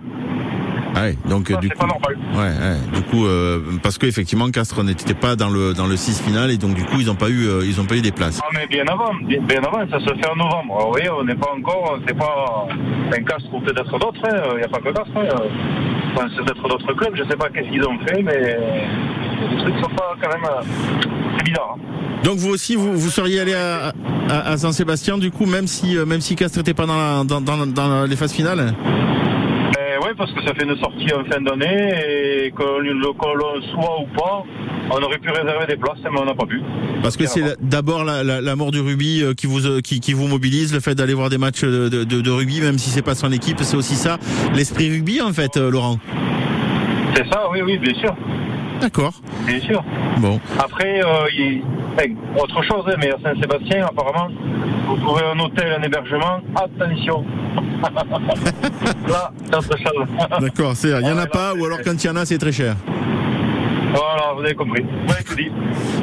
Ouais, 0.95 1.17
donc 1.29 1.49
Ça, 1.49 1.57
du 1.57 1.69
coup, 1.69 1.77
pas 1.77 1.87
normal. 1.87 2.17
ouais, 2.33 2.39
ouais, 2.39 2.77
du 2.93 3.01
coup, 3.03 3.25
euh, 3.25 3.59
parce 3.81 3.97
que 3.97 4.05
effectivement, 4.05 4.49
Castres 4.51 4.83
n'était 4.83 5.13
pas 5.13 5.35
dans 5.35 5.49
le 5.49 5.73
dans 5.73 5.87
le 5.87 5.95
6 5.95 6.21
final 6.21 6.51
et 6.51 6.57
donc 6.57 6.73
du 6.75 6.83
coup, 6.85 6.97
ils 6.99 7.07
n'ont 7.07 7.15
pas 7.15 7.29
eu, 7.29 7.47
euh, 7.47 7.61
ils 7.65 7.79
ont 7.81 7.85
pas 7.85 7.95
eu 7.95 8.01
des 8.01 8.11
places. 8.11 8.39
Ah 8.43 8.47
mais 8.53 8.67
bien 8.67 8.83
avant, 8.87 9.13
bien, 9.25 9.41
bien 9.41 9.61
avant, 9.63 9.79
ça 9.89 9.99
se 9.99 10.13
fait 10.13 10.27
en 10.29 10.35
novembre. 10.35 10.75
Alors, 10.75 10.85
vous 10.87 10.91
voyez, 10.93 11.09
on 11.09 11.23
n'est 11.23 11.35
pas 11.35 11.51
encore, 11.57 11.97
c'est 12.07 12.17
pas 12.17 12.67
un 13.15 13.23
Castres 13.23 13.53
ou 13.53 13.59
peut-être 13.61 13.99
d'autres, 13.99 14.21
il 14.53 14.57
n'y 14.57 14.63
a 14.63 14.67
pas 14.67 14.79
que 14.79 14.91
Castres. 14.93 15.11
hein. 15.17 15.43
Enfin, 16.15 16.27
c'est 16.35 16.43
peut-être 16.45 16.67
d'autres 16.69 16.93
clubs, 16.93 17.15
je 17.15 17.23
sais 17.29 17.35
pas 17.37 17.49
qu'est-ce 17.49 17.69
qu'ils 17.71 17.83
ont 17.87 17.97
fait, 18.07 18.21
mais 18.21 18.37
les 18.39 19.57
trucs 19.57 19.75
sont 19.83 19.95
pas 19.95 20.15
quand 20.21 20.29
même... 20.29 20.45
euh, 20.45 20.61
C'est 21.37 21.43
bizarre. 21.45 21.75
hein. 21.75 21.81
Donc 22.23 22.37
vous 22.37 22.49
aussi, 22.51 22.75
vous, 22.75 22.93
vous 22.95 23.09
seriez 23.09 23.39
allé 23.41 23.53
à, 23.55 23.91
à, 24.29 24.51
à 24.51 24.57
Saint-Sébastien, 24.57 25.17
du 25.17 25.31
coup, 25.31 25.45
même 25.45 25.67
si 25.67 25.97
même 26.07 26.21
si 26.21 26.35
Castres 26.35 26.59
n'était 26.59 26.73
pas 26.75 26.85
dans, 26.85 26.95
la, 26.97 27.23
dans, 27.25 27.41
dans, 27.41 27.65
dans 27.65 28.05
les 28.05 28.15
phases 28.15 28.31
finales? 28.31 28.73
Parce 30.17 30.31
que 30.31 30.41
ça 30.43 30.53
fait 30.53 30.63
une 30.65 30.77
sortie 30.77 31.13
en 31.13 31.23
fin 31.25 31.41
d'année 31.41 32.45
et 32.45 32.51
que 32.51 32.63
l'on 32.63 33.61
soit 33.71 34.01
ou 34.01 34.07
pas, 34.15 34.43
on 34.91 35.01
aurait 35.01 35.17
pu 35.17 35.29
réserver 35.29 35.65
des 35.67 35.77
places, 35.77 35.97
mais 36.03 36.19
on 36.19 36.25
n'a 36.25 36.35
pas 36.35 36.45
pu. 36.45 36.61
Parce 37.01 37.17
que 37.17 37.25
c'est 37.25 37.57
d'abord 37.61 38.03
la, 38.03 38.23
la, 38.23 38.41
la 38.41 38.55
mort 38.55 38.71
du 38.71 38.79
rugby 38.79 39.21
euh, 39.23 39.33
qui 39.33 39.47
vous 39.47 39.65
euh, 39.65 39.81
qui, 39.81 39.99
qui 39.99 40.13
vous 40.13 40.27
mobilise, 40.27 40.73
le 40.73 40.79
fait 40.79 40.95
d'aller 40.95 41.13
voir 41.13 41.29
des 41.29 41.37
matchs 41.37 41.63
de, 41.63 41.89
de, 41.89 42.03
de 42.03 42.31
rugby, 42.31 42.61
même 42.61 42.77
si 42.77 42.89
c'est 42.89 43.01
pas 43.01 43.15
son 43.15 43.31
équipe, 43.31 43.57
c'est 43.61 43.77
aussi 43.77 43.95
ça, 43.95 44.19
l'esprit 44.55 44.89
rugby 44.89 45.21
en 45.21 45.33
fait, 45.33 45.57
euh, 45.57 45.71
Laurent. 45.71 45.99
C'est 47.15 47.27
ça, 47.31 47.49
oui, 47.51 47.61
oui, 47.61 47.77
bien 47.77 47.93
sûr. 47.95 48.15
D'accord. 48.81 49.13
Bien 49.45 49.59
sûr. 49.59 49.83
Bon. 50.17 50.39
Après, 50.59 51.01
euh, 51.03 51.27
il- 51.37 51.61
enfin, 51.95 52.07
autre 52.41 52.61
chose, 52.63 52.85
mais 52.99 53.11
à 53.11 53.17
Saint-Sébastien, 53.23 53.85
apparemment, 53.85 54.29
vous 54.87 54.97
trouvez 54.97 55.23
un 55.33 55.39
hôtel, 55.39 55.75
un 55.79 55.83
hébergement, 55.83 56.39
attention. 56.55 57.23
Là, 59.07 59.31
c'est 59.45 59.55
autre 59.55 59.77
chose. 59.77 60.07
D'accord, 60.41 60.75
c'est 60.75 60.89
il 60.89 61.07
y 61.07 61.11
en 61.11 61.17
a 61.17 61.25
pas 61.27 61.53
ou 61.53 61.65
alors 61.65 61.79
quand 61.83 62.01
il 62.03 62.07
y 62.07 62.09
en 62.09 62.15
a, 62.15 62.25
c'est 62.25 62.37
très 62.37 62.51
cher. 62.51 62.75
Voilà, 63.93 64.33
vous 64.35 64.41
avez 64.41 64.55
compris. 64.55 64.81
Vous 65.07 65.13
avez 65.13 65.23
tout 65.23 65.35
dit. 65.35 65.49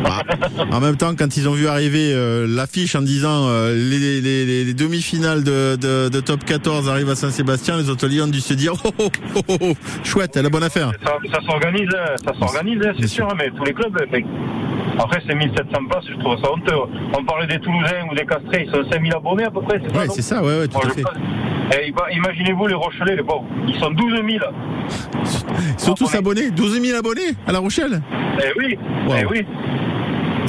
Bah, 0.03 0.23
en 0.71 0.81
même 0.81 0.97
temps, 0.97 1.15
quand 1.17 1.37
ils 1.37 1.49
ont 1.49 1.53
vu 1.53 1.67
arriver 1.67 2.13
euh, 2.15 2.47
l'affiche 2.49 2.95
en 2.95 3.03
disant 3.03 3.49
euh, 3.49 3.75
les, 3.75 3.99
les, 4.21 4.45
les- 4.47 4.65
les 4.65 4.75
demi-finales 4.75 5.43
de, 5.45 5.77
de, 5.77 6.09
de 6.09 6.21
top 6.21 6.45
14 6.45 6.89
arrivent 6.89 7.11
à 7.11 7.15
Saint-Sébastien, 7.17 7.77
les 7.79 7.91
hôteliers 7.91 8.23
ont 8.23 8.27
dû 8.29 8.41
se 8.41 8.55
dire 8.55 8.73
oh, 8.85 8.91
oh, 8.99 9.09
oh, 9.37 9.41
oh, 9.49 9.57
oh, 9.61 9.73
chouette, 10.05 10.37
elle 10.37 10.47
a 10.47 10.51
bonne 10.51 10.63
affaire. 10.63 10.93
Ça, 11.05 11.41
s'organise, 11.47 11.89
ça 12.25 12.33
s'organise, 12.39 12.81
c'est 13.01 13.07
sûr, 13.09 13.27
hein, 13.31 13.35
mais 13.37 13.51
tous 13.51 13.65
les 13.65 13.75
clubs. 13.75 13.97
enfin, 14.09 14.21
Après, 15.03 15.23
c'est 15.27 15.35
1700 15.35 15.65
places, 15.89 16.05
je 16.09 16.15
trouve 16.19 16.37
ça 16.43 16.53
honteux. 16.53 16.75
On 17.19 17.25
parlait 17.25 17.47
des 17.47 17.59
Toulousains 17.59 18.07
ou 18.11 18.15
des 18.15 18.27
Castrés, 18.27 18.65
ils 18.67 18.71
sont 18.71 18.85
5000 18.91 19.15
abonnés 19.15 19.45
à 19.45 19.51
peu 19.51 19.63
près, 19.63 19.81
c'est 19.83 19.91
ça 19.93 19.99
Ouais, 19.99 20.07
non 20.07 20.13
c'est 20.15 20.23
ça, 20.23 20.43
ouais, 20.43 20.59
ouais, 20.61 20.69
tout 20.69 20.79
à 20.79 20.91
fait. 20.91 21.05
Imaginez-vous 22.13 22.67
les 22.67 22.75
Rochelais, 22.75 23.17
les 23.17 23.23
pauvres. 23.23 23.45
Ils 23.67 23.77
sont 23.77 23.91
12 23.93 24.13
000. 24.13 24.27
Ils 24.29 25.81
sont 25.81 25.95
tous 25.95 26.15
abonnés, 26.15 26.51
12 26.51 26.81
000 26.83 26.99
abonnés 26.99 27.31
à 27.47 27.53
La 27.53 27.61
Rochelle? 27.61 28.01
Eh 28.43 28.59
oui, 28.59 28.79
Wow. 29.07 29.15
eh 29.21 29.25
oui. 29.27 29.47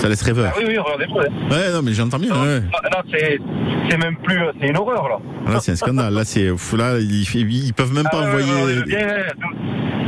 Ça 0.01 0.09
laisse 0.09 0.23
rêveur. 0.23 0.51
Ah 0.55 0.57
oui, 0.59 0.65
oui, 0.67 0.77
regardez-vous. 0.79 1.19
hein. 1.19 1.49
Ouais, 1.51 1.71
non, 1.71 1.81
mais 1.83 1.93
j'entends 1.93 2.17
bien. 2.17 2.31
ouais. 2.33 2.59
Là, 2.59 2.89
là, 2.91 3.03
c'est 3.11 3.97
même 3.97 4.15
plus. 4.23 4.39
C'est 4.59 4.67
une 4.67 4.77
horreur, 4.77 5.07
là. 5.07 5.17
Là, 5.53 5.59
c'est 5.61 5.73
un 5.73 5.75
scandale. 5.75 6.13
Là, 6.13 6.23
c'est 6.25 6.47
là, 6.75 6.97
ils, 6.99 7.25
ils 7.35 7.73
peuvent 7.73 7.93
même 7.93 8.05
pas 8.05 8.09
Ah, 8.13 8.21
ouais, 8.21 8.27
envoyer. 8.41 8.51
ouais, 8.51 8.77
ouais, 8.79 8.83
bien, 8.85 9.07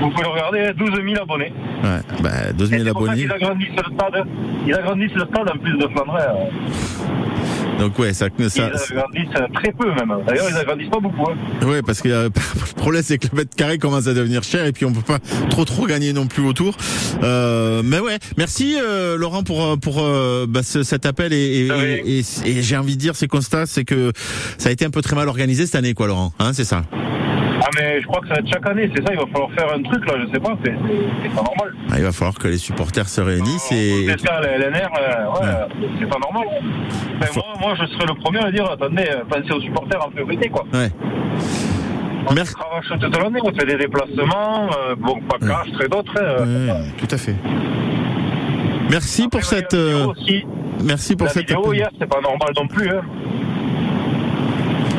vous 0.01 0.09
pouvez 0.09 0.23
le 0.23 0.29
regarder, 0.29 0.59
hein, 0.61 0.71
12 0.75 0.89
000 0.95 1.21
abonnés. 1.21 1.53
Ouais, 1.83 1.99
bah, 2.23 2.29
12 2.57 2.69
000 2.71 2.83
C'est 2.83 2.91
pour 2.91 3.05
ça 3.05 3.11
abonnés. 3.11 3.21
qu'ils 3.23 3.31
agrandissent 3.31 3.69
le 3.77 3.93
stade. 3.95 4.23
Ils 4.67 4.73
agrandissent 4.73 5.13
le 5.15 5.25
stade 5.25 5.49
en 5.53 5.57
plus 5.59 5.77
de 5.77 5.87
Flandre. 5.89 6.17
Donc 7.79 7.97
ouais, 7.99 8.13
ça, 8.13 8.27
Ils 8.39 8.49
ça, 8.49 8.65
agrandissent 8.65 9.35
euh, 9.35 9.47
très 9.53 9.71
peu 9.71 9.87
même. 9.93 10.13
D'ailleurs, 10.27 10.47
ils 10.49 10.57
agrandissent 10.57 10.89
pas 10.89 10.99
beaucoup. 10.99 11.29
hein. 11.29 11.65
ouais, 11.67 11.81
parce 11.81 12.01
que 12.01 12.09
euh, 12.09 12.29
le 12.55 12.73
problème 12.75 13.01
c'est 13.03 13.17
que 13.17 13.27
le 13.31 13.37
mètre 13.37 13.55
carré 13.55 13.77
commence 13.77 14.07
à 14.07 14.13
devenir 14.13 14.43
cher 14.43 14.65
et 14.65 14.71
puis 14.71 14.85
on 14.85 14.91
peut 14.93 15.01
pas 15.01 15.19
trop 15.49 15.65
trop 15.65 15.85
gagner 15.85 16.13
non 16.13 16.27
plus 16.27 16.43
autour. 16.45 16.75
Euh, 17.23 17.81
mais 17.83 17.99
ouais, 17.99 18.17
merci 18.37 18.75
euh, 18.79 19.17
Laurent 19.17 19.43
pour 19.43 19.63
euh, 19.65 19.75
pour 19.75 20.01
euh, 20.01 20.45
bah, 20.47 20.63
ce- 20.63 20.83
cet 20.83 21.05
appel 21.05 21.33
et, 21.33 21.37
et, 21.37 21.67
et- 22.05 22.19
et- 22.19 22.57
et 22.57 22.61
j'ai 22.61 22.77
envie 22.77 22.95
de 22.95 23.01
dire 23.01 23.15
ces 23.15 23.27
constats, 23.27 23.65
c'est 23.65 23.85
que 23.85 24.11
ça 24.57 24.69
a 24.69 24.71
été 24.71 24.85
un 24.85 24.89
peu 24.89 25.01
très 25.01 25.15
mal 25.15 25.27
organisé 25.27 25.65
cette 25.65 25.75
année, 25.75 25.93
quoi, 25.93 26.07
Laurent. 26.07 26.31
Hein, 26.39 26.51
c'est 26.53 26.63
ça? 26.65 26.83
Ah, 27.65 27.69
mais 27.79 28.01
je 28.01 28.07
crois 28.07 28.19
que 28.21 28.27
ça 28.27 28.33
va 28.33 28.39
être 28.41 28.49
chaque 28.49 28.67
année. 28.67 28.91
C'est 28.93 29.01
ça, 29.07 29.13
il 29.13 29.19
va 29.19 29.25
falloir 29.31 29.51
faire 29.53 29.73
un 29.73 29.81
truc 29.83 30.05
là. 30.05 30.13
Je 30.21 30.33
sais 30.33 30.39
pas. 30.39 30.53
C'est 30.63 31.29
pas 31.35 31.41
normal. 31.43 31.73
Ah, 31.89 31.93
il 31.97 32.03
va 32.03 32.11
falloir 32.11 32.37
que 32.37 32.47
les 32.49 32.57
supporters 32.57 33.07
se 33.07 33.21
réunissent 33.21 33.71
et 33.71 34.07
C'est 34.09 34.19
ça, 34.27 34.41
LNR, 34.41 34.89
ouais, 34.91 35.87
c'est 35.99 36.09
pas 36.09 36.19
normal. 36.19 36.47
Ben, 37.19 37.27
moi, 37.35 37.43
moi, 37.61 37.75
je 37.79 37.85
serais 37.93 38.05
le 38.05 38.15
premier 38.15 38.39
à 38.39 38.51
dire 38.51 38.69
attendez, 38.69 39.05
euh, 39.09 39.23
pensez 39.29 39.51
aux 39.53 39.61
supporters 39.61 40.05
en 40.05 40.09
priorité, 40.11 40.49
quoi. 40.49 40.65
ouais. 40.73 40.89
On 42.25 42.33
cravache 42.35 42.87
toute 43.01 43.17
l'année, 43.17 43.39
on 43.43 43.53
fait 43.53 43.65
des 43.65 43.75
déplacements, 43.77 44.69
euh, 44.71 44.95
bon, 44.97 45.19
pas 45.29 45.37
Castres 45.39 45.81
et 45.83 45.89
d'autres. 45.89 46.13
euh, 46.21 46.67
Ouais, 46.67 46.85
tout 46.97 47.07
à 47.11 47.17
fait. 47.17 47.35
Merci 48.89 49.27
pour 49.27 49.43
cette. 49.43 49.73
aussi, 49.73 50.45
merci 50.83 51.15
pour 51.15 51.27
la 51.27 51.33
cette. 51.33 51.47
vidéo 51.49 51.73
hier, 51.73 51.89
c'est 51.99 52.07
pas 52.09 52.21
normal 52.21 52.49
non 52.55 52.67
plus. 52.67 52.89
Hein. 52.89 53.01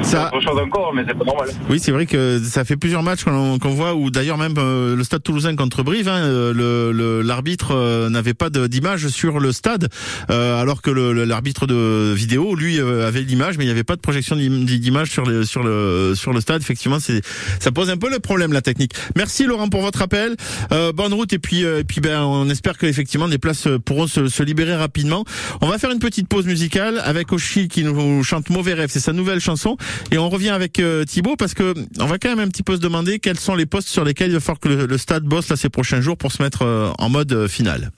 Ça- 0.05 0.28
C'est 0.30 0.36
autre 0.36 0.46
chose 0.50 0.61
encore, 0.61 0.92
mais 0.94 1.02
c'est 1.09 1.16
pas 1.16 1.24
normal. 1.24 1.48
Oui, 1.70 1.78
c'est 1.80 1.90
vrai 1.90 2.07
que 2.07 2.38
ça 2.44 2.64
fait 2.64 2.76
plusieurs 2.76 3.02
matchs 3.02 3.24
qu'on 3.24 3.59
qu'on 3.59 3.70
voit 3.70 3.94
où 3.94 4.11
d'ailleurs 4.11 4.38
même 4.38 4.55
euh, 4.59 4.94
le 4.94 5.02
Stade 5.05 5.22
Toulousain 5.22 5.57
contre 5.57 5.82
Brive, 5.82 6.09
hein, 6.09 6.18
euh, 6.22 6.52
le- 6.52 6.92
le- 6.92 7.22
l'arbitre 7.22 7.72
euh, 7.74 8.09
n'avait 8.11 8.34
pas 8.34 8.50
d'image 8.50 9.09
sur 9.09 9.40
le 9.40 9.50
stade, 9.52 9.88
euh, 10.30 10.61
alors 10.61 10.82
que 10.82 10.90
l'arbitre 10.90 11.66
de 11.66 12.12
vidéo, 12.14 12.55
lui, 12.55 12.78
euh, 12.78 13.09
avait 13.09 13.22
l'image, 13.22 13.57
mais 13.59 13.64
il 13.64 13.66
n'y 13.68 13.72
avait 13.72 13.82
pas 13.84 13.96
de 13.96 14.00
projection 14.00 14.36
d'im- 14.36 14.64
d'image 14.64 15.11
sur 15.11 15.24
le 15.24 15.44
sur 15.44 15.62
le 15.62 16.12
sur 16.14 16.32
le 16.32 16.40
stade. 16.40 16.61
Effectivement, 16.61 16.98
ça 17.00 17.72
pose 17.72 17.90
un 17.90 17.96
peu 17.96 18.11
le 18.11 18.18
problème 18.18 18.52
la 18.52 18.62
technique. 18.62 18.92
Merci 19.16 19.44
Laurent 19.46 19.68
pour 19.68 19.80
votre 19.80 20.02
appel. 20.02 20.36
Euh, 20.72 20.92
bonne 20.92 21.14
route 21.14 21.32
et 21.32 21.38
puis 21.38 21.64
euh, 21.64 21.80
et 21.80 21.84
puis 21.84 22.00
ben 22.00 22.22
on 22.22 22.48
espère 22.50 22.76
que 22.78 22.86
effectivement 22.86 23.28
des 23.28 23.38
places 23.38 23.68
pourront 23.84 24.07
se, 24.07 24.28
se 24.28 24.42
libérer 24.42 24.76
rapidement. 24.76 25.24
On 25.62 25.66
va 25.68 25.78
faire 25.78 25.90
une 25.90 25.98
petite 25.98 26.28
pause 26.28 26.44
musicale 26.46 27.00
avec 27.05 27.32
Oshi 27.32 27.68
qui 27.68 27.84
nous 27.84 28.22
chante 28.22 28.50
Mauvais 28.50 28.74
rêve, 28.74 28.90
c'est 28.92 29.00
sa 29.00 29.12
nouvelle 29.12 29.40
chanson 29.40 29.76
et 30.11 30.18
on 30.18 30.28
revient 30.28 30.51
avec 30.51 30.78
euh, 30.78 31.05
Thibaut 31.05 31.36
parce 31.36 31.55
que 31.55 31.74
on 32.01 32.07
va 32.07 32.18
quand 32.18 32.28
même 32.28 32.40
un 32.40 32.49
petit 32.49 32.62
peu 32.62 32.76
se 32.76 32.80
demander 32.80 33.18
quels 33.18 33.38
sont 33.38 33.55
les 33.55 33.66
postes 33.66 33.88
sur 33.88 34.05
lesquels 34.05 34.30
il 34.30 34.34
va 34.34 34.40
falloir 34.40 34.61
que 34.61 34.68
le, 34.68 34.99
stade 34.99 35.24
bosse 35.24 35.49
là 35.49 35.57
ces 35.57 35.68
prochains 35.68 36.01
jours 36.01 36.16
pour 36.16 36.32
se 36.32 36.42
mettre 36.42 36.62
euh, 36.62 36.90
en 36.99 37.09
mode 37.09 37.32
euh, 37.32 37.49
final. 37.49 37.90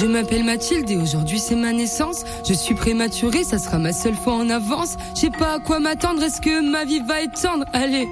Je 0.00 0.06
m'appelle 0.06 0.44
Mathilde 0.44 0.88
et 0.90 0.96
aujourd'hui 0.96 1.40
c'est 1.40 1.56
ma 1.56 1.72
naissance. 1.72 2.24
Je 2.48 2.54
suis 2.54 2.74
prématurée, 2.74 3.42
ça 3.42 3.58
sera 3.58 3.78
ma 3.78 3.92
seule 3.92 4.14
fois 4.14 4.34
en 4.34 4.48
avance. 4.48 4.96
Je 5.14 5.22
sais 5.22 5.30
pas 5.30 5.54
à 5.54 5.58
quoi 5.58 5.80
m'attendre, 5.80 6.22
est-ce 6.22 6.40
que 6.40 6.70
ma 6.70 6.84
vie 6.84 7.00
va 7.00 7.22
être 7.22 7.40
tendre 7.40 7.64
Allez. 7.72 8.06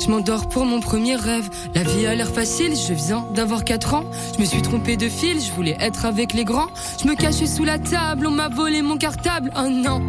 Je 0.00 0.10
m'endors 0.10 0.48
pour 0.48 0.64
mon 0.64 0.80
premier 0.80 1.16
rêve. 1.16 1.48
La 1.74 1.82
vie 1.82 2.06
a 2.06 2.14
l'air 2.14 2.28
facile, 2.28 2.74
je 2.76 2.92
viens 2.92 3.24
d'avoir 3.34 3.64
4 3.64 3.94
ans. 3.94 4.04
Je 4.34 4.40
me 4.40 4.44
suis 4.44 4.62
trompé 4.62 4.96
de 4.96 5.08
fil, 5.08 5.40
je 5.40 5.52
voulais 5.52 5.76
être 5.80 6.04
avec 6.04 6.32
les 6.32 6.44
grands. 6.44 6.68
Je 7.02 7.08
me 7.08 7.14
cachais 7.14 7.46
sous 7.46 7.64
la 7.64 7.78
table, 7.78 8.26
on 8.26 8.30
m'a 8.30 8.48
volé 8.48 8.82
mon 8.82 8.96
cartable. 8.96 9.52
Oh 9.56 9.68
non. 9.68 10.02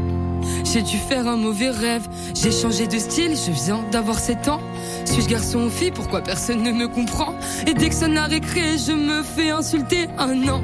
J'ai 0.64 0.82
dû 0.82 0.98
faire 0.98 1.28
un 1.28 1.38
mauvais 1.38 1.70
rêve. 1.70 2.08
J'ai 2.36 2.52
changé 2.52 2.88
de 2.88 3.00
style, 3.00 3.36
je 3.36 3.52
viens 3.52 3.84
d'avoir 3.92 4.20
7 4.20 4.48
ans. 4.50 4.62
Suis-je 5.06 5.28
garçon 5.28 5.60
ou 5.60 5.70
fille 5.70 5.92
Pourquoi 5.92 6.22
personne 6.22 6.62
ne 6.62 6.72
me 6.72 6.88
comprend? 6.88 7.34
Et 7.66 7.74
dès 7.74 7.90
que 7.90 7.96
sonne 7.96 8.14
la 8.14 8.26
récré, 8.26 8.78
je 8.78 8.92
me 8.92 9.24
fais 9.24 9.50
insulter. 9.50 10.08
Oh 10.20 10.34
non. 10.34 10.64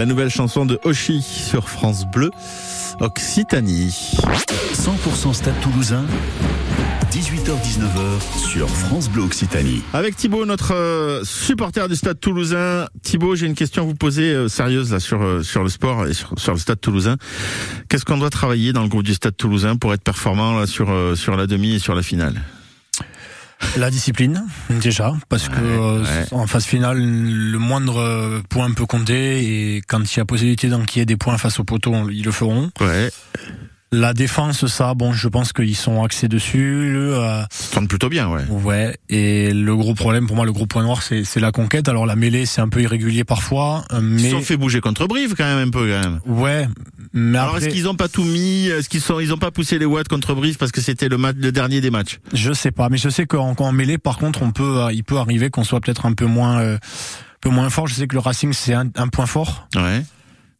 la 0.00 0.06
nouvelle 0.06 0.30
chanson 0.30 0.64
de 0.64 0.80
Oshi 0.84 1.20
sur 1.20 1.68
France 1.68 2.06
Bleu, 2.10 2.30
Occitanie. 3.00 4.16
100% 4.72 5.34
Stade 5.34 5.60
Toulousain, 5.60 6.06
18h-19h 7.12 8.38
sur 8.38 8.66
France 8.70 9.10
Bleu 9.10 9.24
Occitanie. 9.24 9.82
Avec 9.92 10.16
Thibaut, 10.16 10.46
notre 10.46 10.74
euh, 10.74 11.22
supporter 11.24 11.86
du 11.86 11.96
Stade 11.96 12.18
Toulousain. 12.18 12.86
Thibaut, 13.02 13.36
j'ai 13.36 13.44
une 13.44 13.54
question 13.54 13.82
à 13.82 13.84
vous 13.84 13.94
poser 13.94 14.32
euh, 14.32 14.48
sérieuse 14.48 14.90
là 14.90 15.00
sur 15.00 15.20
euh, 15.20 15.42
sur 15.42 15.62
le 15.62 15.68
sport 15.68 16.06
et 16.06 16.14
sur, 16.14 16.32
sur 16.38 16.54
le 16.54 16.58
Stade 16.58 16.80
Toulousain. 16.80 17.18
Qu'est-ce 17.90 18.06
qu'on 18.06 18.16
doit 18.16 18.30
travailler 18.30 18.72
dans 18.72 18.82
le 18.82 18.88
groupe 18.88 19.04
du 19.04 19.12
Stade 19.12 19.36
Toulousain 19.36 19.76
pour 19.76 19.92
être 19.92 20.02
performant 20.02 20.58
là, 20.58 20.66
sur 20.66 20.90
sur 21.14 21.36
la 21.36 21.46
demi 21.46 21.74
et 21.74 21.78
sur 21.78 21.94
la 21.94 22.02
finale? 22.02 22.40
La 23.76 23.90
discipline, 23.90 24.44
déjà, 24.68 25.14
parce 25.28 25.48
que 25.48 25.60
euh, 25.60 26.24
en 26.32 26.46
phase 26.46 26.64
finale, 26.64 26.98
le 26.98 27.58
moindre 27.58 27.98
euh, 27.98 28.40
point 28.48 28.72
peut 28.72 28.86
compter 28.86 29.76
et 29.76 29.82
quand 29.86 30.02
il 30.02 30.18
y 30.18 30.20
a 30.20 30.24
possibilité 30.24 30.68
d'enquiller 30.68 31.06
des 31.06 31.16
points 31.16 31.38
face 31.38 31.60
au 31.60 31.64
poteau, 31.64 32.08
ils 32.10 32.24
le 32.24 32.32
feront. 32.32 32.70
Ouais. 32.80 33.10
La 33.92 34.14
défense, 34.14 34.66
ça, 34.66 34.94
bon, 34.94 35.12
je 35.12 35.26
pense 35.26 35.52
qu'ils 35.52 35.74
sont 35.74 36.04
axés 36.04 36.28
dessus. 36.28 36.92
Le, 36.92 37.16
euh, 37.16 37.42
tourne 37.72 37.88
plutôt 37.88 38.08
bien, 38.08 38.28
ouais. 38.28 38.44
Ouais. 38.48 38.96
Et 39.08 39.52
le 39.52 39.74
gros 39.74 39.94
problème, 39.94 40.28
pour 40.28 40.36
moi, 40.36 40.44
le 40.44 40.52
gros 40.52 40.66
point 40.66 40.84
noir, 40.84 41.02
c'est 41.02 41.24
c'est 41.24 41.40
la 41.40 41.50
conquête. 41.50 41.88
Alors 41.88 42.06
la 42.06 42.14
mêlée, 42.14 42.46
c'est 42.46 42.60
un 42.60 42.68
peu 42.68 42.80
irrégulier 42.82 43.24
parfois, 43.24 43.84
euh, 43.92 44.00
mais 44.00 44.22
Ils 44.22 44.24
se 44.26 44.30
sont 44.30 44.42
fait 44.42 44.56
bouger 44.56 44.80
contre 44.80 45.08
Brive 45.08 45.34
quand 45.36 45.42
même 45.44 45.66
un 45.66 45.70
peu 45.70 45.88
quand 45.90 46.08
même. 46.08 46.20
ouais. 46.26 46.68
Mais 47.12 47.36
Alors 47.38 47.56
après, 47.56 47.66
est-ce 47.66 47.74
qu'ils 47.74 47.88
ont 47.88 47.96
pas 47.96 48.06
tout 48.06 48.22
mis 48.22 48.68
Est-ce 48.68 48.88
qu'ils 48.88 49.00
sont 49.00 49.18
ils 49.18 49.34
ont 49.34 49.38
pas 49.38 49.50
poussé 49.50 49.80
les 49.80 49.86
watts 49.86 50.06
contre 50.06 50.34
Brive 50.34 50.56
parce 50.56 50.70
que 50.70 50.80
c'était 50.80 51.08
le 51.08 51.18
match 51.18 51.34
le 51.40 51.50
dernier 51.50 51.80
des 51.80 51.90
matchs? 51.90 52.20
Je 52.32 52.52
sais 52.52 52.70
pas, 52.70 52.88
mais 52.90 52.98
je 52.98 53.08
sais 53.08 53.26
qu'en 53.26 53.56
en 53.58 53.72
mêlée, 53.72 53.98
par 53.98 54.18
contre, 54.18 54.42
on 54.42 54.52
peut, 54.52 54.82
euh, 54.82 54.92
il 54.92 55.02
peut 55.02 55.16
arriver 55.16 55.50
qu'on 55.50 55.64
soit 55.64 55.80
peut-être 55.80 56.06
un 56.06 56.12
peu 56.12 56.26
moins, 56.26 56.60
euh, 56.60 56.76
un 56.76 56.78
peu 57.40 57.50
moins 57.50 57.68
fort. 57.70 57.88
Je 57.88 57.94
sais 57.94 58.06
que 58.06 58.14
le 58.14 58.20
Racing 58.20 58.52
c'est 58.52 58.74
un, 58.74 58.86
un 58.94 59.08
point 59.08 59.26
fort. 59.26 59.66
Ouais. 59.74 60.04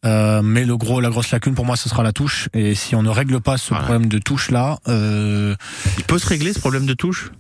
Euh, 0.06 0.40
mais 0.42 0.64
le 0.64 0.76
gros, 0.76 1.00
la 1.00 1.10
grosse 1.10 1.30
lacune 1.30 1.54
pour 1.54 1.66
moi, 1.66 1.76
ce 1.76 1.88
sera 1.88 2.02
la 2.02 2.12
touche. 2.12 2.48
Et 2.54 2.74
si 2.74 2.94
on 2.94 3.02
ne 3.02 3.10
règle 3.10 3.40
pas 3.40 3.58
ce 3.58 3.74
problème 3.74 4.06
de 4.06 4.18
touche 4.18 4.50
là, 4.50 4.78
euh, 4.88 5.54
il 5.98 6.04
peut 6.04 6.18
se 6.18 6.26
régler 6.26 6.52
ce 6.52 6.58
problème 6.60 6.86
de 6.86 6.94
touche? 6.94 7.30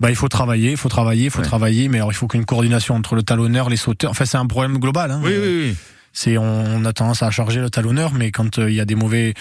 Bah, 0.00 0.10
il 0.10 0.16
faut 0.16 0.28
travailler, 0.28 0.72
il 0.72 0.76
faut 0.76 0.88
travailler, 0.88 1.24
il 1.24 1.30
faut 1.30 1.42
travailler, 1.42 1.88
mais 1.88 1.98
alors 1.98 2.10
il 2.12 2.16
faut 2.16 2.26
qu'une 2.26 2.44
coordination 2.44 2.94
entre 2.96 3.14
le 3.14 3.22
talonneur, 3.22 3.68
les 3.68 3.76
sauteurs. 3.76 4.10
Enfin, 4.10 4.24
c'est 4.24 4.36
un 4.38 4.46
problème 4.46 4.78
global. 4.78 5.10
Hein. 5.10 5.20
Oui, 5.22 5.32
oui, 5.40 5.60
oui. 5.68 5.76
C'est 6.12 6.36
on, 6.36 6.44
on 6.44 6.84
a 6.84 6.92
tendance 6.92 7.22
à 7.22 7.30
charger 7.30 7.60
le 7.60 7.70
talonneur, 7.70 8.12
mais 8.12 8.32
quand 8.32 8.58
euh, 8.58 8.68
il 8.70 8.74
y 8.74 8.80
a 8.80 8.84
des 8.84 8.96
mauvais, 8.96 9.32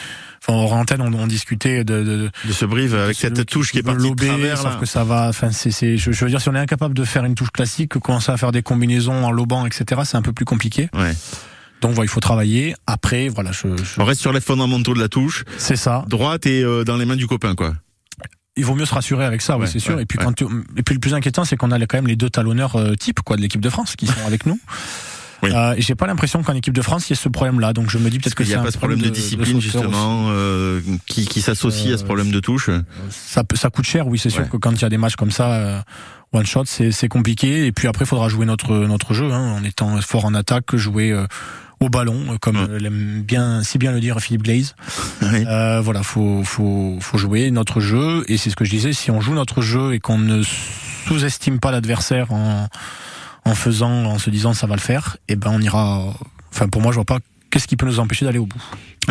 enfin, 0.42 0.54
en 0.54 0.80
antenne, 0.80 1.02
on, 1.02 1.14
on 1.14 1.28
discutait 1.28 1.84
de, 1.84 2.04
de, 2.04 2.30
de 2.46 2.52
ce 2.54 2.64
brive 2.66 2.96
avec 2.96 3.18
cette 3.18 3.46
touche 3.46 3.72
qui 3.72 3.80
est 3.80 3.84
partie 3.84 4.04
de 4.04 4.04
lober, 4.08 4.28
travers 4.28 4.58
sauf 4.58 4.74
là. 4.74 4.78
que 4.80 4.86
ça 4.86 5.04
va. 5.04 5.28
Enfin, 5.28 5.52
c'est, 5.52 5.72
c'est, 5.72 5.98
je, 5.98 6.12
je 6.12 6.24
veux 6.26 6.30
dire, 6.32 6.40
si 6.40 6.48
on 6.48 6.56
est 6.56 6.60
incapable 6.60 6.94
de 6.94 7.04
faire 7.04 7.26
une 7.26 7.36
touche 7.36 7.52
classique, 7.52 7.98
commencer 8.00 8.32
à 8.32 8.38
faire 8.38 8.52
des 8.54 8.62
combinaisons 8.64 9.26
en 9.26 9.32
lobant, 9.32 9.66
etc., 9.66 10.02
c'est 10.06 10.16
un 10.16 10.22
peu 10.22 10.32
plus 10.32 10.46
compliqué. 10.46 10.90
Ouais. 10.94 11.14
Donc 11.82 11.92
voilà, 11.92 12.06
il 12.06 12.10
faut 12.10 12.20
travailler. 12.20 12.76
Après, 12.88 13.28
voilà, 13.28 13.52
je, 13.52 13.68
On 13.98 14.06
reste 14.06 14.22
sur 14.22 14.34
les 14.34 14.42
fondamentaux 14.42 14.94
de 14.94 15.00
la 15.00 15.10
touche. 15.10 15.44
C'est 15.58 15.76
ça. 15.76 16.06
Droite 16.08 16.46
et 16.46 16.64
euh, 16.64 16.84
dans 16.84 16.98
les 16.98 17.06
mains 17.06 17.16
du 17.16 17.28
copain, 17.28 17.56
quoi. 17.56 17.74
Il 18.58 18.66
vaut 18.66 18.76
mieux 18.76 18.86
se 18.86 18.94
rassurer 18.94 19.26
avec 19.26 19.42
ça, 19.42 19.58
oui, 19.58 19.66
c'est 19.72 19.80
sûr. 19.80 19.96
ouais, 19.96 20.04
et 20.04 20.06
puis 20.06 20.18
ouais. 20.20 20.26
quand 20.26 20.34
tu- 20.34 20.46
et 20.76 20.84
puis 20.84 20.94
le 20.94 21.00
plus 21.00 21.14
inquiétant, 21.14 21.46
c'est 21.46 21.56
qu'on 21.56 21.72
a 21.72 21.80
quand 21.80 21.98
même 21.98 22.08
les 22.08 22.18
deux 22.18 22.30
talonneurs 22.30 22.76
euh, 22.76 22.96
type 22.96 23.22
quoi 23.22 23.38
de 23.38 23.42
l'équipe 23.42 23.62
de 23.62 23.70
France 23.70 23.96
qui 23.96 24.08
sont 24.08 24.26
avec 24.28 24.46
nous. 24.46 24.60
Euh, 25.44 25.74
et 25.76 25.82
j'ai 25.82 25.96
pas 25.96 26.06
l'impression 26.06 26.44
qu'en 26.44 26.54
équipe 26.54 26.74
de 26.74 26.82
France 26.82 27.08
il 27.08 27.12
y 27.12 27.14
ait 27.14 27.16
ce 27.16 27.30
problème-là. 27.30 27.74
Donc 27.74 27.90
je 27.90 27.98
me 27.98 28.10
dis 28.10 28.20
peut-être 28.20 28.36
que 28.36 28.44
Il 28.44 28.50
n'y 28.50 28.54
a 28.54 28.60
pas 28.62 28.72
ce 28.72 28.78
problème 28.78 29.00
de, 29.02 29.10
discipline, 29.10 29.60
justement, 29.60 30.28
euh, 30.30 30.82
qui, 31.08 31.26
qui 31.26 31.42
s'associe 31.42 31.94
à 31.94 31.98
ce 31.98 32.04
problème 32.04 32.30
de 32.32 32.40
touche. 32.40 32.70
ça, 33.10 33.44
ça 33.56 33.70
coûte 33.70 33.86
cher, 33.86 34.08
oui, 34.08 34.20
c'est 34.20 34.30
sûr 34.30 34.48
que 34.48 34.58
quand 34.58 34.72
il 34.74 34.82
y 34.82 34.86
a 34.86 34.90
des 34.90 34.98
matchs 34.98 35.16
comme 35.16 35.32
ça, 35.32 35.54
euh, 35.54 35.82
one 36.34 36.46
shot, 36.46 36.66
c'est 36.66 36.92
c'est 36.92 37.08
compliqué. 37.08 37.66
Et 37.66 37.72
puis 37.72 37.88
après, 37.88 38.06
il 38.06 38.08
faudra 38.08 38.30
jouer 38.30 38.46
notre 38.46 38.76
notre 38.86 39.14
jeu, 39.14 39.32
hein, 39.32 39.54
en 39.58 39.64
étant 39.64 40.00
fort 40.02 40.26
en 40.26 40.34
attaque, 40.36 40.76
jouer 40.76 41.12
euh, 41.12 41.26
au 41.82 41.90
ballon, 41.90 42.18
euh, 42.30 42.38
comme 42.40 42.78
l'aime 42.78 43.24
bien 43.24 43.64
si 43.64 43.78
bien 43.78 43.92
le 43.92 44.00
dire 44.00 44.20
Philippe 44.20 44.44
Glaze. 44.44 44.76
Euh, 45.24 45.82
voilà, 45.82 46.04
faut 46.04 46.44
faut 46.44 46.98
faut 47.02 47.18
jouer 47.18 47.52
notre 47.52 47.80
jeu. 47.80 48.24
Et 48.28 48.38
c'est 48.38 48.50
ce 48.50 48.56
que 48.56 48.64
je 48.64 48.70
disais, 48.70 48.94
si 48.94 49.12
on 49.12 49.20
joue 49.20 49.34
notre 49.34 49.62
jeu 49.62 49.94
et 49.94 50.00
qu'on 50.00 50.18
ne 50.18 50.44
sous-estime 51.08 51.60
pas 51.60 51.72
l'adversaire 51.72 52.32
en 52.32 52.68
en 53.44 53.56
faisant, 53.56 54.06
en 54.06 54.20
se 54.20 54.30
disant 54.30 54.54
ça 54.54 54.68
va 54.68 54.76
le 54.76 54.82
faire, 54.82 55.18
et 55.28 55.36
ben 55.36 55.52
on 55.52 55.60
ira. 55.60 56.14
Enfin, 56.54 56.68
pour 56.68 56.82
moi, 56.82 56.92
je 56.92 56.96
vois 56.96 57.06
pas 57.06 57.20
qu'est-ce 57.50 57.68
qui 57.68 57.76
peut 57.76 57.86
nous 57.86 58.00
empêcher 58.00 58.26
d'aller 58.26 58.38
au 58.38 58.46
bout. 58.46 58.62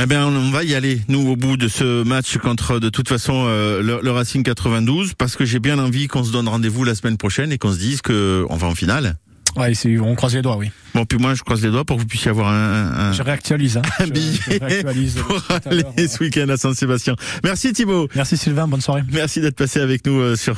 Eh 0.00 0.06
bien, 0.06 0.26
on 0.26 0.50
va 0.50 0.62
y 0.62 0.74
aller, 0.74 1.00
nous, 1.08 1.28
au 1.28 1.36
bout 1.36 1.56
de 1.56 1.68
ce 1.68 2.04
match 2.04 2.38
contre, 2.38 2.78
de 2.78 2.88
toute 2.88 3.08
façon, 3.08 3.44
euh, 3.46 3.82
le, 3.82 4.00
le 4.02 4.10
Racing 4.10 4.42
92, 4.44 5.14
parce 5.14 5.36
que 5.36 5.44
j'ai 5.44 5.58
bien 5.58 5.78
envie 5.78 6.06
qu'on 6.06 6.22
se 6.22 6.30
donne 6.30 6.48
rendez-vous 6.48 6.84
la 6.84 6.94
semaine 6.94 7.16
prochaine 7.16 7.50
et 7.50 7.58
qu'on 7.58 7.72
se 7.72 7.78
dise 7.78 8.00
que 8.02 8.46
on 8.48 8.56
va 8.56 8.68
en 8.68 8.74
finale. 8.74 9.16
Ouais, 9.56 9.72
on 10.00 10.14
croise 10.14 10.34
les 10.34 10.42
doigts, 10.42 10.56
oui. 10.56 10.70
Bon, 10.94 11.04
puis 11.04 11.18
moi, 11.18 11.34
je 11.34 11.42
croise 11.42 11.62
les 11.62 11.70
doigts 11.70 11.84
pour 11.84 11.96
que 11.96 12.00
vous 12.02 12.06
puissiez 12.08 12.30
avoir 12.30 12.48
un, 12.48 13.10
un, 13.10 13.12
Je 13.12 13.22
réactualise. 13.22 13.76
Hein. 13.76 13.82
un 14.00 14.06
Je- 14.06 14.10
billet 14.10 14.38
je 14.50 14.58
réactualise 14.58 15.14
pour 15.16 15.40
aller 15.66 16.08
ce 16.08 16.18
week-end 16.22 16.48
à 16.48 16.56
Saint-Sébastien. 16.56 17.14
Merci 17.44 17.72
Thibaut. 17.72 18.08
Merci 18.16 18.36
Sylvain, 18.36 18.66
bonne 18.66 18.80
soirée. 18.80 19.02
Merci 19.12 19.40
d'être 19.40 19.54
passé 19.56 19.80
avec 19.80 20.04
nous 20.06 20.18
euh, 20.18 20.36
sur 20.36 20.48